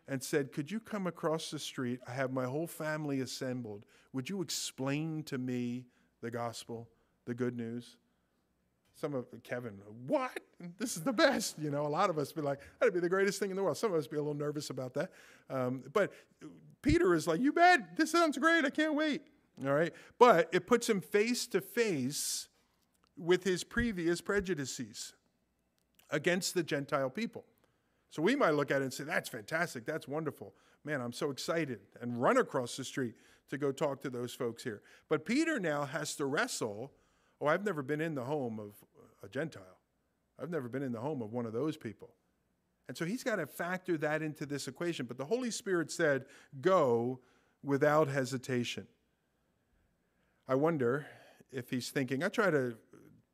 and 0.09 0.23
said, 0.23 0.53
Could 0.53 0.71
you 0.71 0.81
come 0.81 1.07
across 1.07 1.51
the 1.51 1.59
street? 1.59 2.01
I 2.07 2.13
have 2.13 2.33
my 2.33 2.45
whole 2.45 2.67
family 2.67 3.21
assembled. 3.21 3.87
Would 4.13 4.29
you 4.29 4.43
explain 4.43 5.23
to 5.25 5.39
me 5.39 5.87
the 6.23 6.31
gospel, 6.31 6.89
the 7.25 7.35
good 7.35 7.57
news? 7.57 7.97
Some 8.97 9.15
of 9.15 9.27
Kevin, 9.43 9.81
what? 10.07 10.39
This 10.79 10.97
is 10.97 11.03
the 11.03 11.13
best. 11.13 11.59
You 11.59 11.71
know, 11.71 11.87
a 11.87 11.89
lot 11.89 12.11
of 12.11 12.19
us 12.19 12.33
be 12.33 12.41
like, 12.41 12.61
that'd 12.79 12.95
be 12.95 13.01
the 13.01 13.09
greatest 13.09 13.41
thing 13.41 13.51
in 13.51 13.57
the 13.57 13.63
world. 13.63 13.77
Some 13.77 13.93
of 13.93 13.99
us 13.99 14.07
be 14.07 14.17
a 14.17 14.21
little 14.21 14.35
nervous 14.35 14.71
about 14.71 14.95
that. 14.95 15.11
Um, 15.51 15.83
but 15.93 16.13
Peter 16.81 17.15
is 17.15 17.27
like, 17.27 17.41
you 17.41 17.53
bet. 17.53 17.97
This 17.97 18.13
sounds 18.13 18.39
great. 18.39 18.65
I 18.65 18.71
can't 18.71 18.95
wait. 18.95 19.23
All 19.63 19.73
right. 19.73 19.93
But 20.19 20.49
it 20.53 20.67
puts 20.67 20.89
him 20.89 21.01
face 21.01 21.47
to 21.49 21.61
face 21.61 22.49
with 23.17 23.45
his 23.45 23.63
previous 23.63 24.21
prejudices 24.21 25.13
against 26.11 26.55
the 26.55 26.63
Gentile 26.63 27.11
people. 27.11 27.45
So 28.11 28.23
we 28.23 28.37
might 28.37 28.55
look 28.55 28.71
at 28.71 28.81
it 28.81 28.85
and 28.85 28.93
say, 28.93 29.05
that's 29.05 29.29
fantastic, 29.29 29.85
that's 29.85 30.07
wonderful. 30.07 30.55
Man, 30.85 31.01
I'm 31.01 31.13
so 31.13 31.31
excited, 31.31 31.81
and 32.01 32.21
run 32.21 32.37
across 32.37 32.77
the 32.77 32.85
street 32.85 33.15
to 33.49 33.59
go 33.59 33.73
talk 33.73 34.01
to 34.03 34.11
those 34.11 34.35
folks 34.35 34.63
here. 34.63 34.83
But 35.09 35.25
Peter 35.25 35.59
now 35.59 35.85
has 35.85 36.15
to 36.17 36.27
wrestle. 36.27 36.93
Oh, 37.41 37.47
I've 37.47 37.65
never 37.65 37.83
been 37.83 38.01
in 38.01 38.15
the 38.15 38.25
home 38.25 38.61
of 38.61 38.75
a 39.23 39.29
Gentile, 39.29 39.79
I've 40.41 40.51
never 40.51 40.69
been 40.69 40.83
in 40.83 40.93
the 40.93 41.01
home 41.01 41.23
of 41.23 41.33
one 41.33 41.47
of 41.47 41.53
those 41.53 41.77
people. 41.77 42.11
And 42.87 42.97
so 42.97 43.05
he's 43.05 43.25
got 43.25 43.37
to 43.37 43.47
factor 43.47 43.97
that 43.99 44.23
into 44.23 44.45
this 44.45 44.69
equation. 44.69 45.07
But 45.07 45.17
the 45.17 45.25
Holy 45.25 45.51
Spirit 45.51 45.91
said, 45.91 46.27
go 46.61 47.21
without 47.63 48.09
hesitation. 48.09 48.87
I 50.47 50.55
wonder 50.55 51.07
if 51.51 51.71
he's 51.71 51.91
thinking, 51.91 52.23
I 52.23 52.29
try 52.29 52.51
to 52.51 52.77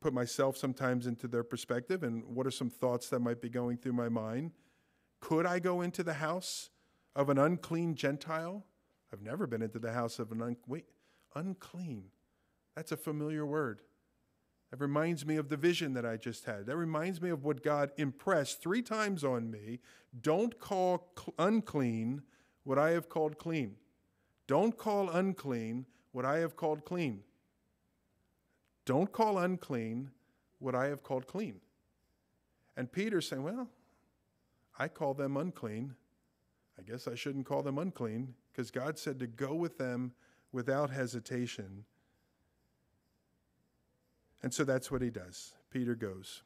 put 0.01 0.13
myself 0.13 0.57
sometimes 0.57 1.07
into 1.07 1.27
their 1.27 1.43
perspective 1.43 2.03
and 2.03 2.23
what 2.25 2.47
are 2.47 2.51
some 2.51 2.69
thoughts 2.69 3.09
that 3.09 3.19
might 3.19 3.41
be 3.41 3.49
going 3.49 3.77
through 3.77 3.93
my 3.93 4.09
mind. 4.09 4.51
Could 5.19 5.45
I 5.45 5.59
go 5.59 5.81
into 5.81 6.03
the 6.03 6.13
house 6.13 6.69
of 7.15 7.29
an 7.29 7.37
unclean 7.37 7.95
Gentile? 7.95 8.65
I've 9.13 9.21
never 9.21 9.45
been 9.45 9.61
into 9.61 9.77
the 9.77 9.91
house 9.91 10.19
of 10.19 10.31
an 10.31 10.57
wait, 10.67 10.85
unclean. 11.35 12.05
That's 12.75 12.91
a 12.91 12.97
familiar 12.97 13.45
word. 13.45 13.81
That 14.71 14.79
reminds 14.79 15.25
me 15.25 15.35
of 15.35 15.49
the 15.49 15.57
vision 15.57 15.93
that 15.95 16.05
I 16.05 16.15
just 16.15 16.45
had. 16.45 16.65
That 16.65 16.77
reminds 16.77 17.21
me 17.21 17.29
of 17.29 17.43
what 17.43 17.61
God 17.61 17.91
impressed 17.97 18.61
three 18.61 18.81
times 18.81 19.25
on 19.25 19.51
me. 19.51 19.79
Don't 20.19 20.57
call 20.59 21.11
cl- 21.17 21.33
unclean 21.37 22.21
what 22.63 22.79
I 22.79 22.91
have 22.91 23.09
called 23.09 23.37
clean. 23.37 23.75
Don't 24.47 24.77
call 24.77 25.09
unclean 25.09 25.85
what 26.11 26.25
I 26.25 26.39
have 26.39 26.55
called 26.55 26.85
clean. 26.85 27.21
Don't 28.85 29.11
call 29.11 29.37
unclean 29.37 30.11
what 30.59 30.75
I 30.75 30.87
have 30.87 31.03
called 31.03 31.27
clean. 31.27 31.61
And 32.75 32.91
Peter's 32.91 33.27
saying, 33.27 33.43
Well, 33.43 33.69
I 34.77 34.87
call 34.87 35.13
them 35.13 35.37
unclean. 35.37 35.95
I 36.79 36.83
guess 36.83 37.07
I 37.07 37.15
shouldn't 37.15 37.45
call 37.45 37.61
them 37.61 37.77
unclean 37.77 38.33
because 38.51 38.71
God 38.71 38.97
said 38.97 39.19
to 39.19 39.27
go 39.27 39.53
with 39.53 39.77
them 39.77 40.13
without 40.51 40.89
hesitation. 40.89 41.85
And 44.43 44.53
so 44.53 44.63
that's 44.63 44.89
what 44.89 45.01
he 45.01 45.09
does. 45.09 45.53
Peter 45.69 45.95
goes. 45.95 46.41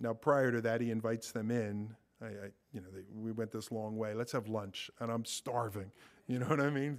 Now, 0.00 0.12
prior 0.12 0.50
to 0.50 0.60
that, 0.62 0.80
he 0.80 0.90
invites 0.90 1.32
them 1.32 1.50
in. 1.50 1.94
I, 2.22 2.26
I 2.26 2.30
you 2.72 2.80
know, 2.80 2.88
they, 2.92 3.02
we 3.14 3.32
went 3.32 3.50
this 3.50 3.70
long 3.70 3.96
way. 3.96 4.14
Let's 4.14 4.32
have 4.32 4.48
lunch, 4.48 4.90
and 5.00 5.10
I'm 5.10 5.24
starving. 5.24 5.90
You 6.26 6.40
know 6.40 6.46
what 6.46 6.60
I 6.60 6.70
mean? 6.70 6.98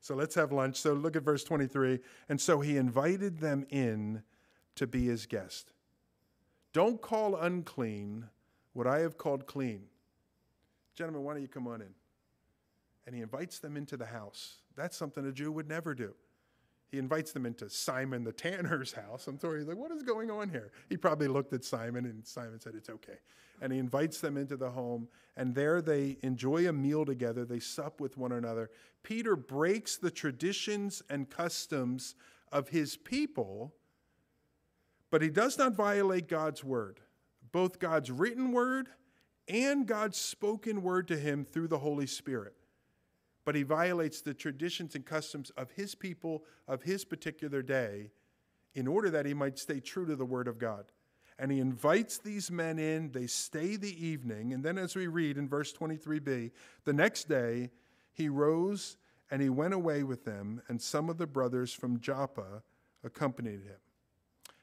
So 0.00 0.14
let's 0.14 0.34
have 0.34 0.52
lunch. 0.52 0.76
So 0.76 0.92
look 0.92 1.16
at 1.16 1.22
verse 1.22 1.44
23. 1.44 1.98
And 2.28 2.40
so 2.40 2.60
he 2.60 2.76
invited 2.76 3.38
them 3.38 3.66
in 3.70 4.22
to 4.74 4.86
be 4.86 5.06
his 5.06 5.26
guest. 5.26 5.72
Don't 6.72 7.00
call 7.00 7.36
unclean 7.36 8.26
what 8.74 8.86
I 8.86 8.98
have 8.98 9.16
called 9.16 9.46
clean. 9.46 9.84
Gentlemen, 10.94 11.24
why 11.24 11.32
don't 11.32 11.42
you 11.42 11.48
come 11.48 11.66
on 11.66 11.80
in? 11.80 11.94
And 13.06 13.14
he 13.14 13.22
invites 13.22 13.58
them 13.60 13.76
into 13.76 13.96
the 13.96 14.06
house. 14.06 14.56
That's 14.76 14.96
something 14.96 15.26
a 15.26 15.32
Jew 15.32 15.52
would 15.52 15.68
never 15.68 15.94
do. 15.94 16.14
He 16.90 16.98
invites 16.98 17.32
them 17.32 17.46
into 17.46 17.68
Simon 17.68 18.24
the 18.24 18.32
tanner's 18.32 18.92
house. 18.92 19.26
I'm 19.26 19.38
sorry, 19.38 19.60
he's 19.60 19.68
like, 19.68 19.76
what 19.76 19.90
is 19.90 20.02
going 20.02 20.30
on 20.30 20.48
here? 20.48 20.70
He 20.88 20.96
probably 20.96 21.28
looked 21.28 21.52
at 21.52 21.64
Simon, 21.64 22.04
and 22.04 22.24
Simon 22.24 22.60
said, 22.60 22.74
It's 22.76 22.88
okay. 22.88 23.18
And 23.60 23.72
he 23.72 23.78
invites 23.78 24.20
them 24.20 24.36
into 24.36 24.56
the 24.56 24.70
home, 24.70 25.08
and 25.36 25.54
there 25.54 25.82
they 25.82 26.18
enjoy 26.22 26.68
a 26.68 26.72
meal 26.72 27.04
together. 27.04 27.44
They 27.44 27.58
sup 27.58 28.00
with 28.00 28.16
one 28.16 28.32
another. 28.32 28.70
Peter 29.02 29.34
breaks 29.34 29.96
the 29.96 30.10
traditions 30.10 31.02
and 31.08 31.28
customs 31.28 32.14
of 32.52 32.68
his 32.68 32.96
people, 32.96 33.74
but 35.10 35.22
he 35.22 35.30
does 35.30 35.58
not 35.58 35.74
violate 35.74 36.28
God's 36.28 36.62
word, 36.62 37.00
both 37.50 37.78
God's 37.78 38.10
written 38.10 38.52
word 38.52 38.88
and 39.48 39.86
God's 39.86 40.18
spoken 40.18 40.82
word 40.82 41.08
to 41.08 41.16
him 41.16 41.44
through 41.44 41.68
the 41.68 41.78
Holy 41.78 42.06
Spirit 42.06 42.54
but 43.46 43.54
he 43.54 43.62
violates 43.62 44.20
the 44.20 44.34
traditions 44.34 44.96
and 44.96 45.06
customs 45.06 45.50
of 45.50 45.70
his 45.70 45.94
people, 45.94 46.42
of 46.66 46.82
his 46.82 47.04
particular 47.04 47.62
day, 47.62 48.10
in 48.74 48.88
order 48.88 49.08
that 49.08 49.24
he 49.24 49.32
might 49.32 49.56
stay 49.56 49.78
true 49.78 50.04
to 50.04 50.16
the 50.16 50.24
word 50.24 50.48
of 50.48 50.58
God. 50.58 50.86
And 51.38 51.52
he 51.52 51.60
invites 51.60 52.18
these 52.18 52.50
men 52.50 52.78
in, 52.80 53.12
they 53.12 53.28
stay 53.28 53.76
the 53.76 54.04
evening, 54.04 54.52
and 54.52 54.64
then 54.64 54.76
as 54.76 54.96
we 54.96 55.06
read 55.06 55.38
in 55.38 55.48
verse 55.48 55.72
23b, 55.72 56.50
the 56.84 56.92
next 56.92 57.28
day 57.28 57.70
he 58.12 58.28
rose 58.28 58.96
and 59.30 59.40
he 59.40 59.48
went 59.48 59.74
away 59.74 60.02
with 60.02 60.24
them, 60.24 60.60
and 60.66 60.82
some 60.82 61.08
of 61.08 61.16
the 61.16 61.26
brothers 61.26 61.72
from 61.72 62.00
Joppa 62.00 62.62
accompanied 63.04 63.62
him. 63.62 63.78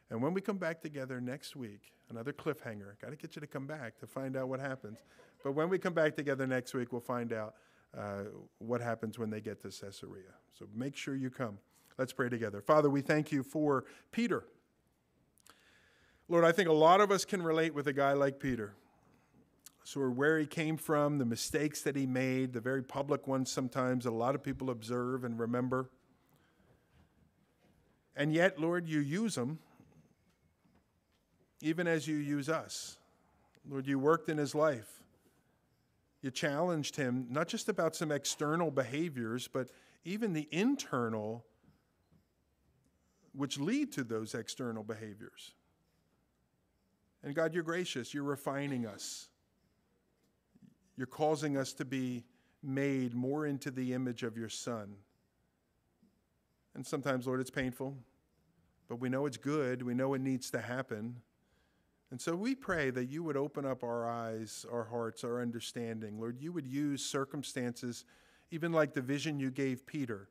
And 0.10 0.22
when 0.22 0.34
we 0.34 0.42
come 0.42 0.58
back 0.58 0.82
together 0.82 1.22
next 1.22 1.56
week, 1.56 1.94
another 2.10 2.34
cliffhanger, 2.34 3.00
got 3.02 3.12
to 3.12 3.16
get 3.16 3.36
you 3.36 3.40
to 3.40 3.48
come 3.48 3.66
back 3.66 3.98
to 4.00 4.08
find 4.08 4.36
out 4.36 4.50
what 4.50 4.60
happens. 4.60 4.98
But 5.42 5.54
when 5.54 5.70
we 5.70 5.80
come 5.80 5.94
back 5.94 6.18
together 6.18 6.46
next 6.46 6.74
week, 6.74 6.92
we'll 6.92 7.02
find 7.02 7.32
out 7.32 7.56
uh, 7.98 8.24
what 8.60 8.82
happens 8.82 9.20
when 9.20 9.30
they 9.30 9.42
get 9.42 9.62
to 9.62 9.68
Caesarea. 9.70 10.34
So 10.58 10.68
make 10.76 10.96
sure 10.96 11.16
you 11.16 11.30
come. 11.30 11.58
Let's 11.98 12.14
pray 12.14 12.30
together. 12.30 12.62
Father, 12.62 12.90
we 12.90 13.02
thank 13.02 13.32
you 13.32 13.44
for 13.44 13.86
Peter. 14.12 14.46
Lord, 16.28 16.44
I 16.44 16.52
think 16.52 16.70
a 16.70 16.74
lot 16.74 17.02
of 17.02 17.12
us 17.12 17.26
can 17.26 17.42
relate 17.44 17.74
with 17.74 17.88
a 17.88 17.94
guy 17.94 18.14
like 18.14 18.40
Peter. 18.40 18.74
So, 19.86 20.00
where 20.10 20.40
he 20.40 20.46
came 20.46 20.78
from, 20.78 21.18
the 21.18 21.26
mistakes 21.26 21.82
that 21.82 21.98
he 21.98 22.06
made, 22.06 22.54
the 22.54 22.62
very 22.62 22.82
public 22.82 23.28
ones 23.28 23.52
sometimes 23.52 24.06
that 24.06 24.12
a 24.12 24.16
lot 24.16 24.34
of 24.34 24.42
people 24.42 24.70
observe 24.70 25.26
and 25.26 25.38
remember. 25.38 25.90
And 28.16 28.34
yet, 28.34 28.60
Lord, 28.60 28.88
you 28.88 29.02
use 29.02 29.36
them 29.36 29.60
even 31.64 31.88
as 31.88 32.08
you 32.08 32.16
use 32.16 32.50
us. 32.50 32.98
Lord, 33.70 33.88
you 33.88 33.98
worked 33.98 34.30
in 34.30 34.38
his 34.38 34.54
life. 34.54 35.03
You 36.24 36.32
challenged 36.32 36.96
him 36.96 37.28
not 37.30 37.50
just 37.50 37.68
about 37.68 37.98
some 37.98 38.10
external 38.10 38.72
behaviors, 38.72 39.50
but 39.50 39.68
even 40.06 40.32
the 40.32 40.48
internal, 40.52 41.46
which 43.36 43.60
lead 43.60 43.92
to 43.92 44.06
those 44.06 44.34
external 44.34 44.84
behaviors. 44.84 45.54
And 47.24 47.36
God, 47.36 47.54
you're 47.54 47.62
gracious. 47.62 48.14
You're 48.14 48.24
refining 48.24 48.86
us. 48.86 49.28
You're 50.96 51.08
causing 51.08 51.58
us 51.58 51.74
to 51.74 51.86
be 51.86 52.24
made 52.62 53.14
more 53.14 53.46
into 53.46 53.70
the 53.70 53.92
image 53.94 54.24
of 54.24 54.38
your 54.38 54.50
Son. 54.50 54.96
And 56.74 56.88
sometimes, 56.88 57.28
Lord, 57.28 57.42
it's 57.42 57.50
painful, 57.50 57.98
but 58.88 58.96
we 58.96 59.10
know 59.10 59.26
it's 59.26 59.38
good. 59.38 59.82
We 59.82 59.94
know 59.94 60.14
it 60.14 60.22
needs 60.22 60.50
to 60.52 60.62
happen. 60.62 61.18
And 62.14 62.22
so 62.22 62.36
we 62.36 62.54
pray 62.54 62.92
that 62.92 63.06
you 63.06 63.24
would 63.24 63.36
open 63.36 63.66
up 63.66 63.84
our 63.84 64.08
eyes, 64.08 64.68
our 64.72 64.84
hearts, 64.84 65.24
our 65.24 65.42
understanding. 65.42 66.20
Lord, 66.20 66.38
you 66.40 66.52
would 66.52 66.68
use 66.68 67.04
circumstances, 67.04 68.06
even 68.52 68.72
like 68.72 68.94
the 68.94 69.02
vision 69.02 69.40
you 69.40 69.50
gave 69.50 69.88
Peter, 69.88 70.30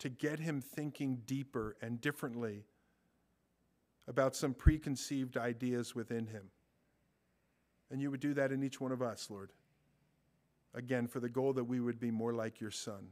to 0.00 0.08
get 0.08 0.40
him 0.40 0.60
thinking 0.60 1.22
deeper 1.24 1.76
and 1.80 2.00
differently 2.00 2.64
about 4.08 4.34
some 4.34 4.52
preconceived 4.52 5.36
ideas 5.36 5.94
within 5.94 6.26
him. 6.26 6.50
And 7.92 8.02
you 8.02 8.10
would 8.10 8.18
do 8.18 8.34
that 8.34 8.50
in 8.50 8.64
each 8.64 8.80
one 8.80 8.90
of 8.90 9.00
us, 9.00 9.28
Lord. 9.30 9.52
Again, 10.74 11.06
for 11.06 11.20
the 11.20 11.28
goal 11.28 11.52
that 11.52 11.62
we 11.62 11.78
would 11.78 12.00
be 12.00 12.10
more 12.10 12.32
like 12.32 12.60
your 12.60 12.72
Son. 12.72 13.10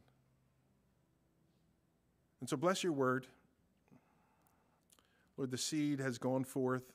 And 2.40 2.50
so 2.50 2.56
bless 2.56 2.82
your 2.82 2.92
word. 2.92 3.28
Lord, 5.36 5.52
the 5.52 5.58
seed 5.58 6.00
has 6.00 6.18
gone 6.18 6.42
forth. 6.42 6.90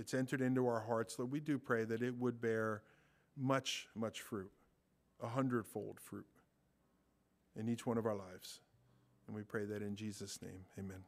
It's 0.00 0.14
entered 0.14 0.40
into 0.40 0.66
our 0.66 0.80
hearts. 0.80 1.18
Lord, 1.18 1.30
we 1.30 1.40
do 1.40 1.58
pray 1.58 1.84
that 1.84 2.00
it 2.00 2.18
would 2.18 2.40
bear 2.40 2.80
much, 3.36 3.86
much 3.94 4.22
fruit, 4.22 4.50
a 5.22 5.28
hundredfold 5.28 6.00
fruit 6.00 6.24
in 7.54 7.68
each 7.68 7.84
one 7.84 7.98
of 7.98 8.06
our 8.06 8.14
lives. 8.14 8.60
And 9.26 9.36
we 9.36 9.42
pray 9.42 9.66
that 9.66 9.82
in 9.82 9.94
Jesus' 9.94 10.40
name. 10.40 10.64
Amen. 10.78 11.04